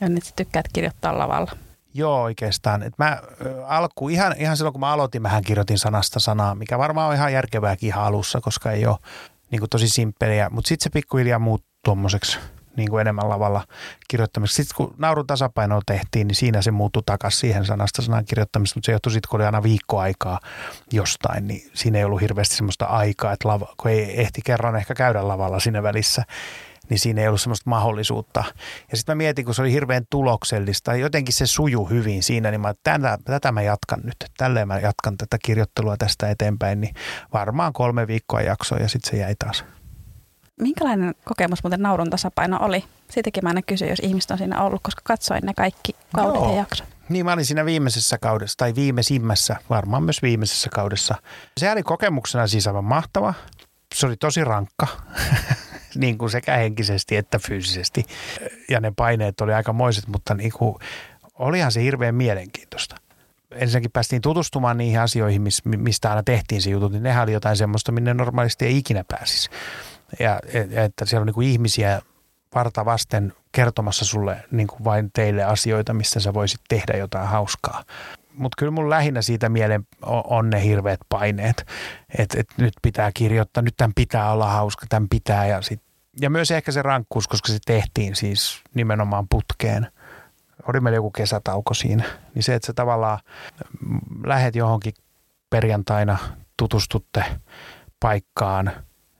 Ja 0.00 0.08
nyt 0.08 0.24
sä 0.24 0.32
tykkäät 0.36 0.68
kirjoittaa 0.72 1.18
lavalla. 1.18 1.52
Joo, 1.94 2.22
oikeastaan. 2.22 2.82
Et 2.82 2.94
mä 2.98 3.22
alku, 3.66 4.08
ihan, 4.08 4.34
ihan 4.38 4.56
silloin 4.56 4.72
kun 4.72 4.80
mä 4.80 4.92
aloitin, 4.92 5.22
mähän 5.22 5.44
kirjoitin 5.44 5.78
sanasta 5.78 6.20
sanaa, 6.20 6.54
mikä 6.54 6.78
varmaan 6.78 7.08
on 7.08 7.14
ihan 7.14 7.32
järkevääkin 7.32 7.86
ihan 7.86 8.04
alussa, 8.04 8.40
koska 8.40 8.72
ei 8.72 8.86
ole 8.86 8.96
niin 9.50 9.62
tosi 9.70 9.88
simppeliä. 9.88 10.50
Mutta 10.50 10.68
sitten 10.68 10.84
se 10.84 10.90
pikkuhiljaa 10.90 11.38
muuttui 11.38 11.68
tuommoiseksi 11.84 12.38
niin 12.78 12.90
kuin 12.90 13.00
enemmän 13.00 13.28
lavalla 13.28 13.64
kirjoittamiseksi. 14.08 14.62
Sitten 14.62 14.76
kun 14.76 14.94
naurun 14.98 15.26
tasapaino 15.26 15.80
tehtiin, 15.86 16.28
niin 16.28 16.36
siinä 16.36 16.62
se 16.62 16.70
muuttui 16.70 17.02
takaisin 17.06 17.40
siihen 17.40 17.64
sanasta 17.64 18.02
sanan 18.02 18.24
kirjoittamista, 18.24 18.76
mutta 18.78 18.86
se 18.86 18.92
johtui 18.92 19.12
sitten, 19.12 19.30
kun 19.30 19.40
oli 19.40 19.46
aina 19.46 19.62
viikkoaikaa 19.62 20.40
jostain, 20.92 21.48
niin 21.48 21.70
siinä 21.74 21.98
ei 21.98 22.04
ollut 22.04 22.20
hirveästi 22.20 22.56
semmoista 22.56 22.84
aikaa, 22.84 23.32
että 23.32 23.48
lava, 23.48 23.74
kun 23.76 23.90
ei 23.90 24.20
ehti 24.20 24.40
kerran 24.44 24.76
ehkä 24.76 24.94
käydä 24.94 25.28
lavalla 25.28 25.60
siinä 25.60 25.82
välissä, 25.82 26.24
niin 26.90 26.98
siinä 26.98 27.20
ei 27.20 27.28
ollut 27.28 27.40
semmoista 27.40 27.70
mahdollisuutta. 27.70 28.44
Ja 28.90 28.96
sitten 28.96 29.16
mä 29.16 29.18
mietin, 29.18 29.44
kun 29.44 29.54
se 29.54 29.62
oli 29.62 29.72
hirveän 29.72 30.04
tuloksellista, 30.10 30.94
jotenkin 30.94 31.34
se 31.34 31.46
suju 31.46 31.84
hyvin 31.84 32.22
siinä, 32.22 32.50
niin 32.50 32.60
mä 32.60 32.74
tätä, 32.82 33.18
tätä 33.24 33.52
mä 33.52 33.62
jatkan 33.62 34.00
nyt. 34.04 34.16
Tälleen 34.36 34.68
mä 34.68 34.78
jatkan 34.78 35.16
tätä 35.16 35.36
kirjoittelua 35.44 35.96
tästä 35.96 36.30
eteenpäin, 36.30 36.80
niin 36.80 36.94
varmaan 37.32 37.72
kolme 37.72 38.06
viikkoa 38.06 38.40
jaksoa 38.40 38.78
ja 38.78 38.88
sitten 38.88 39.10
se 39.10 39.16
jäi 39.16 39.34
taas. 39.38 39.64
Minkälainen 40.60 41.14
kokemus 41.24 41.62
muuten 41.62 41.82
naurun 41.82 42.10
tasapaino 42.10 42.58
oli? 42.60 42.84
Siitäkin 43.10 43.44
mä 43.44 43.50
aina 43.50 43.62
kysyin, 43.62 43.90
jos 43.90 44.00
ihmiset 44.00 44.30
on 44.30 44.38
siinä 44.38 44.62
ollut, 44.62 44.82
koska 44.82 45.02
katsoin 45.04 45.40
ne 45.42 45.54
kaikki 45.54 45.92
kaudet 46.14 46.34
Joo. 46.34 46.50
ja 46.50 46.56
jaksot. 46.56 46.86
Niin 47.08 47.24
mä 47.24 47.32
olin 47.32 47.44
siinä 47.44 47.64
viimeisessä 47.64 48.18
kaudessa, 48.18 48.56
tai 48.56 48.74
viimeisimmässä, 48.74 49.56
varmaan 49.70 50.02
myös 50.02 50.22
viimeisessä 50.22 50.70
kaudessa. 50.74 51.14
Se 51.58 51.72
oli 51.72 51.82
kokemuksena 51.82 52.46
siis 52.46 52.66
aivan 52.66 52.84
mahtava. 52.84 53.34
Se 53.94 54.06
oli 54.06 54.16
tosi 54.16 54.44
rankka, 54.44 54.86
niin 55.94 56.18
kuin 56.18 56.30
sekä 56.30 56.56
henkisesti 56.56 57.16
että 57.16 57.38
fyysisesti. 57.38 58.04
Ja 58.68 58.80
ne 58.80 58.92
paineet 58.96 59.40
oli 59.40 59.52
aika 59.52 59.72
moiset, 59.72 60.06
mutta 60.06 60.34
niin 60.34 60.52
kuin, 60.52 60.74
olihan 61.34 61.72
se 61.72 61.82
hirveän 61.82 62.14
mielenkiintoista. 62.14 62.96
Ensinnäkin 63.50 63.90
päästiin 63.90 64.22
tutustumaan 64.22 64.78
niihin 64.78 65.00
asioihin, 65.00 65.42
mistä 65.64 66.10
aina 66.10 66.22
tehtiin 66.22 66.62
se 66.62 66.70
jutut, 66.70 66.92
niin 66.92 67.02
nehän 67.02 67.22
oli 67.22 67.32
jotain 67.32 67.56
semmoista, 67.56 67.92
minne 67.92 68.14
normaalisti 68.14 68.66
ei 68.66 68.78
ikinä 68.78 69.04
pääsisi. 69.08 69.50
Ja, 70.18 70.40
että 70.84 71.04
siellä 71.04 71.22
on 71.22 71.26
niin 71.26 71.34
kuin 71.34 71.48
ihmisiä 71.48 72.02
varta 72.54 72.84
vasten 72.84 73.32
kertomassa 73.52 74.04
sulle 74.04 74.44
niin 74.50 74.66
kuin 74.66 74.84
vain 74.84 75.10
teille 75.12 75.44
asioita, 75.44 75.94
missä 75.94 76.20
sä 76.20 76.34
voisit 76.34 76.60
tehdä 76.68 76.96
jotain 76.96 77.28
hauskaa. 77.28 77.84
Mutta 78.34 78.54
kyllä 78.58 78.72
mun 78.72 78.90
lähinnä 78.90 79.22
siitä 79.22 79.48
mieleen 79.48 79.86
on 80.24 80.50
ne 80.50 80.64
hirveät 80.64 81.00
paineet, 81.08 81.66
että 82.18 82.40
et 82.40 82.46
nyt 82.56 82.72
pitää 82.82 83.10
kirjoittaa, 83.14 83.62
nyt 83.62 83.76
tämän 83.76 83.92
pitää 83.94 84.32
olla 84.32 84.50
hauska, 84.50 84.86
tämän 84.88 85.08
pitää 85.08 85.46
ja 85.46 85.62
sit, 85.62 85.82
ja 86.20 86.30
myös 86.30 86.50
ehkä 86.50 86.72
se 86.72 86.82
rankkuus, 86.82 87.28
koska 87.28 87.52
se 87.52 87.58
tehtiin 87.66 88.16
siis 88.16 88.62
nimenomaan 88.74 89.26
putkeen. 89.30 89.86
Oli 90.68 90.80
meillä 90.80 90.96
joku 90.96 91.10
kesätauko 91.10 91.74
siinä. 91.74 92.04
Niin 92.34 92.42
se, 92.42 92.54
että 92.54 92.66
sä 92.66 92.72
tavallaan 92.72 93.18
lähet 94.24 94.56
johonkin 94.56 94.94
perjantaina, 95.50 96.18
tutustutte 96.56 97.24
paikkaan, 98.00 98.72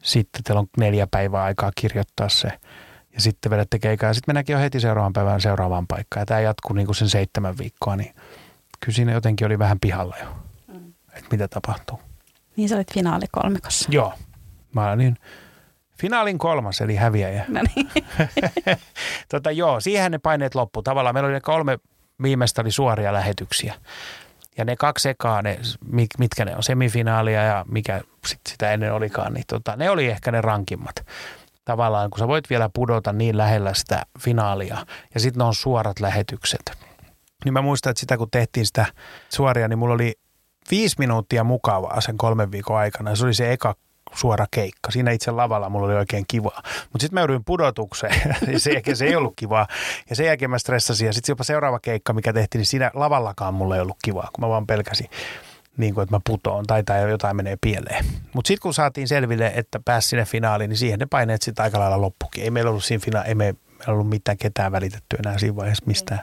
sitten 0.08 0.44
teillä 0.44 0.60
on 0.60 0.66
neljä 0.76 1.06
päivää 1.10 1.42
aikaa 1.42 1.70
kirjoittaa 1.74 2.28
se– 2.28 2.48
ja 3.18 3.22
sitten 3.22 3.50
vedätte 3.50 3.78
keikkaa 3.78 4.10
ja 4.10 4.14
sitten 4.14 4.30
mennäänkin 4.32 4.52
jo 4.52 4.58
heti 4.58 4.80
seuraavan 4.80 5.12
päivän 5.12 5.40
seuraavaan 5.40 5.86
paikkaan. 5.86 6.22
Ja 6.22 6.26
tämä 6.26 6.40
jatkuu 6.40 6.76
niin 6.76 6.86
kuin 6.86 6.96
sen 6.96 7.08
seitsemän 7.08 7.58
viikkoa, 7.58 7.96
niin 7.96 8.14
kyllä 8.80 8.96
siinä 8.96 9.12
jotenkin 9.12 9.46
oli 9.46 9.58
vähän 9.58 9.80
pihalla 9.80 10.16
jo, 10.20 10.26
mm. 10.68 10.92
että 11.08 11.28
mitä 11.30 11.48
tapahtuu. 11.48 12.00
Niin 12.56 12.68
sä 12.68 12.76
olit 12.76 12.94
finaalikolmikossa. 12.94 13.88
Joo, 13.92 14.12
mä 14.74 14.92
olin 14.92 15.16
finaalin 16.00 16.38
kolmas, 16.38 16.80
eli 16.80 16.96
häviäjä. 16.96 17.44
No 17.48 17.60
niin. 17.76 17.88
tota, 19.32 19.50
joo, 19.50 19.80
siihen 19.80 20.12
ne 20.12 20.18
paineet 20.18 20.54
loppu. 20.54 20.82
Tavallaan 20.82 21.14
meillä 21.14 21.26
oli 21.26 21.34
ne 21.34 21.40
kolme 21.40 21.78
viimeistä 22.22 22.62
oli 22.62 22.70
suoria 22.70 23.12
lähetyksiä. 23.12 23.74
Ja 24.58 24.64
ne 24.64 24.76
kaksi 24.76 25.08
ekaa, 25.08 25.42
ne, 25.42 25.58
mitkä 26.18 26.44
ne 26.44 26.56
on, 26.56 26.62
semifinaalia 26.62 27.42
ja 27.42 27.64
mikä 27.68 28.00
sit 28.26 28.40
sitä 28.48 28.72
ennen 28.72 28.92
olikaan, 28.92 29.34
niin 29.34 29.44
tota, 29.48 29.76
ne 29.76 29.90
oli 29.90 30.06
ehkä 30.06 30.32
ne 30.32 30.40
rankimmat 30.40 31.06
tavallaan, 31.64 32.10
kun 32.10 32.18
sä 32.18 32.28
voit 32.28 32.50
vielä 32.50 32.70
pudota 32.74 33.12
niin 33.12 33.38
lähellä 33.38 33.74
sitä 33.74 34.06
finaalia 34.20 34.86
ja 35.14 35.20
sitten 35.20 35.42
on 35.42 35.54
suorat 35.54 36.00
lähetykset. 36.00 36.72
Niin 37.44 37.52
mä 37.52 37.62
muistan, 37.62 37.90
että 37.90 38.00
sitä 38.00 38.16
kun 38.16 38.30
tehtiin 38.30 38.66
sitä 38.66 38.86
suoria, 39.28 39.68
niin 39.68 39.78
mulla 39.78 39.94
oli 39.94 40.14
viisi 40.70 40.96
minuuttia 40.98 41.44
mukavaa 41.44 42.00
sen 42.00 42.18
kolmen 42.18 42.52
viikon 42.52 42.76
aikana. 42.76 43.16
Se 43.16 43.24
oli 43.24 43.34
se 43.34 43.52
eka 43.52 43.74
suora 44.14 44.46
keikka. 44.50 44.90
Siinä 44.90 45.10
itse 45.10 45.30
lavalla 45.30 45.68
mulla 45.68 45.86
oli 45.86 45.94
oikein 45.94 46.24
kivaa. 46.28 46.62
Mutta 46.64 47.00
sitten 47.00 47.14
mä 47.14 47.20
jouduin 47.20 47.44
pudotukseen 47.44 48.14
ja 48.52 48.60
se, 48.60 48.82
se 48.94 49.04
ei 49.04 49.16
ollut 49.16 49.34
kivaa. 49.36 49.66
Ja 50.10 50.16
sen 50.16 50.26
jälkeen 50.26 50.50
mä 50.50 50.58
stressasin 50.58 51.06
ja 51.06 51.12
sitten 51.12 51.32
jopa 51.32 51.44
seuraava 51.44 51.80
keikka, 51.80 52.12
mikä 52.12 52.32
tehtiin, 52.32 52.58
niin 52.58 52.66
siinä 52.66 52.90
lavallakaan 52.94 53.54
mulla 53.54 53.76
ei 53.76 53.82
ollut 53.82 53.96
kivaa, 54.04 54.28
kun 54.32 54.44
mä 54.44 54.48
vaan 54.48 54.66
pelkäsin 54.66 55.10
niin 55.76 55.94
kuin, 55.94 56.02
että 56.02 56.16
mä 56.16 56.20
putoon 56.26 56.66
tai, 56.66 56.82
tai 56.82 57.10
jotain 57.10 57.36
menee 57.36 57.56
pieleen. 57.60 58.04
Mutta 58.32 58.48
sitten 58.48 58.62
kun 58.62 58.74
saatiin 58.74 59.08
selville, 59.08 59.52
että 59.54 59.80
pääsi 59.84 60.08
sinne 60.08 60.24
finaaliin, 60.24 60.68
niin 60.68 60.78
siihen 60.78 60.98
ne 60.98 61.06
paineet 61.06 61.42
sitten 61.42 61.62
aika 61.62 61.78
lailla 61.78 62.00
loppukin. 62.00 62.44
Ei 62.44 62.50
meillä 62.50 62.70
ollut 62.70 62.84
siinä 62.84 63.04
fina- 63.04 63.24
ei 63.24 63.34
me 63.34 63.54
ollut 63.86 64.08
mitään 64.08 64.38
ketään 64.38 64.72
välitetty 64.72 65.16
enää 65.18 65.38
siinä 65.38 65.56
vaiheessa 65.56 65.84
mistään. 65.86 66.20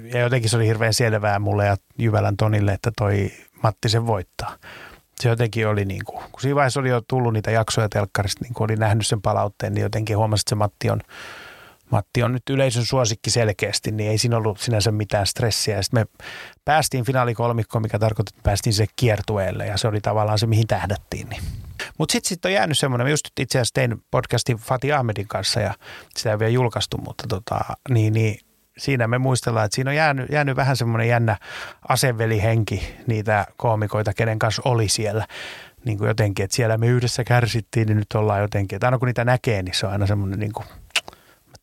Ja 0.00 0.20
jotenkin 0.20 0.50
se 0.50 0.56
oli 0.56 0.66
hirveän 0.66 0.94
selvää 0.94 1.38
mulle 1.38 1.66
ja 1.66 1.76
Jyvälän 1.98 2.36
Tonille, 2.36 2.72
että 2.72 2.90
toi 2.98 3.30
Matti 3.62 3.88
sen 3.88 4.06
voittaa. 4.06 4.56
Se 5.20 5.28
jotenkin 5.28 5.68
oli 5.68 5.84
niin 5.84 6.04
kuin, 6.04 6.22
kun 6.32 6.40
siinä 6.40 6.54
vaiheessa 6.54 6.80
oli 6.80 6.88
jo 6.88 7.00
tullut 7.08 7.32
niitä 7.32 7.50
jaksoja 7.50 7.88
telkkarista, 7.88 8.44
niin 8.44 8.54
kun 8.54 8.64
oli 8.64 8.76
nähnyt 8.76 9.06
sen 9.06 9.22
palautteen, 9.22 9.74
niin 9.74 9.82
jotenkin 9.82 10.16
huomasi, 10.16 10.42
että 10.42 10.48
se 10.48 10.54
Matti 10.54 10.90
on– 10.90 11.00
Matti 11.90 12.22
on 12.22 12.32
nyt 12.32 12.42
yleisön 12.50 12.86
suosikki 12.86 13.30
selkeästi, 13.30 13.90
niin 13.90 14.10
ei 14.10 14.18
siinä 14.18 14.36
ollut 14.36 14.60
sinänsä 14.60 14.92
mitään 14.92 15.26
stressiä. 15.26 15.82
Sitten 15.82 16.00
me 16.00 16.06
päästiin 16.64 17.04
finaalikolmikkoon, 17.04 17.82
mikä 17.82 17.98
tarkoitti, 17.98 18.30
että 18.34 18.42
päästiin 18.42 18.74
se 18.74 18.86
kiertueelle 18.96 19.66
ja 19.66 19.76
se 19.76 19.88
oli 19.88 20.00
tavallaan 20.00 20.38
se, 20.38 20.46
mihin 20.46 20.66
tähdättiin. 20.66 21.28
Niin. 21.28 21.42
Mutta 21.98 22.12
sitten 22.12 22.28
sit 22.28 22.44
on 22.44 22.52
jäänyt 22.52 22.78
semmoinen, 22.78 23.10
just 23.10 23.26
itse 23.40 23.58
asiassa 23.58 23.74
tein 23.74 24.02
podcastin 24.10 24.56
Fatih 24.56 24.96
Ahmedin 24.96 25.28
kanssa 25.28 25.60
ja 25.60 25.74
sitä 26.16 26.30
ei 26.30 26.38
vielä 26.38 26.52
julkaistu, 26.52 26.98
mutta 26.98 27.24
tota, 27.28 27.60
niin, 27.90 28.12
niin 28.12 28.38
siinä 28.78 29.08
me 29.08 29.18
muistellaan, 29.18 29.64
että 29.66 29.74
siinä 29.74 29.90
on 29.90 29.96
jäänyt, 29.96 30.30
jäänyt 30.30 30.56
vähän 30.56 30.76
semmoinen 30.76 31.08
jännä 31.08 31.36
asevelihenki 31.88 32.96
niitä 33.06 33.46
koomikoita, 33.56 34.14
kenen 34.14 34.38
kanssa 34.38 34.62
oli 34.64 34.88
siellä. 34.88 35.26
Niin 35.84 35.98
kuin 35.98 36.08
jotenkin, 36.08 36.44
että 36.44 36.56
siellä 36.56 36.76
me 36.76 36.86
yhdessä 36.86 37.24
kärsittiin, 37.24 37.86
niin 37.86 37.96
nyt 37.96 38.12
ollaan 38.14 38.40
jotenkin, 38.40 38.76
että 38.76 38.86
aina 38.86 38.98
kun 38.98 39.06
niitä 39.06 39.24
näkee, 39.24 39.62
niin 39.62 39.74
se 39.74 39.86
on 39.86 39.92
aina 39.92 40.06
semmoinen 40.06 40.40
niin 40.40 40.52
kuin– 40.52 40.66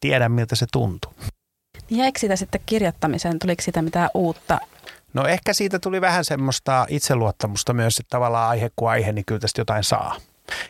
tiedä, 0.03 0.29
miltä 0.29 0.55
se 0.55 0.65
tuntuu. 0.71 1.13
Jäikö 1.89 2.19
sitä 2.19 2.35
sitten 2.35 2.61
kirjoittamiseen? 2.65 3.39
Tuliko 3.39 3.61
sitä 3.61 3.81
mitään 3.81 4.09
uutta? 4.13 4.59
No 5.13 5.27
ehkä 5.27 5.53
siitä 5.53 5.79
tuli 5.79 6.01
vähän 6.01 6.25
semmoista 6.25 6.85
itseluottamusta 6.89 7.73
myös, 7.73 7.99
että 7.99 8.09
tavallaan 8.09 8.49
aihe 8.49 8.69
kuin 8.75 8.89
aihe, 8.89 9.11
niin 9.11 9.25
kyllä 9.25 9.39
tästä 9.39 9.61
jotain 9.61 9.83
saa. 9.83 10.15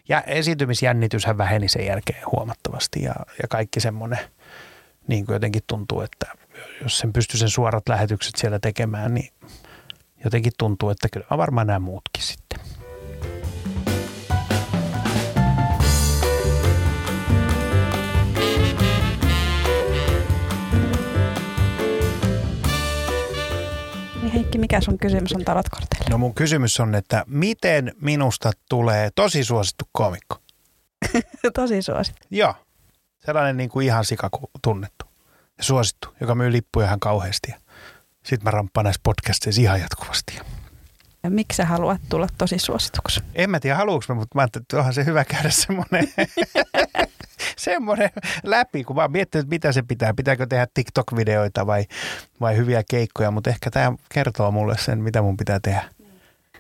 Ja 0.10 0.22
esiintymisjännityshän 0.22 1.38
väheni 1.38 1.68
sen 1.68 1.86
jälkeen 1.86 2.24
huomattavasti 2.32 3.04
ja, 3.04 3.14
ja 3.42 3.48
kaikki 3.50 3.80
semmoinen 3.80 4.20
niin 5.08 5.26
kuin 5.26 5.34
jotenkin 5.34 5.62
tuntuu, 5.68 6.02
että 6.02 6.26
jos 6.82 6.98
sen 6.98 7.14
pystyy 7.14 7.40
sen 7.40 7.50
suorat 7.50 7.90
lähetykset 7.90 8.36
siellä 8.36 8.60
tekemään, 8.60 9.14
niin 9.14 9.34
jotenkin 10.24 10.54
tuntuu, 10.58 10.90
että 10.90 11.08
kyllä 11.10 11.26
varmaan 11.38 11.68
nämä 11.68 11.80
muutkin 11.80 12.24
sitten. 12.24 12.60
Heikki, 24.34 24.58
mikä 24.58 24.82
sun 24.82 24.98
kysymys 24.98 25.34
on 25.34 25.46
tarotkorteille? 25.46 26.06
No 26.10 26.18
mun 26.18 26.34
kysymys 26.34 26.80
on, 26.80 26.96
että 26.96 27.24
miten 27.28 27.92
minusta 28.02 28.52
tulee 28.70 29.10
tosi 29.16 29.44
suosittu 29.44 29.86
komikko? 29.92 30.38
tosi 31.54 31.82
suosittu? 31.82 32.28
Joo. 32.32 32.56
Sellainen 33.26 33.58
niin 33.58 33.70
kuin 33.70 33.86
ihan 33.86 34.06
sika 34.06 34.30
tunnettu 34.62 35.06
ja 35.58 35.64
suosittu, 35.64 36.16
joka 36.22 36.36
myy 36.36 36.52
lippuja 36.52 36.86
ihan 36.86 37.00
kauheasti. 37.00 37.56
Sitten 38.24 38.44
mä 38.44 38.52
ramppaan 38.52 38.84
näissä 38.84 39.02
podcasteissa 39.04 39.62
ihan 39.62 39.80
jatkuvasti. 39.80 40.40
Ja 41.24 41.30
miksi 41.30 41.58
sä 41.58 41.66
haluat 41.66 42.02
tulla 42.10 42.28
tosi 42.38 42.60
suosituksi? 42.60 43.24
En 43.36 43.50
mä 43.50 43.60
tiedä 43.60 43.76
haluuks 43.78 44.10
mä, 44.10 44.16
mutta 44.16 44.36
mä 44.36 44.42
ajattelin, 44.42 44.64
että 44.64 44.78
onhan 44.78 44.94
se 44.94 45.06
hyvä 45.06 45.26
käydä 45.26 45.50
semmoinen 45.50 46.08
semmoinen 47.58 48.10
läpi, 48.44 48.84
kun 48.84 48.96
vaan 48.96 49.12
miettii, 49.12 49.40
että 49.40 49.50
mitä 49.50 49.72
se 49.72 49.82
pitää. 49.82 50.14
Pitääkö 50.14 50.46
tehdä 50.46 50.68
TikTok-videoita 50.74 51.68
vai, 51.68 51.86
vai 52.42 52.58
hyviä 52.58 52.84
keikkoja, 52.90 53.32
mutta 53.32 53.50
ehkä 53.50 53.72
tämä 53.72 53.94
kertoo 54.10 54.52
mulle 54.52 54.78
sen, 54.78 55.00
mitä 55.00 55.22
mun 55.22 55.38
pitää 55.38 55.60
tehdä. 55.60 55.84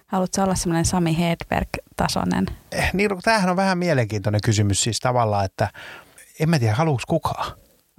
Haluatko 0.07 0.41
olla 0.41 0.55
semmoinen 0.55 0.85
Sami 0.85 1.17
Hedberg-tasoinen? 1.17 2.45
Eh, 2.71 2.89
niin, 2.93 3.09
tämähän 3.23 3.49
on 3.49 3.55
vähän 3.55 3.77
mielenkiintoinen 3.77 4.41
kysymys 4.43 4.83
siis 4.83 4.99
tavallaan, 4.99 5.45
että 5.45 5.69
en 6.39 6.49
mä 6.49 6.59
tiedä, 6.59 6.75
haluuks 6.75 7.05
kukaan. 7.05 7.57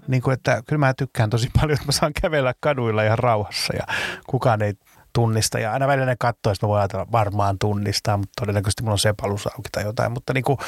Niin 0.09 0.23
kuin, 0.23 0.35
että 0.35 0.63
kyllä 0.67 0.81
mä 0.81 0.95
tykkään 0.95 1.31
tosi 1.31 1.51
paljon, 1.61 1.73
että 1.75 1.87
mä 1.87 1.93
saan 1.93 2.13
kävellä 2.21 2.55
kaduilla 2.61 3.03
ihan 3.03 3.19
rauhassa 3.19 3.77
ja 3.77 3.87
kukaan 4.27 4.63
ei 4.63 4.75
tunnista. 5.13 5.59
Ja 5.59 5.73
aina 5.73 5.87
välillä 5.87 6.07
ne 6.07 6.17
katsoo, 6.19 6.53
että 6.53 6.67
mä 6.67 6.69
voin 6.69 6.81
ajatella, 6.81 7.07
varmaan 7.13 7.59
tunnistaa, 7.59 8.17
mutta 8.17 8.33
todennäköisesti 8.41 8.83
mulla 8.83 8.93
on 8.93 8.99
sepalus 8.99 9.47
auki 9.47 9.69
tai 9.73 9.85
jotain. 9.85 10.13
Mutta 10.13 10.35
niin 10.35 10.45
kuin, 10.45 10.59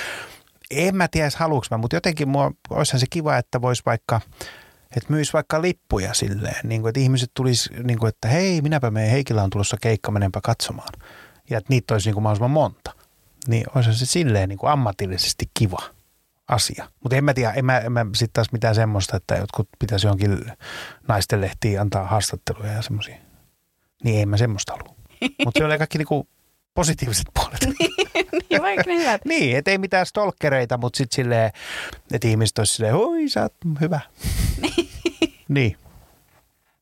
en 0.70 0.96
mä 0.96 1.08
tiedä, 1.08 1.30
haluuks 1.36 1.70
mä, 1.70 1.76
mutta 1.76 1.96
jotenkin 1.96 2.28
mua, 2.28 2.52
olisihan 2.70 3.00
se 3.00 3.06
kiva, 3.10 3.36
että 3.36 3.62
vois 3.62 3.86
vaikka, 3.86 4.20
että 4.96 5.12
myisi 5.12 5.32
vaikka 5.32 5.62
lippuja 5.62 6.14
silleen, 6.14 6.60
niin 6.68 6.80
kuin, 6.80 6.88
että 6.88 7.00
ihmiset 7.00 7.30
tulisi, 7.34 7.70
niin 7.82 7.98
kuin, 7.98 8.08
että 8.08 8.28
hei, 8.28 8.62
minäpä 8.62 8.90
menen, 8.90 9.10
Heikillä 9.10 9.42
on 9.42 9.50
tulossa 9.50 9.76
keikka, 9.80 10.10
menenpä 10.10 10.40
katsomaan. 10.42 10.92
Ja 11.50 11.58
että 11.58 11.72
niitä 11.72 11.94
olisi 11.94 12.08
niin 12.08 12.14
kuin 12.14 12.22
mahdollisimman 12.22 12.50
monta. 12.50 12.92
Niin 13.48 13.64
olisihan 13.74 13.96
se 13.96 14.06
silleen 14.06 14.48
niin 14.48 14.58
kuin 14.58 14.70
ammatillisesti 14.70 15.50
kiva 15.54 15.95
asia. 16.48 16.90
Mutta 17.02 17.16
en 17.16 17.24
mä 17.24 17.34
tiedä, 17.34 17.52
en 17.52 17.64
mä, 17.64 17.78
en 17.78 17.92
mä 17.92 18.06
sitten 18.14 18.32
taas 18.32 18.52
mitään 18.52 18.74
semmoista, 18.74 19.16
että 19.16 19.34
jotkut 19.34 19.68
pitäisi 19.78 20.06
johonkin 20.06 20.52
naisten 21.08 21.40
lehtiin 21.40 21.80
antaa 21.80 22.04
haastatteluja 22.04 22.72
ja 22.72 22.82
semmoisia. 22.82 23.16
Niin 24.04 24.22
en 24.22 24.28
mä 24.28 24.36
semmoista 24.36 24.72
halua. 24.72 24.96
Mutta 25.44 25.58
se 25.58 25.64
on 25.64 25.78
kaikki 25.78 25.98
niinku 25.98 26.28
positiiviset 26.74 27.26
puolet. 27.34 27.60
niin, 28.50 28.62
vaikka 28.62 28.90
ne 28.90 28.98
hyvät. 28.98 29.24
niin, 29.24 29.56
et 29.56 29.68
ei 29.68 29.78
mitään 29.78 30.06
stalkereita, 30.06 30.78
mutta 30.78 30.96
sitten 30.96 31.16
silleen, 31.16 31.50
että 32.12 32.28
ihmiset 32.28 32.58
olisi 32.58 32.74
silleen, 32.74 32.94
oi 32.94 33.28
sä 33.28 33.42
oot 33.42 33.54
hyvä. 33.80 34.00
niin. 35.48 35.76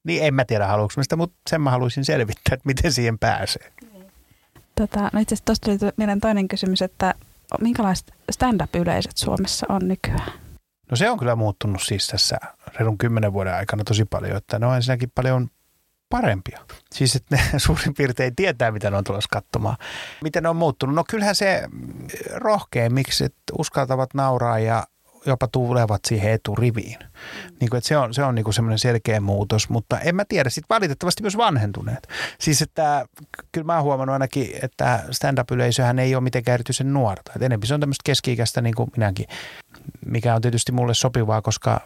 Niin 0.04 0.24
en 0.24 0.34
mä 0.34 0.44
tiedä 0.44 0.66
haluanko 0.66 1.02
sitä, 1.02 1.16
mutta 1.16 1.36
sen 1.50 1.60
mä 1.60 1.70
haluaisin 1.70 2.04
selvittää, 2.04 2.54
että 2.54 2.66
miten 2.66 2.92
siihen 2.92 3.18
pääsee. 3.18 3.72
Tota, 4.74 5.10
no 5.12 5.20
itse 5.20 5.34
asiassa 5.34 5.44
tuosta 5.44 5.78
tuli 5.78 5.92
meidän 5.96 6.20
toinen 6.20 6.48
kysymys, 6.48 6.82
että 6.82 7.14
minkälaiset 7.60 8.14
stand-up-yleisöt 8.30 9.16
Suomessa 9.16 9.66
on 9.68 9.88
nykyään? 9.88 10.32
No 10.90 10.96
se 10.96 11.10
on 11.10 11.18
kyllä 11.18 11.36
muuttunut 11.36 11.82
siis 11.82 12.06
tässä 12.06 12.38
reilun 12.78 12.98
kymmenen 12.98 13.32
vuoden 13.32 13.54
aikana 13.54 13.84
tosi 13.84 14.04
paljon, 14.04 14.36
että 14.36 14.58
ne 14.58 14.66
on 14.66 14.76
ensinnäkin 14.76 15.12
paljon 15.14 15.48
parempia. 16.08 16.60
Siis 16.92 17.16
että 17.16 17.36
ne 17.36 17.58
suurin 17.58 17.94
piirtein 17.94 18.36
tietää, 18.36 18.70
mitä 18.70 18.90
ne 18.90 18.96
on 18.96 19.04
tulossa 19.04 19.28
katsomaan. 19.32 19.76
Miten 20.22 20.42
ne 20.42 20.48
on 20.48 20.56
muuttunut? 20.56 20.94
No 20.94 21.04
kyllähän 21.08 21.34
se 21.34 21.68
rohkeammiksi, 22.34 23.24
että 23.24 23.52
uskaltavat 23.58 24.14
nauraa 24.14 24.58
ja 24.58 24.86
jopa 25.26 25.48
tulevat 25.48 26.00
siihen 26.08 26.32
eturiviin. 26.32 26.98
Niin 27.60 27.70
kuin, 27.70 27.78
että 27.78 27.88
se 27.88 27.96
on, 27.96 28.14
se 28.14 28.24
on 28.24 28.34
niin 28.34 28.44
kuin 28.44 28.54
semmoinen 28.54 28.78
selkeä 28.78 29.20
muutos, 29.20 29.68
mutta 29.68 30.00
en 30.00 30.14
mä 30.14 30.24
tiedä, 30.24 30.50
sitten 30.50 30.74
valitettavasti 30.74 31.22
myös 31.22 31.36
vanhentuneet. 31.36 32.08
Siis 32.40 32.62
että 32.62 33.06
kyllä 33.52 33.64
mä 33.64 33.74
oon 33.74 33.84
huomannut 33.84 34.12
ainakin, 34.12 34.50
että 34.62 35.04
stand-up-yleisöhän 35.10 35.98
ei 35.98 36.14
ole 36.14 36.22
mitenkään 36.22 36.54
erityisen 36.54 36.92
nuorta. 36.92 37.32
Että 37.34 37.46
enemmän 37.46 37.66
se 37.66 37.74
on 37.74 37.80
tämmöistä 37.80 38.02
keski-ikäistä 38.04 38.60
niin 38.60 38.74
kuin 38.74 38.90
minäkin, 38.96 39.26
mikä 40.06 40.34
on 40.34 40.42
tietysti 40.42 40.72
mulle 40.72 40.94
sopivaa, 40.94 41.42
koska 41.42 41.80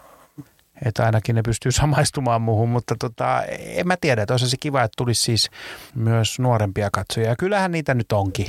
että 0.85 1.05
ainakin 1.05 1.35
ne 1.35 1.43
pystyy 1.43 1.73
samaistumaan 1.73 2.43
muuhun, 2.43 2.69
mutta 2.69 2.95
tota, 2.99 3.43
en 3.59 3.87
mä 3.87 3.97
tiedä, 4.01 4.23
että 4.23 4.35
olisi 4.35 4.51
se 4.51 4.57
kiva, 4.61 4.83
että 4.83 4.95
tulisi 4.97 5.23
siis 5.23 5.51
myös 5.95 6.39
nuorempia 6.39 6.89
katsojia. 6.93 7.29
Ja 7.29 7.37
kyllähän 7.37 7.73
niitä 7.73 7.95
nyt 7.95 8.13
onkin, 8.13 8.47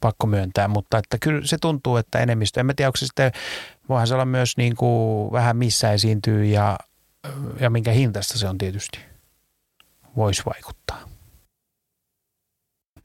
pakko 0.00 0.26
myöntää, 0.26 0.68
mutta 0.68 0.98
että 0.98 1.18
kyllä 1.20 1.46
se 1.46 1.56
tuntuu, 1.60 1.96
että 1.96 2.18
enemmistö, 2.18 2.60
en 2.60 2.66
mä 2.66 2.74
tiedä, 2.76 2.88
onko 2.88 2.96
se 2.96 3.06
sitten, 3.06 3.32
voihan 3.88 4.06
se 4.06 4.14
olla 4.14 4.24
myös 4.24 4.56
niin 4.56 4.76
kuin 4.76 5.32
vähän 5.32 5.56
missä 5.56 5.92
esiintyy 5.92 6.44
ja, 6.44 6.78
ja 7.60 7.70
minkä 7.70 7.92
hintasta 7.92 8.38
se 8.38 8.48
on 8.48 8.58
tietysti, 8.58 8.98
voisi 10.16 10.42
vaikuttaa. 10.46 11.00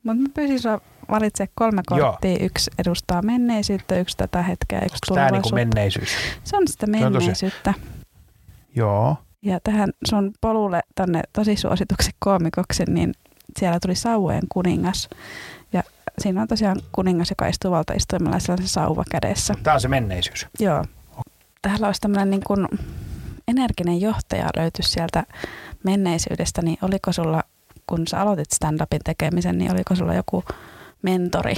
Mutta 0.03 0.21
mä 0.21 0.29
pyysin 0.33 0.59
sinua 0.59 0.81
valitse 1.09 1.47
kolme 1.55 1.81
korttia. 1.85 2.31
Joo. 2.31 2.39
Yksi 2.41 2.71
edustaa 2.77 3.21
menneisyyttä, 3.21 3.99
yksi 3.99 4.17
tätä 4.17 4.41
hetkeä, 4.41 4.79
yksi 4.79 4.97
Onko 5.09 5.15
tämä 5.15 5.31
niin 5.31 5.55
menneisyys? 5.55 6.09
Se 6.43 6.57
on 6.57 6.67
sitä 6.67 6.87
menneisyyttä. 6.87 7.73
Joo. 8.75 9.17
Ja 9.41 9.59
tähän 9.59 9.89
sun 10.09 10.31
polulle 10.41 10.81
tänne 10.95 11.21
tosi 11.33 11.55
suosituksen 11.55 12.13
koomikoksi, 12.19 12.83
niin 12.87 13.13
siellä 13.59 13.79
tuli 13.79 13.95
Sauvojen 13.95 14.47
kuningas. 14.53 15.09
Ja 16.19 16.23
siinä 16.23 16.41
on 16.41 16.47
tosiaan 16.47 16.81
kuningas, 16.91 17.29
joka 17.29 17.47
istuu 17.47 17.71
valtaistuimella 17.71 18.39
sellaisen 18.39 18.67
sauva 18.67 19.03
kädessä. 19.11 19.53
Tämä 19.63 19.73
on 19.73 19.81
se 19.81 19.87
menneisyys. 19.87 20.47
Joo. 20.59 20.85
Täällä 21.61 21.87
olisi 21.87 22.01
tämmöinen 22.01 22.29
niin 22.29 22.43
kuin 22.47 22.67
energinen 23.47 24.01
johtaja 24.01 24.49
löyty 24.55 24.83
sieltä 24.83 25.23
menneisyydestä, 25.83 26.61
niin 26.61 26.77
oliko 26.81 27.11
sulla, 27.11 27.43
kun 27.87 28.07
sä 28.07 28.21
aloitit 28.21 28.51
stand-upin 28.51 28.99
tekemisen, 29.05 29.57
niin 29.57 29.71
oliko 29.71 29.95
sulla 29.95 30.13
joku 30.13 30.43
mentori 31.01 31.55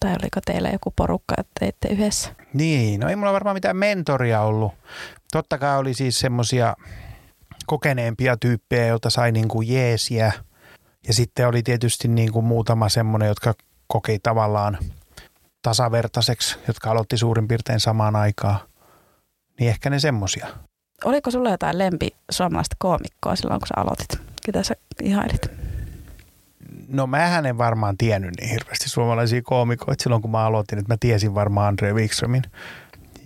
tai 0.00 0.10
oliko 0.10 0.40
teillä 0.46 0.70
joku 0.70 0.92
porukka, 0.96 1.34
että 1.38 1.52
teitte 1.60 1.88
yhdessä? 1.88 2.30
Niin, 2.52 3.00
no 3.00 3.08
ei 3.08 3.16
mulla 3.16 3.32
varmaan 3.32 3.56
mitään 3.56 3.76
mentoria 3.76 4.40
ollut. 4.40 4.72
Totta 5.32 5.58
kai 5.58 5.78
oli 5.78 5.94
siis 5.94 6.18
semmoisia 6.20 6.76
kokeneempia 7.66 8.36
tyyppejä, 8.36 8.86
joilta 8.86 9.10
sai 9.10 9.32
niin 9.32 9.48
kuin 9.48 9.68
jeesiä. 9.68 10.32
Ja 11.06 11.14
sitten 11.14 11.48
oli 11.48 11.62
tietysti 11.62 12.08
niin 12.08 12.32
kuin 12.32 12.44
muutama 12.44 12.88
semmoinen, 12.88 13.28
jotka 13.28 13.54
koki 13.86 14.18
tavallaan 14.18 14.78
tasavertaiseksi, 15.62 16.58
jotka 16.66 16.90
aloitti 16.90 17.18
suurin 17.18 17.48
piirtein 17.48 17.80
samaan 17.80 18.16
aikaan. 18.16 18.58
Niin 19.60 19.70
ehkä 19.70 19.90
ne 19.90 19.98
semmosia. 19.98 20.46
Oliko 21.04 21.30
sulla 21.30 21.50
jotain 21.50 21.78
lempi 21.78 22.10
suomalaista 22.30 22.76
koomikkoa 22.78 23.36
silloin, 23.36 23.60
kun 23.60 23.68
sä 23.68 23.74
aloitit? 23.76 24.20
Ketä 24.46 24.62
sä 24.62 24.74
ihailit? 25.02 25.50
No 26.88 27.06
mä 27.06 27.38
en 27.38 27.58
varmaan 27.58 27.98
tiennyt 27.98 28.30
niin 28.40 28.50
hirveästi 28.50 28.88
suomalaisia 28.88 29.42
koomikoita 29.42 30.02
silloin, 30.02 30.22
kun 30.22 30.30
mä 30.30 30.44
aloitin, 30.44 30.78
että 30.78 30.92
mä 30.92 30.96
tiesin 31.00 31.34
varmaan 31.34 31.68
Andre 31.68 31.92
Wikströmin, 31.92 32.42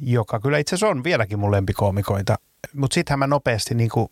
joka 0.00 0.40
kyllä 0.40 0.58
itse 0.58 0.74
asiassa 0.74 0.88
on 0.88 1.04
vieläkin 1.04 1.38
mun 1.38 1.50
lempikoomikoita. 1.50 2.36
Mutta 2.74 2.94
sittenhän 2.94 3.18
mä 3.18 3.26
nopeasti 3.26 3.74
niin 3.74 3.90
kuin 3.90 4.08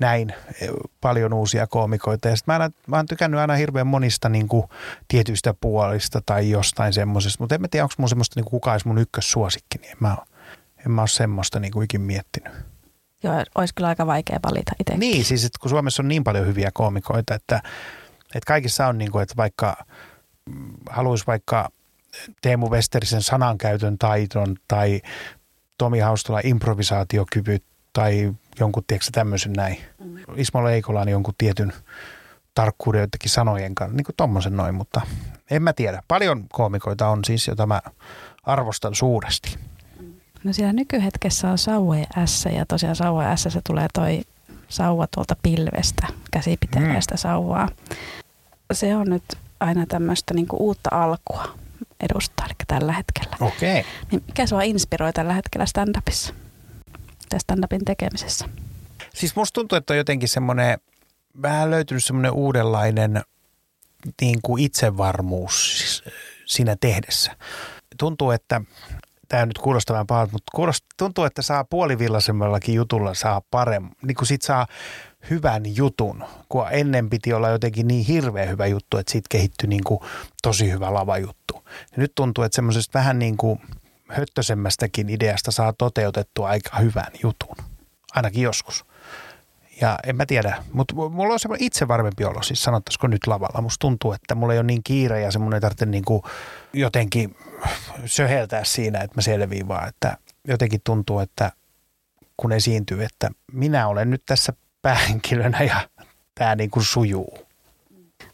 näin 0.00 0.30
e, 0.30 0.66
paljon 1.00 1.32
uusia 1.32 1.66
koomikoita. 1.66 2.28
Ja 2.28 2.36
sitten 2.36 2.54
mä, 2.54 2.70
mä 2.86 2.96
oon 2.96 3.06
tykännyt 3.06 3.40
aina 3.40 3.54
hirveän 3.54 3.86
monista 3.86 4.28
niin 4.28 4.48
kuin, 4.48 4.64
tietyistä 5.08 5.54
puolista 5.60 6.20
tai 6.26 6.50
jostain 6.50 6.92
semmoisesta. 6.92 7.42
Mutta 7.42 7.54
en 7.54 7.60
mä 7.60 7.68
tiedä, 7.68 7.84
onko 7.84 7.94
mun 7.98 8.08
semmoista, 8.08 8.40
niin 8.40 8.44
kuin, 8.44 8.50
kuka 8.50 8.72
olisi 8.72 8.88
mun 8.88 8.98
ykkössuosikki. 8.98 9.78
Niin 9.78 9.90
en 9.90 9.98
mä, 10.00 10.16
en 10.86 10.90
mä 10.90 11.02
ole 11.02 11.08
semmoista 11.08 11.60
niin 11.60 11.72
kuin 11.72 11.84
ikin 11.84 12.00
miettinyt. 12.00 12.52
Joo, 13.22 13.34
olisi 13.54 13.74
kyllä 13.74 13.88
aika 13.88 14.06
vaikea 14.06 14.38
valita 14.50 14.72
itse. 14.80 14.96
Niin, 14.96 15.24
siis 15.24 15.44
että 15.44 15.58
kun 15.60 15.70
Suomessa 15.70 16.02
on 16.02 16.08
niin 16.08 16.24
paljon 16.24 16.46
hyviä 16.46 16.70
koomikoita, 16.74 17.34
että 17.34 17.62
että 18.34 18.46
kaikissa 18.46 18.86
on 18.86 18.98
niin 18.98 19.12
kuin, 19.12 19.22
että 19.22 19.36
vaikka 19.36 19.76
haluaisi 20.90 21.26
vaikka 21.26 21.68
Teemu 22.42 22.70
Westerisen 22.70 23.22
sanankäytön 23.22 23.98
taiton 23.98 24.56
tai 24.68 25.00
Tomi 25.78 25.98
Haustola 25.98 26.40
improvisaatiokyvyt 26.44 27.64
tai 27.92 28.32
jonkun, 28.60 28.82
tiedätkö 28.86 29.10
tämmöisen 29.12 29.52
näin. 29.52 29.78
Mm. 30.04 30.16
Ismo 30.36 30.64
Leikola 30.64 31.00
on 31.00 31.08
jonkun 31.08 31.34
tietyn 31.38 31.72
tarkkuuden 32.54 33.00
jotenkin 33.00 33.30
sanojen 33.30 33.74
kanssa, 33.74 33.96
niin 33.96 34.04
kuin 34.04 34.16
tommosen 34.16 34.56
noin, 34.56 34.74
mutta 34.74 35.00
en 35.50 35.62
mä 35.62 35.72
tiedä. 35.72 36.02
Paljon 36.08 36.44
koomikoita 36.52 37.08
on 37.08 37.24
siis, 37.24 37.48
jota 37.48 37.66
mä 37.66 37.80
arvostan 38.42 38.94
suuresti. 38.94 39.58
No 40.44 40.52
siellä 40.52 40.72
nykyhetkessä 40.72 41.50
on 41.50 41.58
Sauvojen 41.58 42.06
S 42.24 42.44
ja 42.44 42.66
tosiaan 42.66 42.96
Sauvojen 42.96 43.38
S 43.38 43.42
se 43.42 43.60
tulee 43.66 43.86
toi 43.94 44.22
sauva 44.68 45.06
tuolta 45.14 45.36
pilvestä, 45.42 46.06
käsipiteleestä 46.30 47.14
mm. 47.14 47.18
sauvaa. 47.18 47.68
Se 48.72 48.96
on 48.96 49.06
nyt 49.10 49.24
aina 49.60 49.86
tämmöistä 49.86 50.34
niinku 50.34 50.56
uutta 50.56 50.90
alkua 50.92 51.58
edustaa, 52.00 52.46
eli 52.46 52.54
tällä 52.66 52.92
hetkellä. 52.92 53.36
Okei. 53.40 53.80
Okay. 53.80 53.92
Niin 54.10 54.22
mikä 54.26 54.46
sua 54.46 54.62
inspiroi 54.62 55.12
tällä 55.12 55.32
hetkellä 55.32 55.66
stand-upissa 55.66 56.34
tai 57.28 57.40
stand-upin 57.40 57.84
tekemisessä? 57.84 58.48
Siis 59.14 59.36
musta 59.36 59.54
tuntuu, 59.54 59.78
että 59.78 59.92
on 59.92 59.98
jotenkin 59.98 60.28
semmoinen, 60.28 60.78
vähän 61.42 61.70
löytynyt 61.70 62.04
semmoinen 62.04 62.32
uudenlainen 62.32 63.22
niin 64.20 64.38
kuin 64.42 64.62
itsevarmuus 64.62 66.04
siinä 66.46 66.76
tehdessä. 66.80 67.36
Tuntuu, 67.98 68.30
että 68.30 68.60
tämä 69.28 69.46
nyt 69.46 69.58
kuulostaa 69.58 69.94
vähän 69.94 70.06
pahalta, 70.06 70.32
mutta 70.32 70.52
kuulostaa, 70.54 70.88
tuntuu, 70.96 71.24
että 71.24 71.42
saa 71.42 71.64
puolivillaisemmallakin 71.64 72.74
jutulla 72.74 73.14
saa 73.14 73.42
paremmin, 73.50 73.92
niin 74.02 74.14
kuin 74.14 74.26
sit 74.26 74.42
saa 74.42 74.66
hyvän 75.30 75.76
jutun, 75.76 76.24
kun 76.48 76.66
ennen 76.70 77.10
piti 77.10 77.32
olla 77.32 77.48
jotenkin 77.48 77.88
niin 77.88 78.04
hirveän 78.04 78.48
hyvä 78.48 78.66
juttu, 78.66 78.96
että 78.96 79.12
siitä 79.12 79.26
kehittyi 79.30 79.68
niin 79.68 79.84
kuin 79.84 80.00
tosi 80.42 80.70
hyvä 80.70 80.94
lavajuttu. 80.94 81.62
Ja 81.66 81.96
nyt 81.96 82.12
tuntuu, 82.14 82.44
että 82.44 82.56
semmoisesta 82.56 82.98
vähän 82.98 83.18
niin 83.18 83.36
kuin 83.36 83.60
höttösemmästäkin 84.08 85.08
ideasta 85.08 85.50
saa 85.50 85.72
toteutettua 85.72 86.48
aika 86.48 86.78
hyvän 86.78 87.12
jutun, 87.22 87.56
ainakin 88.14 88.42
joskus. 88.42 88.84
Ja 89.80 89.98
en 90.06 90.16
mä 90.16 90.26
tiedä, 90.26 90.64
mutta 90.72 90.94
mulla 90.94 91.32
on 91.32 91.40
semmoinen 91.40 91.66
itse 91.66 91.88
varmempi 91.88 92.24
olo, 92.24 92.42
siis 92.42 92.62
sanottaisiko 92.62 93.06
nyt 93.06 93.26
lavalla. 93.26 93.60
Musta 93.60 93.80
tuntuu, 93.80 94.12
että 94.12 94.34
mulla 94.34 94.52
ei 94.52 94.58
ole 94.58 94.66
niin 94.66 94.82
kiire 94.84 95.20
ja 95.20 95.30
semmoinen 95.30 95.56
ei 95.56 95.60
tarvitse 95.60 95.86
niin 95.86 96.04
kuin 96.04 96.22
jotenkin 96.72 97.36
söheltää 98.06 98.64
siinä, 98.64 99.00
että 99.00 99.16
mä 99.16 99.22
selviin 99.22 99.68
vaan. 99.68 99.88
Että 99.88 100.16
jotenkin 100.48 100.80
tuntuu, 100.84 101.20
että 101.20 101.52
kun 102.36 102.52
esiintyy, 102.52 103.04
että 103.04 103.30
minä 103.52 103.88
olen 103.88 104.10
nyt 104.10 104.22
tässä 104.26 104.52
päähenkilönä 104.82 105.62
ja 105.62 105.88
tämä 106.34 106.54
niin 106.54 106.70
kuin 106.70 106.84
sujuu. 106.84 107.47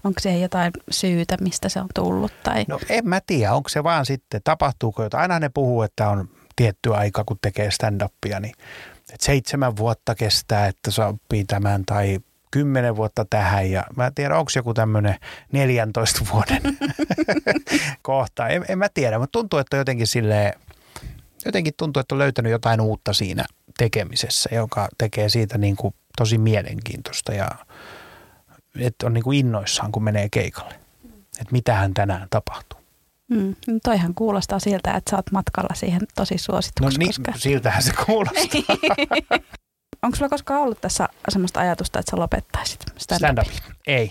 Onko 0.04 0.20
se 0.20 0.38
jotain 0.38 0.72
syytä, 0.90 1.36
mistä 1.40 1.68
se 1.68 1.80
on 1.80 1.88
tullut? 1.94 2.32
Tai? 2.42 2.64
No 2.68 2.78
en 2.88 3.08
mä 3.08 3.20
tiedä, 3.26 3.52
onko 3.52 3.68
se 3.68 3.84
vaan 3.84 4.06
sitten, 4.06 4.40
tapahtuuko 4.44 5.02
jotain. 5.02 5.22
Aina 5.22 5.38
ne 5.38 5.48
puhuu, 5.48 5.82
että 5.82 6.08
on 6.08 6.28
tietty 6.56 6.94
aika, 6.94 7.24
kun 7.24 7.38
tekee 7.42 7.70
stand-upia, 7.70 8.40
niin 8.40 8.54
että 8.98 9.26
seitsemän 9.26 9.76
vuotta 9.76 10.14
kestää, 10.14 10.66
että 10.66 10.90
sopii 10.90 11.44
tämän 11.44 11.84
tai 11.84 12.18
kymmenen 12.50 12.96
vuotta 12.96 13.24
tähän 13.30 13.70
ja 13.70 13.84
mä 13.96 14.06
en 14.06 14.14
tiedä, 14.14 14.38
onko 14.38 14.50
joku 14.56 14.74
tämmöinen 14.74 15.16
14 15.52 16.20
vuoden 16.32 16.62
kohta. 18.02 18.48
En, 18.48 18.64
en 18.68 18.78
mä 18.78 18.88
tiedä, 18.94 19.18
mutta 19.18 19.38
tuntuu, 19.38 19.58
että 19.58 19.76
jotenkin 19.76 20.06
sille 20.06 20.54
jotenkin 21.44 21.74
tuntuu, 21.76 22.00
että 22.00 22.14
on 22.14 22.18
löytänyt 22.18 22.52
jotain 22.52 22.80
uutta 22.80 23.12
siinä 23.12 23.44
tekemisessä, 23.78 24.50
joka 24.54 24.88
tekee 24.98 25.28
siitä 25.28 25.58
niin 25.58 25.76
kuin 25.76 25.94
tosi 26.16 26.38
mielenkiintoista 26.38 27.34
ja 27.34 27.48
että 28.78 29.06
on 29.06 29.14
niin 29.14 29.24
kuin 29.24 29.38
innoissaan, 29.38 29.92
kun 29.92 30.04
menee 30.04 30.28
keikalle. 30.28 30.74
Että 31.40 31.52
mitähän 31.52 31.94
tänään 31.94 32.26
tapahtuu. 32.30 32.80
Mm, 33.28 33.56
no 33.66 33.78
toihan 33.82 34.14
kuulostaa 34.14 34.58
siltä, 34.58 34.94
että 34.94 35.10
sä 35.10 35.16
oot 35.16 35.30
matkalla 35.32 35.74
siihen 35.74 36.00
tosi 36.14 36.38
suosituksi. 36.38 36.98
No 36.98 36.98
niin, 36.98 37.08
koska... 37.08 37.32
siltähän 37.36 37.82
se 37.82 37.92
kuulostaa. 38.06 38.76
Onko 40.02 40.16
sulla 40.16 40.28
koskaan 40.28 40.60
ollut 40.60 40.80
tässä 40.80 41.08
semmoista 41.28 41.60
ajatusta, 41.60 41.98
että 41.98 42.10
sä 42.10 42.16
lopettaisit 42.16 42.80
stand 42.98 43.38
up 43.38 43.48
Ei. 43.86 44.10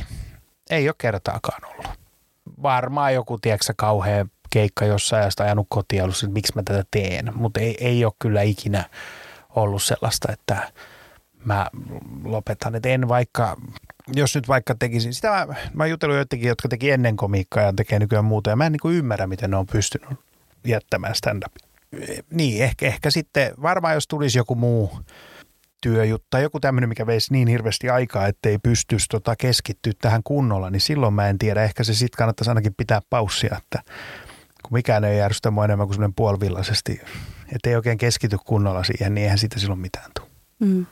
Ei 0.69 0.89
ole 0.89 0.95
kertaakaan 0.97 1.71
ollut. 1.71 1.87
Varmaan 2.61 3.13
joku, 3.13 3.37
tiedätkö 3.37 3.73
kauhean 3.77 4.31
keikka 4.49 4.85
jossain 4.85 5.23
ja 5.23 5.29
sitä 5.29 5.43
ajanut 5.43 5.67
kotiin 5.69 5.97
ja 5.97 6.03
ollut, 6.03 6.15
että 6.23 6.33
miksi 6.33 6.53
mä 6.55 6.63
tätä 6.63 6.83
teen. 6.91 7.31
Mutta 7.35 7.59
ei, 7.59 7.77
ei 7.79 8.05
ole 8.05 8.13
kyllä 8.19 8.41
ikinä 8.41 8.85
ollut 9.49 9.83
sellaista, 9.83 10.31
että 10.31 10.71
mä 11.45 11.67
lopetan. 12.23 12.75
Että 12.75 12.89
en 12.89 13.07
vaikka, 13.07 13.57
jos 14.07 14.35
nyt 14.35 14.47
vaikka 14.47 14.75
tekisin, 14.75 15.13
sitä 15.13 15.29
mä, 15.29 15.55
mä 15.73 15.85
jutellut 15.85 16.17
jotenkin, 16.17 16.47
jotka 16.47 16.67
teki 16.67 16.91
ennen 16.91 17.15
komiikkaa 17.15 17.63
ja 17.63 17.73
tekee 17.73 17.99
nykyään 17.99 18.25
muuta 18.25 18.49
ja 18.49 18.55
mä 18.55 18.65
en 18.65 18.71
niin 18.71 18.79
kuin 18.79 18.95
ymmärrä, 18.95 19.27
miten 19.27 19.51
ne 19.51 19.57
on 19.57 19.67
pystynyt 19.67 20.09
jättämään 20.65 21.15
stand-up. 21.15 21.53
Niin, 22.31 22.63
ehkä, 22.63 22.85
ehkä 22.85 23.11
sitten 23.11 23.53
varmaan 23.61 23.93
jos 23.93 24.07
tulisi 24.07 24.37
joku 24.37 24.55
muu 24.55 24.99
työjuttu 25.81 26.27
tai 26.29 26.41
joku 26.41 26.59
tämmöinen, 26.59 26.89
mikä 26.89 27.05
veisi 27.05 27.33
niin 27.33 27.47
hirveästi 27.47 27.89
aikaa, 27.89 28.27
ettei 28.27 28.57
pystyisi 28.57 29.05
tota 29.09 29.35
keskittyä 29.35 29.93
tähän 30.01 30.21
kunnolla, 30.23 30.69
niin 30.69 30.81
silloin 30.81 31.13
mä 31.13 31.29
en 31.29 31.37
tiedä. 31.37 31.63
Ehkä 31.63 31.83
se 31.83 31.93
sitten 31.93 32.17
kannattaisi 32.17 32.51
ainakin 32.51 32.73
pitää 32.77 33.01
paussia, 33.09 33.57
että 33.57 33.91
kun 34.63 34.73
mikään 34.73 35.03
ei 35.03 35.17
järjestä 35.17 35.51
mua 35.51 35.65
enemmän 35.65 35.87
kuin 35.87 35.95
semmoinen 35.95 36.15
puolivillaisesti, 36.15 37.01
että 37.55 37.69
ei 37.69 37.75
oikein 37.75 37.97
keskity 37.97 38.37
kunnolla 38.45 38.83
siihen, 38.83 39.15
niin 39.15 39.23
eihän 39.23 39.37
siitä 39.37 39.59
silloin 39.59 39.79
mitään 39.79 40.11
tule. 40.19 40.27
Mm. 40.59 40.85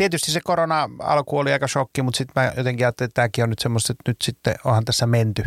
Tietysti 0.00 0.32
se 0.32 0.40
korona 0.44 0.90
alku 0.98 1.38
oli 1.38 1.52
aika 1.52 1.68
shokki, 1.68 2.02
mutta 2.02 2.18
sitten 2.18 2.42
mä 2.42 2.52
jotenkin 2.56 2.86
ajattelin, 2.86 3.08
että 3.08 3.14
tämäkin 3.14 3.44
on 3.44 3.50
nyt 3.50 3.58
semmoista, 3.58 3.92
että 3.92 4.10
nyt 4.10 4.16
sitten 4.22 4.54
onhan 4.64 4.84
tässä 4.84 5.06
menty 5.06 5.44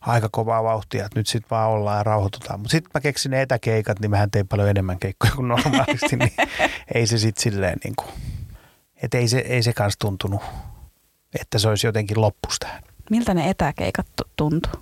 aika 0.00 0.28
kovaa 0.32 0.64
vauhtia, 0.64 1.04
että 1.04 1.20
nyt 1.20 1.26
sitten 1.26 1.50
vaan 1.50 1.70
ollaan 1.70 1.96
ja 1.96 2.02
rauhoitutaan. 2.02 2.60
Mutta 2.60 2.72
sitten 2.72 2.90
mä 2.94 3.00
keksin 3.00 3.30
ne 3.30 3.42
etäkeikat, 3.42 4.00
niin 4.00 4.10
mähän 4.10 4.30
tein 4.30 4.48
paljon 4.48 4.68
enemmän 4.68 4.98
keikkoja 4.98 5.32
kuin 5.32 5.48
normaalisti, 5.48 6.16
niin 6.16 6.32
ei 6.94 7.06
se 7.06 7.18
sitten 7.18 7.42
silleen 7.42 7.78
niin 7.84 7.96
kuin, 7.96 8.08
että 9.02 9.18
ei 9.18 9.28
se, 9.28 9.38
ei 9.38 9.62
se 9.62 9.72
kanssa 9.72 9.98
tuntunut, 9.98 10.42
että 11.40 11.58
se 11.58 11.68
olisi 11.68 11.86
jotenkin 11.86 12.20
loppus 12.20 12.58
tähän. 12.58 12.82
Miltä 13.10 13.34
ne 13.34 13.50
etäkeikat 13.50 14.06
tuntuu 14.36 14.72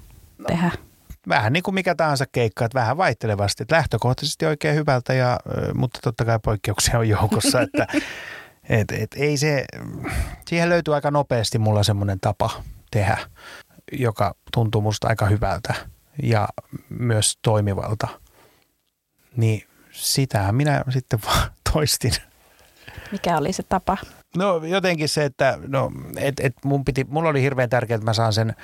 tehdä? 0.47 0.71
No, 0.75 0.83
vähän 1.29 1.53
niin 1.53 1.63
kuin 1.63 1.75
mikä 1.75 1.95
tahansa 1.95 2.25
keikka, 2.33 2.65
että 2.65 2.79
vähän 2.79 2.97
vaihtelevasti. 2.97 3.63
Että 3.63 3.77
lähtökohtaisesti 3.77 4.47
oikein 4.47 4.75
hyvältä, 4.75 5.15
ja, 5.15 5.41
mutta 5.75 5.99
totta 6.03 6.25
kai 6.25 6.39
poikkeuksia 6.45 6.99
on 6.99 7.09
joukossa, 7.09 7.61
että 7.61 7.87
et, 8.69 8.93
et, 8.93 9.11
ei 9.17 9.37
se, 9.37 9.65
siihen 10.49 10.69
löytyy 10.69 10.95
aika 10.95 11.11
nopeasti 11.11 11.59
mulla 11.59 11.83
semmoinen 11.83 12.21
tapa 12.21 12.51
tehdä, 12.91 13.19
joka 13.93 14.35
tuntuu 14.53 14.81
musta 14.81 15.09
aika 15.09 15.27
hyvältä 15.27 15.75
ja 16.23 16.49
myös 16.89 17.39
toimivalta. 17.43 18.09
Niin 19.37 19.69
sitähän 19.93 20.55
minä 20.55 20.85
sitten 20.91 21.19
vaan 21.27 21.51
toistin. 21.73 22.13
Mikä 23.13 23.39
oli 23.39 23.53
se 23.53 23.63
tapa? 23.63 23.97
No 24.37 24.65
jotenkin 24.65 25.09
se, 25.09 25.25
että 25.25 25.59
no, 25.67 25.93
et, 26.17 26.41
et 26.41 26.55
mun 26.65 26.85
piti, 26.85 27.07
mulla 27.09 27.29
oli 27.29 27.43
hirveän 27.43 27.71
tärkeää, 27.71 27.97
että 27.97 28.05
mä 28.05 28.13
saan 28.13 28.33
sen 28.33 28.55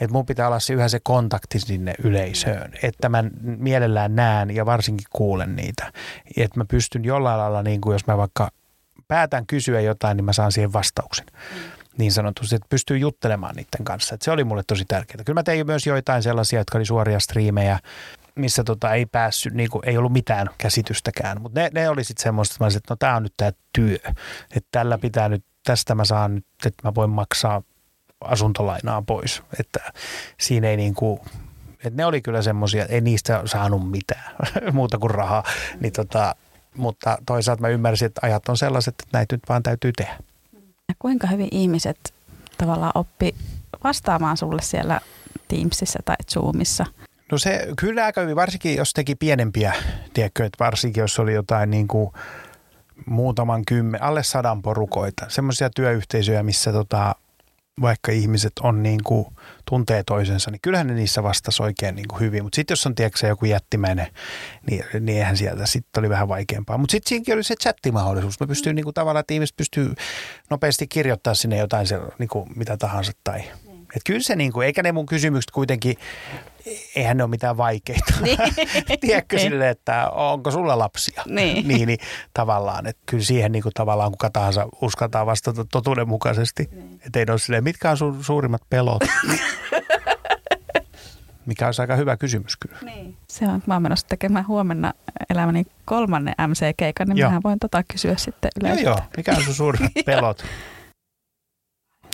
että 0.00 0.12
mun 0.12 0.26
pitää 0.26 0.46
olla 0.46 0.60
se 0.60 0.74
yhä 0.74 0.88
se 0.88 1.00
kontakti 1.02 1.60
sinne 1.60 1.94
yleisöön, 2.04 2.72
että 2.82 3.08
mä 3.08 3.24
mielellään 3.42 4.16
näen 4.16 4.50
ja 4.50 4.66
varsinkin 4.66 5.06
kuulen 5.10 5.56
niitä. 5.56 5.92
Että 6.36 6.60
mä 6.60 6.64
pystyn 6.64 7.04
jollain 7.04 7.38
lailla, 7.38 7.62
niin 7.62 7.80
kuin 7.80 7.92
jos 7.92 8.06
mä 8.06 8.16
vaikka 8.16 8.50
päätän 9.10 9.46
kysyä 9.46 9.80
jotain, 9.80 10.16
niin 10.16 10.24
mä 10.24 10.32
saan 10.32 10.52
siihen 10.52 10.72
vastauksen. 10.72 11.26
Mm. 11.26 11.60
Niin 11.98 12.12
sanotusti, 12.12 12.56
että 12.56 12.66
pystyy 12.70 12.98
juttelemaan 12.98 13.56
niiden 13.56 13.84
kanssa. 13.84 14.14
Että 14.14 14.24
se 14.24 14.30
oli 14.30 14.44
mulle 14.44 14.62
tosi 14.66 14.84
tärkeää. 14.88 15.24
Kyllä 15.24 15.38
mä 15.38 15.42
tein 15.42 15.66
myös 15.66 15.86
joitain 15.86 16.22
sellaisia, 16.22 16.60
jotka 16.60 16.78
oli 16.78 16.84
suoria 16.84 17.20
striimejä, 17.20 17.78
missä 18.34 18.64
tota 18.64 18.94
ei 18.94 19.06
päässyt, 19.06 19.54
niin 19.54 19.70
kuin, 19.70 19.88
ei 19.88 19.98
ollut 19.98 20.12
mitään 20.12 20.50
käsitystäkään. 20.58 21.42
Mutta 21.42 21.60
ne, 21.60 21.70
ne 21.74 21.88
oli 21.88 22.04
sitten 22.04 22.22
semmoista, 22.22 22.52
että 22.52 22.64
mä 22.64 22.66
olisin, 22.66 22.78
että 22.78 22.92
no 22.92 22.96
tämä 22.96 23.16
on 23.16 23.22
nyt 23.22 23.34
tämä 23.36 23.52
työ. 23.72 23.98
Että 24.56 24.68
tällä 24.70 24.98
pitää 24.98 25.28
nyt, 25.28 25.44
tästä 25.64 25.94
mä 25.94 26.04
saan 26.04 26.34
nyt, 26.34 26.46
että 26.66 26.88
mä 26.88 26.94
voin 26.94 27.10
maksaa 27.10 27.62
asuntolainaa 28.20 29.02
pois. 29.02 29.42
Että 29.60 29.92
siinä 30.40 30.68
ei 30.68 30.76
niin 30.76 30.94
kuin, 30.94 31.20
että 31.84 31.96
ne 31.96 32.04
oli 32.04 32.22
kyllä 32.22 32.42
semmoisia, 32.42 32.86
ei 32.86 33.00
niistä 33.00 33.42
saanut 33.44 33.90
mitään 33.90 34.34
muuta 34.72 34.98
kuin 34.98 35.10
rahaa. 35.10 35.44
Niin 35.80 35.92
tota, 35.92 36.34
mutta 36.76 37.18
toisaalta 37.26 37.60
mä 37.60 37.68
ymmärsin, 37.68 38.06
että 38.06 38.20
ajat 38.24 38.48
on 38.48 38.56
sellaiset, 38.56 38.94
että 38.94 39.18
näitä 39.18 39.34
nyt 39.36 39.42
vaan 39.48 39.62
täytyy 39.62 39.92
tehdä. 39.92 40.18
Kuinka 40.98 41.26
hyvin 41.26 41.48
ihmiset 41.50 42.14
tavallaan 42.58 42.92
oppi 42.94 43.34
vastaamaan 43.84 44.36
sulle 44.36 44.62
siellä 44.62 45.00
Teamsissa 45.48 45.98
tai 46.04 46.16
Zoomissa? 46.32 46.86
No 47.32 47.38
se 47.38 47.68
kyllä 47.78 48.04
aika 48.04 48.20
hyvin, 48.20 48.36
varsinkin 48.36 48.76
jos 48.76 48.92
teki 48.92 49.14
pienempiä, 49.14 49.72
tiedätkö, 50.14 50.44
että 50.44 50.64
varsinkin 50.64 51.00
jos 51.00 51.18
oli 51.18 51.34
jotain 51.34 51.70
niin 51.70 51.88
kuin 51.88 52.10
muutaman 53.06 53.64
kymmen, 53.64 54.02
alle 54.02 54.22
sadan 54.22 54.62
porukoita, 54.62 55.24
semmoisia 55.28 55.70
työyhteisöjä, 55.70 56.42
missä 56.42 56.72
tota, 56.72 57.14
vaikka 57.80 58.12
ihmiset 58.12 58.52
on 58.62 58.82
niin 58.82 59.00
kuin, 59.04 59.26
tuntee 59.68 60.02
toisensa, 60.02 60.50
niin 60.50 60.60
kyllähän 60.62 60.86
ne 60.86 60.94
niissä 60.94 61.22
vastasi 61.22 61.62
oikein 61.62 61.94
niin 61.94 62.08
kuin 62.08 62.20
hyvin. 62.20 62.42
Mutta 62.42 62.56
sitten 62.56 62.72
jos 62.72 62.86
on 62.86 62.94
tiedätkö, 62.94 63.26
joku 63.26 63.44
jättimäinen, 63.44 64.06
niin, 64.70 64.84
niin 65.00 65.18
eihän 65.18 65.36
sieltä 65.36 65.66
sitten 65.66 66.00
oli 66.00 66.08
vähän 66.08 66.28
vaikeampaa. 66.28 66.78
Mutta 66.78 66.92
sitten 66.92 67.08
siinäkin 67.08 67.34
oli 67.34 67.44
se 67.44 67.54
chattimahdollisuus. 67.54 68.40
Mä 68.40 68.46
pystyin 68.46 68.76
niin 68.76 68.84
kuin, 68.84 68.94
tavallaan, 68.94 69.20
että 69.20 69.34
ihmiset 69.34 69.56
pystyy 69.56 69.94
nopeasti 70.50 70.86
kirjoittaa 70.86 71.34
sinne 71.34 71.56
jotain 71.56 71.86
se, 71.86 72.00
niin 72.18 72.28
kuin, 72.28 72.50
mitä 72.56 72.76
tahansa. 72.76 73.12
Tai, 73.24 73.40
et 73.96 74.02
kyllä 74.06 74.20
se, 74.20 74.36
niin 74.36 74.52
kuin, 74.52 74.66
eikä 74.66 74.82
ne 74.82 74.92
mun 74.92 75.06
kysymykset 75.06 75.50
kuitenkin, 75.50 75.96
eihän 76.96 77.16
ne 77.16 77.22
ole 77.22 77.30
mitään 77.30 77.56
vaikeita. 77.56 78.14
Niin. 78.22 78.38
Tiedätkö 79.00 79.36
niin. 79.36 79.50
sille, 79.50 79.68
että 79.68 80.10
onko 80.10 80.50
sulla 80.50 80.78
lapsia? 80.78 81.22
Niin. 81.26 81.68
niin, 81.68 81.86
niin 81.86 81.98
tavallaan, 82.34 82.86
että 82.86 83.02
kyllä 83.06 83.24
siihen 83.24 83.52
niin 83.52 83.62
kuin, 83.62 83.72
tavallaan 83.72 84.10
kuka 84.10 84.30
tahansa 84.30 84.68
uskaltaa 84.82 85.26
vastata 85.26 85.64
totuudenmukaisesti. 85.64 86.68
Niin. 86.72 87.00
Että 87.06 87.18
ei 87.18 87.26
ole 87.30 87.38
silleen, 87.38 87.64
mitkä 87.64 87.90
on 87.90 87.96
sun 87.96 88.24
suurimmat 88.24 88.62
pelot? 88.70 89.02
Mikä 91.46 91.66
olisi 91.66 91.82
aika 91.82 91.96
hyvä 91.96 92.16
kysymys 92.16 92.56
kyllä. 92.56 92.78
Niin. 92.82 93.16
Se 93.28 93.48
on, 93.48 93.62
mä 93.66 93.74
oon 93.74 93.82
menossa 93.82 94.06
tekemään 94.08 94.46
huomenna 94.46 94.92
elämäni 95.30 95.64
kolmannen 95.84 96.34
MC-keikan, 96.46 97.08
niin 97.08 97.16
joo. 97.16 97.32
voin 97.44 97.58
tota 97.58 97.82
kysyä 97.92 98.16
sitten 98.16 98.50
yleensä. 98.60 98.82
Joo, 98.82 98.96
joo. 98.96 99.06
Mikä 99.16 99.32
on 99.36 99.42
sun 99.42 99.54
suurimmat 99.54 99.92
pelot? 100.06 100.44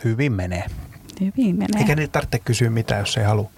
Hyvin 0.04 0.32
menee. 0.32 0.64
Hyvin 1.20 1.56
menee. 1.56 1.80
Eikä 1.80 1.94
niitä 1.94 2.12
tarvitse 2.12 2.38
kysyä 2.38 2.70
mitään, 2.70 3.00
jos 3.00 3.16
ei 3.16 3.24
halua. 3.24 3.50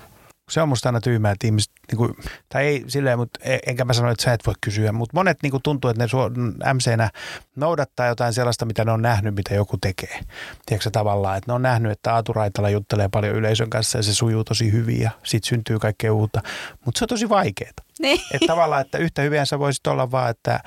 Se 0.48 0.60
on 0.60 0.68
musta 0.68 0.88
aina 0.88 1.00
tyhmää, 1.00 1.32
että 1.32 1.46
ihmiset, 1.46 1.72
niin 1.88 1.96
kuin, 1.96 2.16
tai 2.48 2.66
ei 2.66 2.84
silleen, 2.88 3.18
mutta 3.18 3.40
e, 3.42 3.58
enkä 3.66 3.84
mä 3.84 3.92
sano, 3.92 4.10
että 4.10 4.24
sä 4.24 4.32
et 4.32 4.46
voi 4.46 4.54
kysyä, 4.60 4.92
mutta 4.92 5.16
monet 5.16 5.38
niin 5.42 5.50
kuin 5.50 5.62
tuntuu, 5.62 5.90
että 5.90 6.02
ne 6.02 6.74
MC-nä 6.74 7.10
noudattaa 7.56 8.06
jotain 8.06 8.32
sellaista, 8.32 8.64
mitä 8.64 8.84
ne 8.84 8.92
on 8.92 9.02
nähnyt, 9.02 9.34
mitä 9.34 9.54
joku 9.54 9.78
tekee. 9.78 10.20
Tiedätkö 10.66 10.90
tavallaan, 10.90 11.38
että 11.38 11.50
ne 11.50 11.54
on 11.54 11.62
nähnyt, 11.62 11.92
että 11.92 12.14
Aatu 12.14 12.32
Raitala 12.32 12.70
juttelee 12.70 13.08
paljon 13.08 13.36
yleisön 13.36 13.70
kanssa 13.70 13.98
ja 13.98 14.02
se 14.02 14.14
sujuu 14.14 14.44
tosi 14.44 14.72
hyvin 14.72 15.00
ja 15.00 15.10
siitä 15.24 15.48
syntyy 15.48 15.78
kaikkea 15.78 16.12
uutta, 16.12 16.40
mutta 16.84 16.98
se 16.98 17.04
on 17.04 17.08
tosi 17.08 17.28
vaikeaa. 17.28 17.72
Niin. 17.98 18.20
Että 18.34 18.46
tavallaan, 18.46 18.80
että 18.80 18.98
yhtä 18.98 19.22
hyvin 19.22 19.46
sä 19.46 19.58
voisit 19.58 19.86
olla 19.86 20.10
vaan, 20.10 20.30
että 20.30 20.60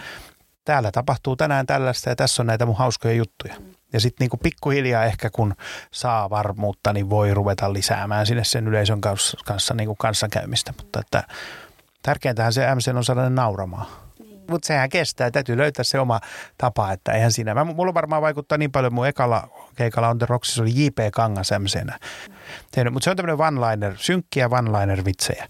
täällä 0.65 0.91
tapahtuu 0.91 1.35
tänään 1.35 1.65
tällaista 1.65 2.09
ja 2.09 2.15
tässä 2.15 2.41
on 2.41 2.47
näitä 2.47 2.65
mun 2.65 2.77
hauskoja 2.77 3.13
juttuja. 3.13 3.55
Ja 3.93 3.99
sitten 3.99 4.23
niinku 4.23 4.37
pikkuhiljaa 4.37 5.05
ehkä 5.05 5.29
kun 5.29 5.53
saa 5.91 6.29
varmuutta, 6.29 6.93
niin 6.93 7.09
voi 7.09 7.33
ruveta 7.33 7.73
lisäämään 7.73 8.25
sinne 8.25 8.43
sen 8.43 8.67
yleisön 8.67 9.01
kanssa, 9.01 9.37
kanssa 9.45 9.73
niinku 9.73 9.95
kanssakäymistä. 9.95 10.73
Mutta 10.77 10.99
että 10.99 11.23
tärkeintähän 12.03 12.53
se 12.53 12.75
MC 12.75 12.95
on 12.95 13.03
saada 13.03 13.29
nauramaan. 13.29 13.85
Niin. 14.19 14.41
Mutta 14.49 14.67
sehän 14.67 14.89
kestää, 14.89 15.31
täytyy 15.31 15.57
löytää 15.57 15.83
se 15.83 15.99
oma 15.99 16.19
tapa, 16.57 16.91
että 16.91 17.11
eihän 17.11 17.31
siinä. 17.31 17.53
Mä, 17.53 17.63
mulla 17.63 17.93
varmaan 17.93 18.21
vaikuttaa 18.21 18.57
niin 18.57 18.71
paljon, 18.71 18.93
mun 18.93 19.07
ekalla 19.07 19.47
keikalla 19.75 20.09
on 20.09 20.17
The 20.17 20.27
oli 20.61 20.83
J.P. 20.85 20.99
Kangas 21.13 21.49
MCnä. 21.59 21.99
Mutta 22.91 23.03
se 23.03 23.09
on 23.09 23.17
tämmöinen 23.17 23.39
one-liner, 23.39 23.93
synkkiä 23.97 24.49
one-liner-vitsejä 24.51 25.47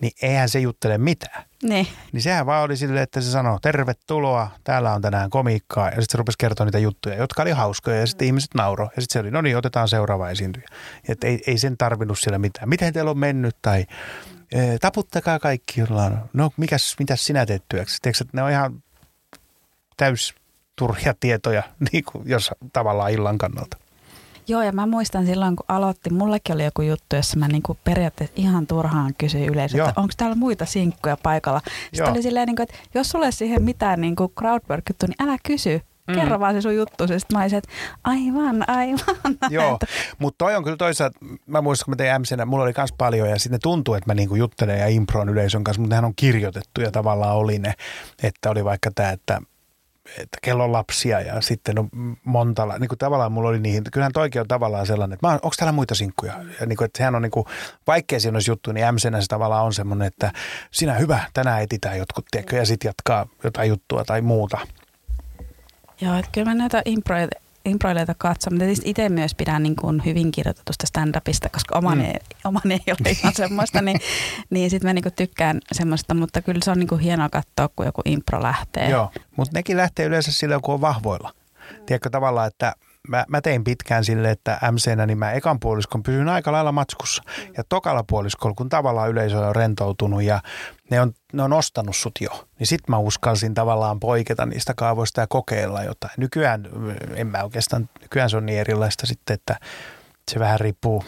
niin 0.00 0.12
eihän 0.22 0.48
se 0.48 0.60
juttele 0.60 0.98
mitään. 0.98 1.44
Niin. 1.62 1.86
Niin 2.12 2.22
sehän 2.22 2.46
vaan 2.46 2.62
oli 2.62 2.76
silleen, 2.76 3.02
että 3.02 3.20
se 3.20 3.30
sanoi, 3.30 3.58
tervetuloa, 3.62 4.50
täällä 4.64 4.94
on 4.94 5.02
tänään 5.02 5.30
komiikkaa. 5.30 5.86
Ja 5.86 5.90
sitten 5.90 6.06
se 6.08 6.18
rupesi 6.18 6.38
kertoa 6.38 6.66
niitä 6.66 6.78
juttuja, 6.78 7.14
jotka 7.14 7.42
oli 7.42 7.50
hauskoja 7.50 8.00
ja 8.00 8.06
sitten 8.06 8.24
mm. 8.24 8.26
ihmiset 8.26 8.54
nauro. 8.54 8.84
Ja 8.84 9.02
sitten 9.02 9.12
se 9.12 9.20
oli, 9.20 9.30
no 9.30 9.40
niin, 9.40 9.56
otetaan 9.56 9.88
seuraava 9.88 10.30
esiintyjä. 10.30 10.68
Että 11.08 11.26
ei, 11.26 11.42
ei 11.46 11.58
sen 11.58 11.76
tarvinnut 11.76 12.18
siellä 12.18 12.38
mitään. 12.38 12.68
Miten 12.68 12.92
teillä 12.92 13.10
on 13.10 13.18
mennyt 13.18 13.56
tai 13.62 13.86
e, 14.52 14.78
taputtakaa 14.78 15.38
kaikki 15.38 15.80
jollain. 15.80 16.16
No 16.32 16.50
mikäs, 16.56 16.96
mitäs 16.98 17.26
sinä 17.26 17.46
teet 17.46 17.64
työksi? 17.68 17.98
Tiedätkö, 18.02 18.24
että 18.24 18.36
ne 18.36 18.42
on 18.42 18.50
ihan 18.50 18.82
täys 19.96 20.34
turhia 20.76 21.14
tietoja, 21.20 21.62
niin 21.92 22.04
kuin 22.04 22.28
jos 22.28 22.50
tavallaan 22.72 23.10
illan 23.10 23.38
kannalta. 23.38 23.76
Joo, 24.48 24.62
ja 24.62 24.72
mä 24.72 24.86
muistan 24.86 25.26
silloin, 25.26 25.56
kun 25.56 25.64
aloitti, 25.68 26.10
mullekin 26.10 26.54
oli 26.54 26.64
joku 26.64 26.82
juttu, 26.82 27.16
jossa 27.16 27.38
mä 27.38 27.48
niinku 27.48 27.78
periaatteessa 27.84 28.34
ihan 28.36 28.66
turhaan 28.66 29.14
kysyin 29.18 29.48
yleisö, 29.48 29.84
että 29.88 30.00
onko 30.00 30.12
täällä 30.16 30.36
muita 30.36 30.66
sinkkuja 30.66 31.16
paikalla. 31.22 31.60
Sitten 31.64 31.98
Joo. 31.98 32.10
oli 32.10 32.22
silleen, 32.22 32.46
niinku, 32.46 32.62
että 32.62 32.74
jos 32.94 33.08
sulle 33.08 33.32
siihen 33.32 33.62
mitään 33.62 34.00
niinku 34.00 34.32
crowdwork 34.38 34.84
juttu, 34.88 35.06
niin 35.06 35.28
älä 35.28 35.36
kysy. 35.46 35.80
Mm. 36.08 36.14
Kerro 36.14 36.40
vaan 36.40 36.54
se 36.54 36.60
sun 36.60 36.76
juttu. 36.76 37.06
Sitten 37.06 37.38
mä 37.38 37.40
olisin, 37.40 37.58
että 37.58 37.70
aivan, 38.04 38.64
aivan. 38.68 39.38
Joo, 39.50 39.78
mutta 40.18 40.44
toi 40.44 40.56
on 40.56 40.64
kyllä 40.64 40.76
toisaalta, 40.76 41.18
mä 41.46 41.60
muistan, 41.60 41.84
kun 41.84 41.92
mä 41.92 41.96
tein 41.96 42.20
MCnä, 42.20 42.46
mulla 42.46 42.64
oli 42.64 42.72
myös 42.76 42.92
paljon 42.98 43.30
ja 43.30 43.38
sitten 43.38 43.60
tuntuu, 43.62 43.94
että 43.94 44.10
mä 44.10 44.14
niinku 44.14 44.34
juttelen 44.34 44.78
ja 44.78 44.88
improon 44.88 45.28
yleisön 45.28 45.64
kanssa, 45.64 45.80
mutta 45.80 45.92
nehän 45.92 46.04
on 46.04 46.14
kirjoitettu 46.16 46.80
ja 46.80 46.90
tavallaan 46.90 47.36
oli 47.36 47.58
ne, 47.58 47.74
että 48.22 48.50
oli 48.50 48.64
vaikka 48.64 48.90
tämä, 48.94 49.10
että 49.10 49.40
että 50.18 50.38
kello 50.42 50.64
on 50.64 50.72
lapsia 50.72 51.20
ja 51.20 51.40
sitten 51.40 51.78
on 51.78 51.88
monta, 52.24 52.66
niin 52.78 52.88
kuin 52.88 52.98
tavallaan 52.98 53.32
mulla 53.32 53.48
oli 53.48 53.60
niihin, 53.60 53.84
kyllähän 53.92 54.12
toikin 54.12 54.40
on 54.40 54.48
tavallaan 54.48 54.86
sellainen, 54.86 55.14
että 55.14 55.28
onko 55.28 55.54
täällä 55.56 55.72
muita 55.72 55.94
sinkkuja? 55.94 56.32
Ja 56.60 56.66
niin 56.66 56.76
kuin, 56.76 56.86
että 56.86 56.98
sehän 56.98 57.14
on 57.14 57.22
niin 57.22 57.30
kuin, 57.30 57.46
vaikkei 57.86 58.20
siinä 58.20 58.36
olisi 58.36 58.50
juttu, 58.50 58.72
niin 58.72 58.86
MCnä 58.94 59.20
se 59.20 59.26
tavallaan 59.26 59.64
on 59.64 59.74
semmoinen, 59.74 60.06
että 60.06 60.32
sinä 60.70 60.94
hyvä, 60.94 61.20
tänään 61.32 61.62
etitään 61.62 61.98
jotkut, 61.98 62.26
tiedätkö, 62.30 62.56
ja 62.56 62.66
sitten 62.66 62.88
jatkaa 62.88 63.26
jotain 63.44 63.68
juttua 63.68 64.04
tai 64.04 64.20
muuta. 64.20 64.58
Joo, 66.00 66.18
että 66.18 66.30
kyllä 66.32 66.44
mä 66.50 66.54
näitä 66.54 66.82
improja 66.84 67.28
improileita 67.64 68.14
katsoa, 68.18 68.50
mutta 68.50 68.64
tietysti 68.64 68.90
itse 68.90 69.08
myös 69.08 69.34
pidän 69.34 69.62
niin 69.62 69.76
kuin 69.76 70.02
hyvin 70.04 70.30
kirjoitetusta 70.30 70.86
stand-upista, 70.86 71.48
koska 71.52 71.78
omani, 71.78 72.02
mm. 72.02 72.18
omani 72.44 72.74
ei 72.74 72.92
ole 73.00 73.10
ihan 73.10 73.34
semmoista, 73.42 73.82
niin, 73.82 74.00
niin 74.50 74.70
sitten 74.70 74.88
mä 74.88 74.92
niin 74.92 75.02
kuin 75.02 75.12
tykkään 75.12 75.60
semmoista, 75.72 76.14
mutta 76.14 76.42
kyllä 76.42 76.60
se 76.64 76.70
on 76.70 76.78
niin 76.78 76.88
kuin 76.88 77.00
hienoa 77.00 77.28
katsoa, 77.28 77.68
kun 77.76 77.86
joku 77.86 78.02
impro 78.04 78.42
lähtee. 78.42 78.90
Joo, 78.90 79.10
mutta 79.36 79.58
nekin 79.58 79.76
lähtee 79.76 80.06
yleensä 80.06 80.32
sillä, 80.32 80.60
kun 80.62 80.74
on 80.74 80.80
vahvoilla. 80.80 81.32
Tiedätkö 81.86 82.10
tavallaan, 82.10 82.48
että 82.48 82.74
mä, 83.08 83.24
mä 83.28 83.40
tein 83.40 83.64
pitkään 83.64 84.04
sille, 84.04 84.30
että 84.30 84.58
MCnä 84.72 85.06
niin 85.06 85.18
mä 85.18 85.32
ekan 85.32 85.60
puoliskon 85.60 86.02
pysyn 86.02 86.28
aika 86.28 86.52
lailla 86.52 86.72
matskussa. 86.72 87.22
Mm. 87.26 87.52
Ja 87.56 87.64
tokalla 87.68 88.04
puoliskolla, 88.08 88.54
kun 88.54 88.68
tavallaan 88.68 89.10
yleisö 89.10 89.38
on 89.38 89.56
rentoutunut 89.56 90.22
ja 90.22 90.40
ne 90.90 91.00
on, 91.00 91.12
ne 91.32 91.42
on 91.42 91.52
ostanut 91.52 91.96
sut 91.96 92.12
jo, 92.20 92.48
niin 92.58 92.66
sit 92.66 92.88
mä 92.88 92.98
uskalsin 92.98 93.54
tavallaan 93.54 94.00
poiketa 94.00 94.46
niistä 94.46 94.74
kaavoista 94.76 95.20
ja 95.20 95.26
kokeilla 95.26 95.84
jotain. 95.84 96.12
Nykyään, 96.16 96.68
en 97.14 97.26
mä 97.26 97.42
oikeastaan, 97.42 97.88
nykyään 98.00 98.30
se 98.30 98.36
on 98.36 98.46
niin 98.46 98.60
erilaista 98.60 99.06
sitten, 99.06 99.34
että 99.34 99.56
se 100.30 100.40
vähän 100.40 100.60
riippuu. 100.60 101.04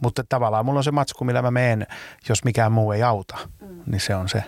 Mutta 0.00 0.24
tavallaan 0.28 0.64
mulla 0.64 0.80
on 0.80 0.84
se 0.84 0.90
matsku, 0.90 1.24
millä 1.24 1.42
mä 1.42 1.50
meen, 1.50 1.86
jos 2.28 2.44
mikään 2.44 2.72
muu 2.72 2.92
ei 2.92 3.02
auta, 3.02 3.38
mm. 3.60 3.82
niin 3.86 4.00
se 4.00 4.14
on 4.14 4.28
se. 4.28 4.44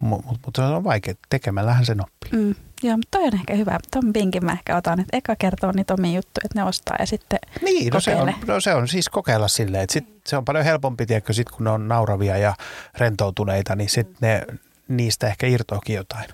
Mutta 0.00 0.28
mut 0.46 0.56
se 0.56 0.62
on 0.62 0.84
vaikea. 0.84 1.14
Tekemällähän 1.30 1.84
sen 1.84 2.00
oppii. 2.00 2.40
Mm. 2.40 2.54
Joo, 2.82 2.96
mutta 2.96 3.18
toi 3.18 3.26
on 3.26 3.34
ehkä 3.34 3.54
hyvä. 3.54 3.78
Tuon 3.90 4.14
vinkin 4.14 4.44
mä 4.44 4.52
ehkä 4.52 4.76
otan, 4.76 5.00
että 5.00 5.16
eka 5.16 5.36
kertoo 5.36 5.72
niitä 5.72 5.94
omia 5.94 6.12
juttuja, 6.12 6.42
että 6.44 6.58
ne 6.58 6.64
ostaa 6.64 6.96
ja 6.98 7.06
sitten 7.06 7.38
Niin, 7.62 7.92
no 7.92 8.00
se, 8.00 8.16
on, 8.16 8.32
no 8.46 8.60
se 8.60 8.74
on 8.74 8.88
siis 8.88 9.08
kokeilla 9.08 9.48
silleen, 9.48 9.82
että 9.82 9.92
sit 9.92 10.06
se 10.26 10.36
on 10.36 10.44
paljon 10.44 10.64
helpompi, 10.64 11.06
tiedätkö, 11.06 11.32
sit 11.32 11.50
kun 11.50 11.64
ne 11.64 11.70
on 11.70 11.88
nauravia 11.88 12.38
ja 12.38 12.54
rentoutuneita, 12.98 13.76
niin 13.76 13.90
sitten 13.90 14.16
ne, 14.20 14.42
niistä 14.88 15.26
ehkä 15.26 15.46
irtoakin 15.46 15.96
jotain. 15.96 16.28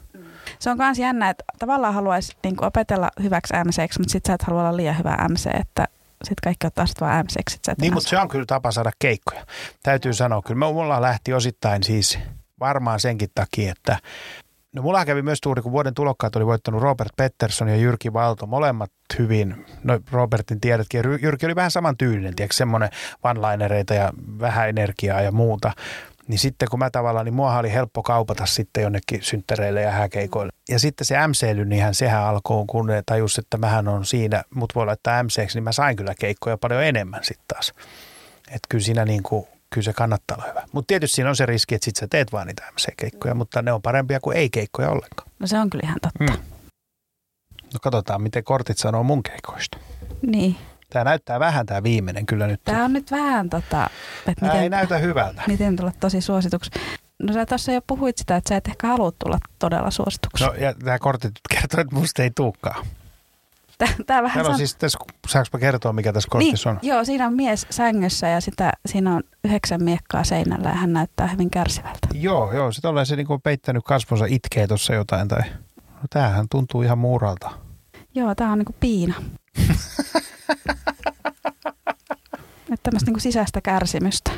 Se 0.59 0.71
on 0.71 0.77
myös 0.77 0.99
jännä, 0.99 1.31
että 1.31 1.45
tavallaan 1.59 1.95
haluaisi 1.95 2.37
niin 2.45 2.65
opetella 2.65 3.11
hyväksi 3.23 3.55
MC, 3.65 3.99
mutta 3.99 4.13
sitten 4.13 4.31
sä 4.31 4.35
et 4.35 4.43
halua 4.43 4.61
olla 4.61 4.77
liian 4.77 4.99
hyvä 4.99 5.17
MC, 5.31 5.47
että 5.61 5.89
sitten 6.25 6.43
kaikki 6.45 6.67
ottaa 6.67 6.87
sitten 6.87 7.09
vaan 7.09 7.25
MC. 7.27 7.59
Niin, 7.81 7.95
mutta 7.95 8.09
se 8.09 8.19
on 8.19 8.29
kyllä 8.29 8.47
tapa 8.47 8.73
saada 8.73 8.91
keikkoja. 8.99 9.47
Täytyy 9.83 10.13
sanoa, 10.13 10.43
kyllä 10.43 10.73
mulla 10.73 11.03
lähti 11.03 11.33
osittain 11.33 11.83
siis 11.83 12.19
varmaan 12.61 13.01
senkin 13.01 13.31
takia, 13.35 13.73
että 13.73 13.99
No 14.77 14.83
mulla 14.83 15.05
kävi 15.05 15.23
myös 15.23 15.41
tuuri, 15.41 15.63
kun 15.63 15.73
vuoden 15.73 15.95
tulokkaat 15.95 16.37
oli 16.37 16.47
voittanut 16.47 16.83
Robert 16.83 17.13
Pettersson 17.17 17.69
ja 17.69 17.77
Jyrki 17.77 18.13
Valto, 18.13 18.47
molemmat 18.47 18.93
hyvin. 19.19 19.67
No 19.85 20.01
Robertin 20.13 20.61
tiedätkin, 20.61 21.03
Jyrki 21.23 21.47
oli 21.47 21.55
vähän 21.55 21.71
saman 21.71 21.97
tyylinen, 21.97 22.37
tiedätkö, 22.37 22.57
semmoinen 22.57 22.89
vanlainereita 23.25 23.95
ja 23.95 24.13
vähän 24.41 24.69
energiaa 24.69 25.21
ja 25.21 25.33
muuta. 25.33 25.73
Niin 26.29 26.39
sitten 26.39 26.69
kun 26.71 26.79
mä 26.79 26.91
tavallaan, 26.91 27.25
niin 27.25 27.35
mua 27.35 27.59
oli 27.59 27.73
helppo 27.73 28.03
kaupata 28.03 28.47
sitten 28.47 28.83
jonnekin 28.83 29.23
synttäreille 29.23 29.83
ja 29.83 29.91
häkeikoille. 29.91 30.53
Ja 30.69 30.79
sitten 30.79 31.05
se 31.05 31.27
MC-ly, 31.27 31.65
niin 31.65 31.95
sehän 31.95 32.23
alkoi, 32.23 32.65
kun 32.67 32.87
ne 32.87 33.03
tajus, 33.07 33.39
että 33.39 33.59
mähän 33.59 33.89
on 33.89 34.05
siinä, 34.05 34.43
mut 34.55 34.75
voi 34.75 34.87
laittaa 34.87 35.23
MC, 35.23 35.55
niin 35.55 35.65
mä 35.65 35.73
sain 35.73 35.97
kyllä 35.97 36.15
keikkoja 36.21 36.59
paljon 36.59 36.85
enemmän 36.85 37.25
sitten 37.25 37.45
taas. 37.49 37.73
Että 38.49 38.67
kyllä 38.69 38.85
siinä 38.85 39.05
niin 39.05 39.23
kuin 39.23 39.47
kyllä 39.77 39.85
se 39.85 39.93
kannattaa 39.93 40.37
olla 40.37 40.49
hyvä. 40.49 40.63
Mutta 40.73 40.87
tietysti 40.87 41.15
siinä 41.15 41.31
on 41.31 41.37
se 41.37 41.47
riski, 41.47 41.75
että 41.75 41.85
sit 41.85 41.97
sä 41.97 42.07
teet 42.11 42.33
vaan 42.33 42.47
niitä 42.47 42.63
MC-keikkoja, 42.73 43.35
mutta 43.35 43.63
ne 43.63 43.73
on 43.73 43.83
parempia 43.83 44.21
kuin 44.21 44.37
ei-keikkoja 44.37 44.91
ollenkaan. 44.91 45.31
No 45.39 45.47
se 45.47 45.59
on 45.59 45.71
kyllä 45.71 45.83
ihan 45.85 45.99
totta. 46.03 46.25
Mm. 46.25 46.43
No 47.73 47.79
katsotaan, 47.83 48.23
miten 48.23 48.45
kortit 48.45 48.79
sanoo 48.79 49.03
mun 49.03 49.23
keikoista. 49.23 49.79
Niin. 50.27 50.57
Tämä 50.91 51.05
näyttää 51.05 51.41
vähän 51.41 51.67
tämä 51.67 51.83
viimeinen 51.83 52.27
kyllä 52.27 52.47
nyt. 52.47 52.61
Tämä 52.65 52.85
on 52.85 52.93
nyt 52.93 53.11
vähän 53.11 53.51
tota, 53.51 53.91
että 54.29 54.47
miten, 54.47 54.61
ei 54.61 54.69
näytä 54.69 54.99
hyvältä. 54.99 55.43
Miten 55.47 55.77
tulla 55.77 55.93
tosi 56.01 56.21
suosituksi. 56.21 56.71
No 57.23 57.33
sä 57.33 57.47
tuossa 57.47 57.73
jo 57.73 57.81
puhuit 57.87 58.19
sitä, 58.19 58.37
että 58.37 58.49
sä 58.49 58.57
et 58.57 58.69
ehkä 58.69 58.87
halua 58.87 59.13
tulla 59.25 59.39
todella 59.59 59.91
suosituksi. 59.91 60.45
No 60.45 60.55
ja 60.55 60.75
tämä 60.75 60.99
kortti 60.99 61.29
kertoo, 61.51 61.81
että 61.81 61.95
musta 61.95 62.23
ei 62.23 62.31
tuukaan. 62.37 62.87
Tää, 63.79 64.23
vähän 64.23 64.35
Täällä 64.35 64.51
on 64.51 64.57
siis, 64.57 64.77
tässä, 64.77 64.99
saanko 65.29 65.49
mä 65.53 65.59
kertoa, 65.59 65.93
mikä 65.93 66.13
tässä 66.13 66.29
kortissa 66.31 66.71
niin, 66.71 66.79
on? 66.79 66.89
Joo, 66.89 67.05
siinä 67.05 67.27
on 67.27 67.35
mies 67.35 67.67
sängyssä 67.71 68.29
ja 68.29 68.41
sitä, 68.41 68.73
siinä 68.87 69.15
on 69.15 69.23
yhdeksän 69.45 69.85
miekkaa 69.85 70.25
seinällä 70.25 70.69
ja 70.69 70.75
hän 70.75 70.93
näyttää 70.93 71.27
hyvin 71.27 71.51
kärsivältä. 71.51 72.09
Joo, 72.15 72.53
joo. 72.53 72.73
Sitten 72.73 72.89
ollaan 72.89 73.07
se 73.07 73.17
niin 73.17 73.27
peittänyt 73.43 73.85
kasvonsa, 73.85 74.25
itkee 74.29 74.67
tuossa 74.67 74.95
jotain 74.95 75.29
tai... 75.29 75.41
No 75.87 76.03
tämähän 76.11 76.47
tuntuu 76.51 76.83
ihan 76.83 76.99
muuralta. 76.99 77.51
Joo, 78.15 78.35
tää 78.35 78.53
on 78.53 78.59
niinku 78.59 78.75
piina. 78.81 79.15
Että 82.73 82.83
tämmöistä 82.83 83.09
niinku 83.09 83.21
sisäistä 83.21 83.61
kärsimystä. 83.61 84.31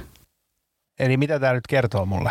Eli 0.98 1.16
mitä 1.16 1.40
tämä 1.40 1.52
nyt 1.52 1.66
kertoo 1.66 2.06
mulle? 2.06 2.30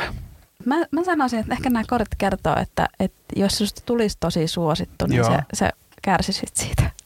Mä, 0.65 0.75
mä 0.91 1.03
sanoisin, 1.03 1.39
että 1.39 1.53
ehkä 1.53 1.69
nämä 1.69 1.83
kortit 1.87 2.15
kertoo, 2.17 2.55
että, 2.59 2.87
että 2.99 3.19
jos 3.35 3.57
susta 3.57 3.81
tulisi 3.85 4.17
tosi 4.19 4.47
suosittu, 4.47 5.05
niin 5.05 5.25
se, 5.25 5.37
se 5.53 5.69
kärsisit 6.01 6.55
siitä 6.55 6.96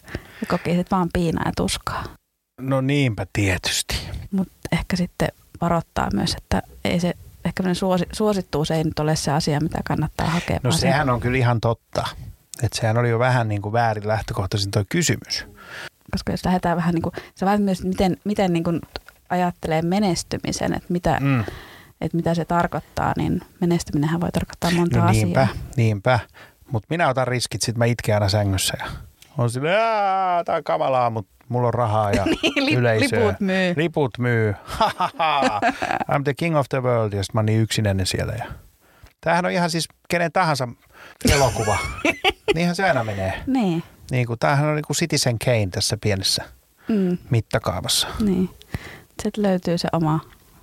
kokisit 0.46 0.92
vaan 0.92 1.10
piinaa 1.14 1.44
ja 1.46 1.52
tuskaa. 1.58 2.04
No 2.62 2.82
niinpä 2.82 3.26
tietysti. 3.34 4.10
Mutta 4.32 4.54
ehkä 4.72 4.96
sitten 4.96 5.30
varoittaa 5.62 6.10
myös, 6.14 6.34
että 6.34 6.62
ei 6.86 7.00
se, 7.00 7.14
ehkä 7.46 7.74
suosi, 7.74 8.06
suosittuus 8.12 8.72
ei 8.72 8.84
nyt 8.84 9.00
ole 9.00 9.16
se 9.16 9.32
asia, 9.32 9.60
mitä 9.60 9.80
kannattaa 9.86 10.30
hakea. 10.30 10.60
No 10.64 10.72
sehän 10.72 11.10
on 11.10 11.20
kyllä 11.20 11.38
ihan 11.38 11.62
totta. 11.62 12.08
Että 12.64 12.78
sehän 12.82 12.98
oli 12.98 13.10
jo 13.10 13.20
vähän 13.20 13.48
niin 13.48 13.62
kuin 13.62 13.74
väärin 13.74 14.08
lähtökohtaisin 14.08 14.72
tuo 14.72 14.84
kysymys. 14.90 15.46
Koska 16.12 16.32
jos 16.32 16.46
lähdetään 16.46 16.78
vähän 16.78 16.94
niin 16.94 17.02
kuin, 17.02 17.14
se 17.36 17.46
vähän 17.46 17.62
myös, 17.62 17.84
miten, 17.84 18.18
miten 18.24 18.54
niin 18.54 18.64
kuin 18.64 18.82
ajattelee 19.30 19.82
menestymisen, 19.82 20.74
että 20.74 20.86
mitä, 20.90 21.18
mm. 21.20 21.40
että 22.02 22.18
mitä 22.18 22.36
se 22.36 22.46
tarkoittaa, 22.46 23.14
niin 23.18 23.42
menestyminenhän 23.60 24.22
voi 24.22 24.32
tarkoittaa 24.32 24.72
monta 24.72 25.00
no 25.00 25.12
niinpä, 25.12 25.42
asiaa. 25.42 25.56
Niinpä, 25.78 26.20
mutta 26.72 26.88
minä 26.90 27.10
otan 27.10 27.28
riskit, 27.28 27.62
sit 27.62 27.78
mä 27.78 27.86
itken 27.86 28.16
aina 28.16 28.30
sängyssä 28.30 28.78
ja 28.80 28.92
on 29.42 29.50
silleen, 29.50 29.76
tää 30.46 30.56
on 30.56 30.64
kamalaa, 30.64 31.10
mutta 31.10 31.32
mulla 31.50 31.68
on 31.68 31.74
rahaa 31.74 32.12
ja 32.12 32.26
niin, 32.42 32.66
li- 32.66 32.74
yleisöä. 32.74 33.20
Liput 33.20 33.40
myy. 33.40 33.74
Liput 33.78 34.18
myy. 34.18 34.56
I'm 36.12 36.24
the 36.24 36.34
king 36.34 36.58
of 36.58 36.66
the 36.70 36.84
world. 36.84 37.14
Ja 37.14 37.24
mä 37.34 37.40
oon 37.40 37.46
niin 37.46 37.62
yksinäinen 37.62 38.06
siellä. 38.06 38.34
Ja... 38.34 38.46
Tämähän 39.22 39.46
on 39.46 39.52
ihan 39.52 39.70
siis 39.70 39.88
kenen 40.10 40.32
tahansa 40.32 40.68
elokuva. 41.32 41.78
Niinhän 42.56 42.76
se 42.76 42.88
aina 42.88 43.04
menee. 43.04 43.44
Niin. 43.48 43.84
niin 44.12 44.28
kuin, 44.28 44.40
tämähän 44.40 44.70
on 44.70 44.76
niin 44.76 44.86
kuin 44.88 44.98
Citizen 44.98 45.40
Kane 45.40 45.68
tässä 45.72 45.98
pienessä 46.02 46.44
mm. 46.88 47.18
mittakaavassa. 47.30 48.08
Niin. 48.20 48.50
Sitten 49.24 49.44
löytyy 49.44 49.78
se 49.78 49.88
oma 49.94 50.20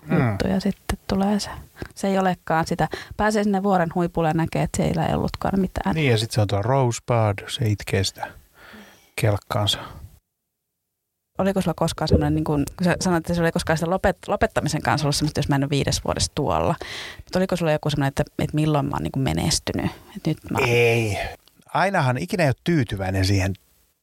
mm. 0.06 0.30
juttu 0.30 0.48
ja 0.48 0.60
sitten 0.60 0.98
tulee 1.08 1.40
se. 1.40 1.50
Se 1.94 2.08
ei 2.08 2.18
olekaan 2.18 2.66
sitä. 2.66 2.88
Pääsee 3.16 3.44
sinne 3.44 3.62
vuoren 3.62 3.88
huipulle 3.94 4.28
ja 4.28 4.34
näkee, 4.34 4.62
että 4.62 4.76
siellä 4.76 5.06
ei 5.06 5.14
ollutkaan 5.14 5.60
mitään. 5.60 5.94
Niin 5.94 6.10
ja 6.10 6.18
sitten 6.18 6.34
se 6.34 6.40
on 6.40 6.46
tuo 6.46 6.62
Rosebud, 6.62 7.48
se 7.48 7.68
itkee 7.68 8.04
sitä 8.04 8.26
kelkkaansa. 9.20 9.78
Oliko 11.38 11.60
sulla 11.60 11.74
koskaan 11.74 12.08
semmoinen, 12.08 12.34
niin 12.34 12.44
kuin, 12.44 12.64
kun 12.76 12.84
sä 12.84 12.96
sanoit, 13.00 13.20
että 13.20 13.34
se 13.34 13.40
oli 13.40 13.52
koskaan 13.52 13.76
sitä 13.76 13.90
lopet, 13.90 14.16
lopettamisen 14.26 14.82
kanssa 14.82 15.06
ollut 15.06 15.16
semmoista, 15.16 15.38
jos 15.38 15.48
mä 15.48 15.56
en 15.56 15.64
ole 15.64 15.70
viides 15.70 16.04
vuodessa 16.04 16.32
tuolla. 16.34 16.74
Mutta 17.16 17.38
oliko 17.38 17.56
sulla 17.56 17.72
joku 17.72 17.90
semmoinen, 17.90 18.08
että, 18.08 18.24
että 18.38 18.54
milloin 18.54 18.86
mä 18.86 18.94
oon 18.94 19.02
niin 19.02 19.12
kuin 19.12 19.22
menestynyt? 19.22 19.90
Että 20.16 20.30
nyt 20.30 20.50
mä... 20.50 20.58
Ei. 20.66 21.18
Ainahan 21.74 22.18
ikinä 22.18 22.42
ei 22.42 22.48
ole 22.48 22.54
tyytyväinen 22.64 23.24
siihen. 23.24 23.54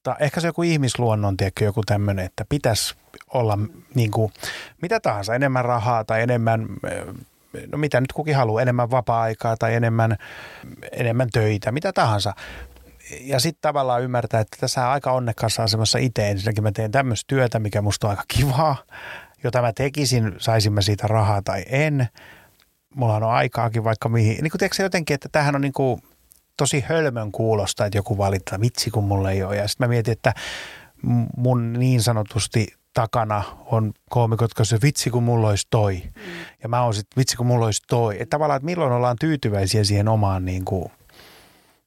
Tai 0.04 0.16
ehkä 0.20 0.42
se 0.42 0.48
joku 0.48 0.64
ihmisluonnon, 0.64 1.38
tiedätkö, 1.38 1.66
joku 1.66 1.82
tämmöinen, 1.86 2.26
että 2.26 2.46
pitäisi 2.50 2.96
olla 3.34 3.58
niin 3.96 4.12
kuin, 4.12 4.34
mitä 4.82 5.00
tahansa, 5.00 5.36
enemmän 5.36 5.66
rahaa 5.66 6.04
tai 6.04 6.22
enemmän 6.22 6.68
no 7.72 7.78
mitä 7.78 8.02
nyt 8.02 8.14
kukin 8.14 8.36
haluaa, 8.36 8.62
enemmän 8.62 8.92
vapaa-aikaa 8.92 9.58
tai 9.58 9.76
enemmän, 9.76 10.18
enemmän 10.92 11.30
töitä, 11.30 11.72
mitä 11.72 11.94
tahansa 11.94 12.34
ja 13.22 13.40
sitten 13.40 13.62
tavallaan 13.62 14.04
ymmärtää, 14.04 14.40
että 14.40 14.58
tässä 14.60 14.86
on 14.86 14.92
aika 14.92 15.12
onnekkaassa 15.12 15.64
asemassa 15.64 15.98
itse. 15.98 16.30
Ensinnäkin 16.30 16.64
mä 16.64 16.72
teen 16.72 16.92
tämmöistä 16.92 17.28
työtä, 17.28 17.60
mikä 17.60 17.82
musta 17.82 18.08
on 18.08 18.12
aika 18.12 18.24
kivaa, 18.28 18.76
jota 19.44 19.62
mä 19.62 19.74
tekisin, 19.74 20.36
saisin 20.38 20.74
mä 20.74 20.82
siitä 20.82 21.08
rahaa 21.08 21.42
tai 21.42 21.66
en. 21.70 22.08
Mulla 22.96 23.16
on 23.16 23.24
aikaakin 23.24 23.84
vaikka 23.84 24.10
mihin. 24.10 24.38
Niin 24.44 24.52
kuin 24.52 24.60
tiedätkö 24.60 24.84
jotenkin, 24.84 25.14
että 25.14 25.30
tämähän 25.32 25.56
on 25.56 25.62
niin 25.62 25.74
kuin 25.74 26.02
tosi 26.58 26.86
hölmön 26.90 27.32
kuulosta, 27.32 27.86
että 27.86 27.98
joku 27.98 28.18
valittaa, 28.18 28.62
vitsi 28.62 28.92
kun 28.92 29.04
mulla 29.04 29.32
ei 29.32 29.44
ole. 29.44 29.56
Ja 29.56 29.68
sitten 29.68 29.88
mä 29.88 29.90
mietin, 29.90 30.12
että 30.12 30.34
mun 31.38 31.74
niin 31.74 32.04
sanotusti 32.04 32.68
takana 32.94 33.44
on 33.66 33.94
koomikot, 34.10 34.44
jotka 34.44 34.66
se 34.66 34.78
vitsi 34.84 35.10
kun 35.10 35.24
mulla 35.24 35.50
olisi 35.50 35.68
toi. 35.70 36.02
Mm. 36.16 36.22
Ja 36.64 36.70
mä 36.70 36.84
oon 36.84 36.94
sitten 36.94 37.18
vitsi 37.18 37.38
kun 37.38 37.46
mulla 37.46 37.66
olisi 37.66 37.82
toi. 37.88 38.16
Että 38.20 38.30
tavallaan, 38.30 38.58
että 38.58 38.66
milloin 38.66 38.92
ollaan 38.92 39.18
tyytyväisiä 39.20 39.84
siihen 39.84 40.08
omaan 40.08 40.46
niin 40.46 40.66
kuin– 40.66 40.92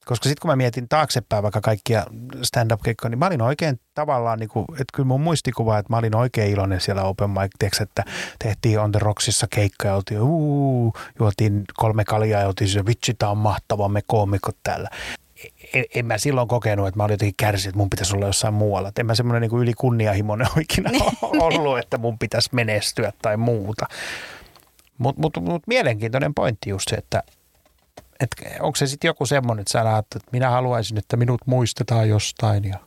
koska 0.09 0.23
sitten 0.23 0.41
kun 0.41 0.51
mä 0.51 0.55
mietin 0.55 0.89
taaksepäin 0.89 1.43
vaikka 1.43 1.61
kaikkia 1.61 2.05
stand-up-keikkoja, 2.41 3.09
niin 3.09 3.19
mä 3.19 3.27
olin 3.27 3.41
oikein 3.41 3.79
tavallaan, 3.93 4.39
niin 4.39 4.49
kuin, 4.49 4.65
että 4.71 4.93
kyllä 4.93 5.07
mun 5.07 5.21
muistikuva, 5.21 5.77
että 5.77 5.93
mä 5.93 5.97
olin 5.97 6.15
oikein 6.15 6.51
iloinen 6.51 6.81
siellä 6.81 7.03
open 7.03 7.29
mic, 7.29 7.51
tiiäks, 7.59 7.81
että 7.81 8.03
tehtiin 8.39 8.79
On 8.79 8.91
The 8.91 8.99
Rocksissa 8.99 9.47
keikkoja, 9.49 9.95
oltiin 9.95 10.21
uu, 10.21 10.93
juotiin 11.19 11.63
kolme 11.73 12.05
kaljaa 12.05 12.41
ja 12.41 12.47
oltiin 12.47 12.69
se, 12.69 12.85
vitsi, 12.85 13.13
tää 13.13 13.29
on 13.29 13.37
mahtava, 13.37 13.89
me 13.89 14.01
koomikot 14.07 14.57
täällä. 14.63 14.89
En, 15.73 15.85
en 15.95 16.05
mä 16.05 16.17
silloin 16.17 16.47
kokenut, 16.47 16.87
että 16.87 16.97
mä 16.97 17.03
olin 17.03 17.13
jotenkin 17.13 17.35
kärsinyt, 17.37 17.69
että 17.69 17.77
mun 17.77 17.89
pitäisi 17.89 18.15
olla 18.15 18.25
jossain 18.25 18.53
muualla. 18.53 18.89
Et 18.89 18.99
en 18.99 19.05
mä 19.05 19.15
semmoinen 19.15 19.41
niin 19.49 19.61
yli 19.61 19.73
kunnianhimoinen 19.73 20.47
ikinä 20.61 20.91
ollut, 21.21 21.79
että 21.79 21.97
mun 21.97 22.19
pitäisi 22.19 22.49
menestyä 22.51 23.13
tai 23.21 23.37
muuta. 23.37 23.85
Mutta 24.97 25.21
mut, 25.21 25.37
mut 25.41 25.67
mielenkiintoinen 25.67 26.33
pointti 26.33 26.69
just 26.69 26.89
se, 26.89 26.95
että 26.95 27.23
että 28.19 28.35
onko 28.59 28.75
se 28.75 28.87
sitten 28.87 29.07
joku 29.07 29.25
semmoinen, 29.25 29.61
että 29.61 29.71
sä 29.71 29.83
näet, 29.83 30.05
että 30.15 30.29
minä 30.31 30.49
haluaisin, 30.49 30.97
että 30.97 31.17
minut 31.17 31.41
muistetaan 31.45 32.09
jostain 32.09 32.63
ja 32.63 32.79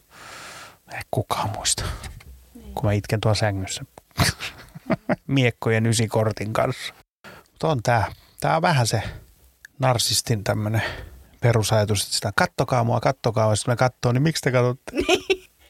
Ei 0.93 1.01
kukaan 1.11 1.51
muista, 1.51 1.85
kun 2.53 2.85
mä 2.85 2.93
itken 2.93 3.20
tuolla 3.20 3.35
sängyssä 3.35 3.85
miekkojen 5.26 5.87
ysikortin 5.87 6.53
kanssa. 6.53 6.95
Mutta 7.51 7.68
on 7.68 7.83
tää. 7.83 8.12
Tää 8.41 8.57
on 8.57 8.62
vähän 8.62 8.87
se 8.87 9.03
narsistin 9.78 10.45
tämmönen 10.45 10.83
perusajatus, 11.41 12.03
että 12.03 12.14
sitä 12.14 12.33
kattokaa 12.37 12.85
mua, 12.85 13.01
kattokaa 13.01 13.47
mua. 13.47 13.57
Sitten 13.57 13.72
mä 13.72 13.76
katsoo, 13.76 14.12
niin 14.12 14.22
miksi 14.22 14.43
te 14.43 14.53
katsotte? 14.53 14.93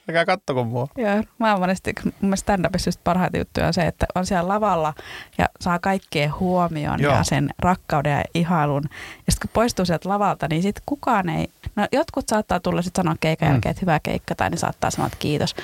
Älkää 0.09 0.25
kattoko 0.25 0.65
mua. 0.65 0.89
Joo, 0.97 1.23
mä 1.39 1.51
oon 1.53 1.61
monesti, 1.61 1.93
mun 2.05 2.15
mielestä 2.21 2.53
stand-upissa 2.53 2.89
just 2.89 3.01
parhaita 3.05 3.39
juttuja 3.39 3.67
on 3.67 3.75
se, 3.75 3.87
että 3.87 4.07
on 4.15 4.27
siellä 4.27 4.49
lavalla 4.49 4.95
ja 5.39 5.49
saa 5.61 5.79
kaikkeen 5.79 6.35
huomioon 6.41 7.01
Joo. 7.01 7.15
ja 7.15 7.25
sen 7.25 7.51
rakkauden 7.59 8.13
ja 8.13 8.23
ihailun. 8.35 8.83
Ja 9.27 9.33
sitten 9.33 9.49
kun 9.49 9.55
poistuu 9.55 9.85
sieltä 9.85 10.09
lavalta, 10.09 10.47
niin 10.51 10.63
sitten 10.63 10.83
kukaan 10.87 11.29
ei, 11.29 11.49
no 11.77 11.87
jotkut 11.93 12.29
saattaa 12.29 12.61
tulla 12.61 12.83
sitten 12.83 13.05
sanoa 13.05 13.17
keikan 13.21 13.49
Mm. 13.49 13.53
jälkeen, 13.55 13.71
että 13.71 13.81
hyvä 13.83 14.01
keikka, 14.03 14.35
tai 14.35 14.51
ne 14.51 14.57
saattaa 14.57 14.91
sanoa, 14.91 15.07
että 15.07 15.19
kiitos. 15.19 15.55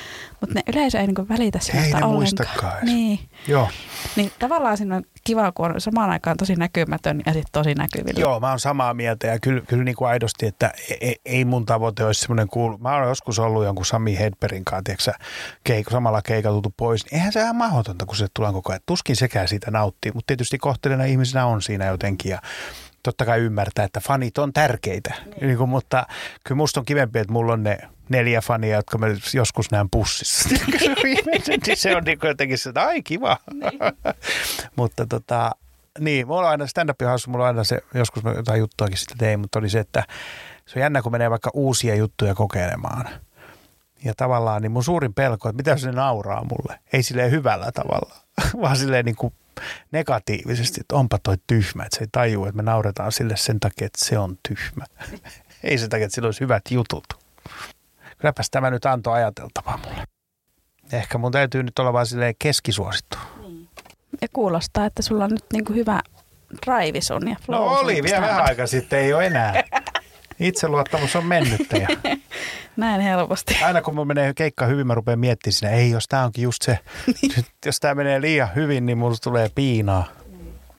Mutta 0.40 0.54
ne 0.54 0.62
yleisö 0.72 0.98
ei 1.00 1.06
niinku 1.06 1.26
välitä 1.28 1.58
Ei 1.68 1.74
ne 1.74 1.80
ollenkaan. 1.86 2.12
muistakaan 2.12 2.78
edes. 2.78 2.84
Niin, 2.94 3.18
Joo. 3.48 3.68
niin 4.16 4.32
tavallaan 4.38 4.76
siinä 4.76 4.96
on 4.96 5.02
kiva, 5.24 5.52
kun 5.52 5.66
on 5.74 5.80
samaan 5.80 6.10
aikaan 6.10 6.36
tosi 6.36 6.56
näkymätön 6.56 7.20
ja 7.26 7.32
sitten 7.32 7.52
tosi 7.52 7.74
näkyvillä. 7.74 8.20
Joo, 8.20 8.40
mä 8.40 8.48
oon 8.48 8.60
samaa 8.60 8.94
mieltä 8.94 9.26
ja 9.26 9.38
kyllä, 9.40 9.60
kyllä 9.68 9.84
niin 9.84 9.96
kuin 9.96 10.08
aidosti, 10.08 10.46
että 10.46 10.72
ei, 11.00 11.16
ei 11.24 11.44
mun 11.44 11.66
tavoite 11.66 12.04
olisi 12.04 12.20
semmoinen 12.20 12.48
kuulu. 12.48 12.78
Mä 12.78 12.94
oon 12.94 13.08
joskus 13.08 13.38
ollut 13.38 13.64
jonkun 13.64 13.86
Sami 13.86 14.18
Hedbergin 14.18 14.64
kanssa, 14.64 14.82
tiedätkö, 14.84 15.12
keik, 15.64 15.90
samalla 15.90 16.22
keikalla 16.22 16.54
tultu 16.54 16.74
pois. 16.76 17.04
Niin 17.04 17.14
eihän 17.14 17.32
se 17.32 17.40
ihan 17.40 17.56
mahdotonta, 17.56 18.06
kun 18.06 18.16
se 18.16 18.26
tulee 18.34 18.52
koko 18.52 18.72
ajan. 18.72 18.80
Tuskin 18.86 19.16
sekään 19.16 19.48
siitä 19.48 19.70
nauttii, 19.70 20.12
mutta 20.12 20.26
tietysti 20.26 20.58
kohteleena 20.58 21.04
ihmisenä 21.04 21.46
on 21.46 21.62
siinä 21.62 21.84
jotenkin 21.86 22.30
ja 22.30 22.38
totta 23.08 23.24
kai 23.24 23.40
ymmärtää, 23.40 23.84
että 23.84 24.00
fanit 24.00 24.38
on 24.38 24.52
tärkeitä. 24.52 25.14
Niin. 25.24 25.46
Niin 25.46 25.58
kuin, 25.58 25.70
mutta 25.70 26.06
kyllä 26.44 26.56
musta 26.56 26.80
on 26.80 26.86
kivempi, 26.86 27.18
että 27.18 27.32
mulla 27.32 27.52
on 27.52 27.62
ne 27.62 27.78
neljä 28.08 28.40
fania, 28.40 28.76
jotka 28.76 28.98
mä 28.98 29.06
joskus 29.34 29.70
näen 29.70 29.90
pussissa. 29.90 30.48
niin 30.98 31.76
se 31.76 31.96
on 31.96 32.04
niin 32.04 32.18
jotenkin 32.22 32.58
se, 32.58 32.68
että 32.68 32.82
ai 32.82 33.02
kiva. 33.02 33.36
mutta 34.76 35.06
tota, 35.06 35.50
niin, 35.98 36.26
mulla 36.26 36.40
on 36.40 36.48
aina 36.48 36.66
stand-up 36.66 37.00
hauska, 37.04 37.30
mulla 37.30 37.44
on 37.44 37.48
aina 37.48 37.64
se, 37.64 37.78
joskus 37.94 38.22
mä 38.22 38.30
jotain 38.30 38.60
juttuakin 38.60 38.96
sitten 38.96 39.18
tein, 39.18 39.40
mutta 39.40 39.58
oli 39.58 39.70
se, 39.70 39.78
että 39.78 40.04
se 40.66 40.78
on 40.78 40.82
jännä, 40.82 41.02
kun 41.02 41.12
menee 41.12 41.30
vaikka 41.30 41.50
uusia 41.54 41.94
juttuja 41.94 42.34
kokeilemaan. 42.34 43.08
Ja 44.04 44.12
tavallaan 44.16 44.62
niin 44.62 44.72
mun 44.72 44.84
suurin 44.84 45.14
pelko, 45.14 45.48
että 45.48 45.56
mitä 45.56 45.70
jos 45.70 45.84
ne 45.84 45.92
nauraa 45.92 46.44
mulle. 46.44 46.78
Ei 46.92 47.02
silleen 47.02 47.30
hyvällä 47.30 47.72
tavalla, 47.72 48.14
vaan 48.62 48.76
silleen 48.76 49.04
niin 49.04 49.16
kuin 49.16 49.32
negatiivisesti, 49.92 50.80
että 50.80 50.96
onpa 50.96 51.18
toi 51.22 51.36
tyhmä, 51.46 51.82
että 51.82 51.96
se 51.96 52.04
ei 52.04 52.08
tajua, 52.12 52.48
että 52.48 52.56
me 52.56 52.62
nauretaan 52.62 53.12
sille 53.12 53.36
sen 53.36 53.60
takia, 53.60 53.86
että 53.86 54.04
se 54.04 54.18
on 54.18 54.38
tyhmä. 54.48 54.84
ei 55.64 55.78
sen 55.78 55.88
takia, 55.88 56.04
että 56.06 56.14
sillä 56.14 56.26
olisi 56.26 56.40
hyvät 56.40 56.62
jutut. 56.70 57.04
Kylläpäs 58.18 58.50
tämä 58.50 58.70
nyt 58.70 58.86
antoi 58.86 59.14
ajateltavaa 59.14 59.76
mulle. 59.76 60.04
Ehkä 60.92 61.18
mun 61.18 61.32
täytyy 61.32 61.62
nyt 61.62 61.78
olla 61.78 61.92
vaan 61.92 62.06
silleen 62.06 62.34
keskisuosittu. 62.38 63.18
Ja 64.20 64.28
kuulostaa, 64.32 64.86
että 64.86 65.02
sulla 65.02 65.24
on 65.24 65.30
nyt 65.30 65.44
niinku 65.52 65.72
hyvä 65.72 66.00
drive 66.66 66.98
ja 67.30 67.36
flow 67.46 67.58
No 67.58 67.64
oli 67.66 67.92
vielä 67.94 68.08
stand-up. 68.08 68.30
vähän 68.30 68.44
aika 68.44 68.66
sitten, 68.66 68.98
ei 68.98 69.12
ole 69.12 69.26
enää. 69.26 69.52
Itseluottamus 70.40 71.16
on 71.16 71.26
mennyttä 71.26 71.76
ja 71.76 71.88
Näin 72.76 73.00
helposti. 73.00 73.58
aina 73.62 73.82
kun 73.82 73.94
mulla 73.94 74.06
menee 74.06 74.34
keikka 74.34 74.66
hyvin, 74.66 74.86
mä 74.86 74.94
rupean 74.94 75.18
miettimään 75.18 75.52
siinä, 75.54 75.72
ei 75.74 75.90
jos 75.90 76.08
tämä 76.08 76.24
onkin 76.24 76.42
just 76.42 76.62
se, 76.62 76.78
nyt, 77.36 77.46
jos 77.66 77.80
tämä 77.80 77.94
menee 77.94 78.20
liian 78.20 78.48
hyvin, 78.54 78.86
niin 78.86 78.98
mulla 78.98 79.16
tulee 79.22 79.50
piinaa. 79.54 80.04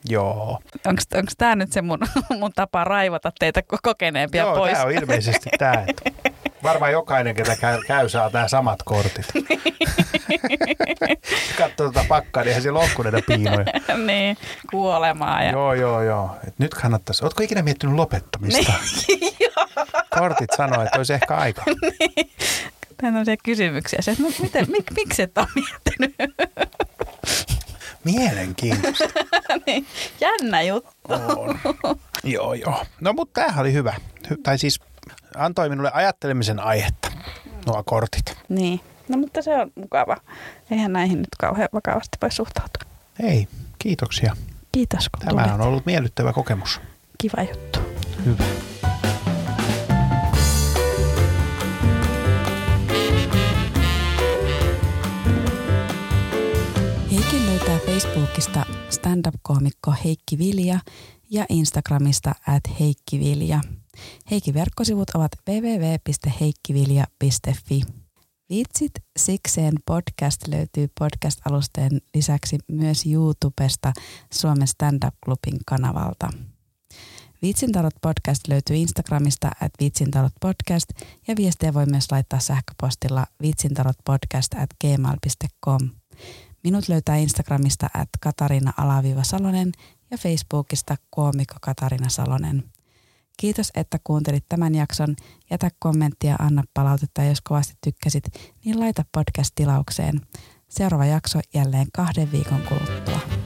Joo, 0.10 0.60
Onko 0.88 1.32
tämä 1.38 1.56
nyt 1.56 1.72
se 1.72 1.82
mun, 1.82 2.00
mun 2.40 2.52
tapa 2.56 2.84
raivata 2.84 3.32
teitä 3.40 3.60
ko- 3.74 3.80
kokeneempia 3.84 4.44
Joo 4.44 4.56
pois? 4.56 4.74
tämä 4.74 4.86
on 4.86 4.92
ilmeisesti 4.92 5.50
tämä. 5.58 5.86
Varmaan 6.64 6.92
jokainen, 6.92 7.36
ketä 7.36 7.56
käy, 7.56 7.80
käy 7.88 8.10
saa 8.10 8.30
nämä 8.34 8.48
samat 8.48 8.84
kortit. 8.86 9.26
Katsoo 11.58 11.92
tuota 11.92 12.06
pakkaa, 12.08 12.44
niin 12.44 12.48
eihän 12.48 12.62
siellä 12.62 12.80
ole 12.80 13.12
näitä 13.12 13.26
piinoja. 13.28 13.66
niin, 14.06 14.38
kuolemaa. 14.72 15.44
Ja... 15.44 15.52
Joo, 15.52 15.74
joo, 15.74 16.02
joo. 16.04 16.32
Et 16.48 16.54
nyt 16.60 16.74
kannattaisi. 16.74 17.26
Oletko 17.26 17.44
ikinä 17.44 17.62
miettinyt 17.62 17.96
lopettamista? 17.96 18.74
Kortit 20.20 20.50
sanoo, 20.58 20.84
että 20.84 20.98
olisi 20.98 21.14
ehkä 21.14 21.36
aika. 21.36 21.64
Tällaisia 23.02 23.36
kysymyksiä. 23.44 24.02
Se, 24.02 24.12
että 24.12 24.24
no, 24.24 24.30
miten, 24.42 24.66
mik, 24.72 24.86
miksi 24.96 25.22
et 25.22 25.38
ole 25.38 25.48
miettinyt? 25.56 26.16
Mielenkiintoista. 28.04 29.06
niin, 29.68 29.88
jännä 30.22 30.62
juttu. 30.62 30.92
On. 31.36 31.60
joo, 32.24 32.54
joo. 32.54 32.86
No 33.02 33.14
mutta 33.14 33.42
tämähän 33.42 33.62
oli 33.62 33.74
hyvä. 33.74 33.94
Hy- 34.28 34.38
tai 34.44 34.58
siis 34.58 34.80
antoi 35.36 35.70
minulle 35.70 35.92
ajattelemisen 35.94 36.60
aihetta, 36.60 37.12
nuo 37.66 37.84
kortit. 37.86 38.38
Niin, 38.50 38.80
no 39.10 39.18
mutta 39.18 39.42
se 39.42 39.56
on 39.56 39.72
mukava. 39.76 40.18
Eihän 40.72 40.94
näihin 40.94 41.18
nyt 41.18 41.28
kauhean 41.40 41.70
vakavasti 41.74 42.18
voi 42.22 42.32
suhtautua. 42.32 42.90
Ei, 43.24 43.48
kiitoksia. 43.80 44.36
Kiitos 44.72 45.10
kun 45.10 45.20
Tämä 45.28 45.42
tulit. 45.44 45.54
on 45.54 45.62
ollut 45.68 45.86
miellyttävä 45.86 46.34
kokemus. 46.34 46.82
Kiva 47.18 47.44
juttu. 47.44 47.80
Hyvä. 48.26 48.44
Facebookista 57.90 58.66
stand-up-koomikko 58.90 59.94
Heikki 60.06 60.38
Vilja 60.38 60.80
ja 61.30 61.46
Instagramista 61.50 62.32
at 62.48 62.64
Heikki 62.80 63.20
Vilja. 63.20 63.62
Heikin 64.32 64.54
verkkosivut 64.54 65.10
ovat 65.10 65.32
www.heikkivilja.fi. 65.50 67.82
Vitsit 68.50 68.92
sikseen 69.20 69.74
podcast 69.86 70.48
löytyy 70.48 70.88
podcast-alusteen 71.00 72.02
lisäksi 72.16 72.58
myös 72.68 73.06
YouTubesta 73.06 73.94
Suomen 74.34 74.68
Stand-up-klubin 74.68 75.60
kanavalta. 75.66 76.30
Vitsintalot 77.42 77.96
podcast 78.02 78.48
löytyy 78.48 78.76
Instagramista 78.76 79.52
at 79.62 79.72
vitsintalot 79.80 80.34
podcast 80.42 80.90
ja 81.28 81.36
viestejä 81.36 81.74
voi 81.74 81.86
myös 81.86 82.12
laittaa 82.12 82.40
sähköpostilla 82.40 83.26
vitsintalotpodcast 83.42 84.54
at 84.54 84.70
gmail.com. 84.82 85.99
Minut 86.64 86.90
löytää 86.90 87.16
Instagramista 87.16 87.88
at 87.94 88.10
Katarina-Salonen 88.20 89.72
ja 90.12 90.18
Facebookista 90.18 90.96
koomikko 91.10 91.56
Katarina 91.62 92.10
Salonen. 92.10 92.64
Kiitos, 93.38 93.72
että 93.76 93.98
kuuntelit 94.04 94.46
tämän 94.50 94.76
jakson. 94.76 95.16
Jätä 95.52 95.70
kommenttia, 95.80 96.36
anna 96.40 96.64
palautetta 96.74 97.24
jos 97.24 97.42
kovasti 97.42 97.74
tykkäsit, 97.84 98.24
niin 98.66 98.80
laita 98.80 99.06
podcast 99.12 99.52
tilaukseen. 99.56 100.22
Seuraava 100.70 101.06
jakso 101.06 101.40
jälleen 101.54 101.88
kahden 101.94 102.32
viikon 102.32 102.62
kuluttua. 102.62 103.39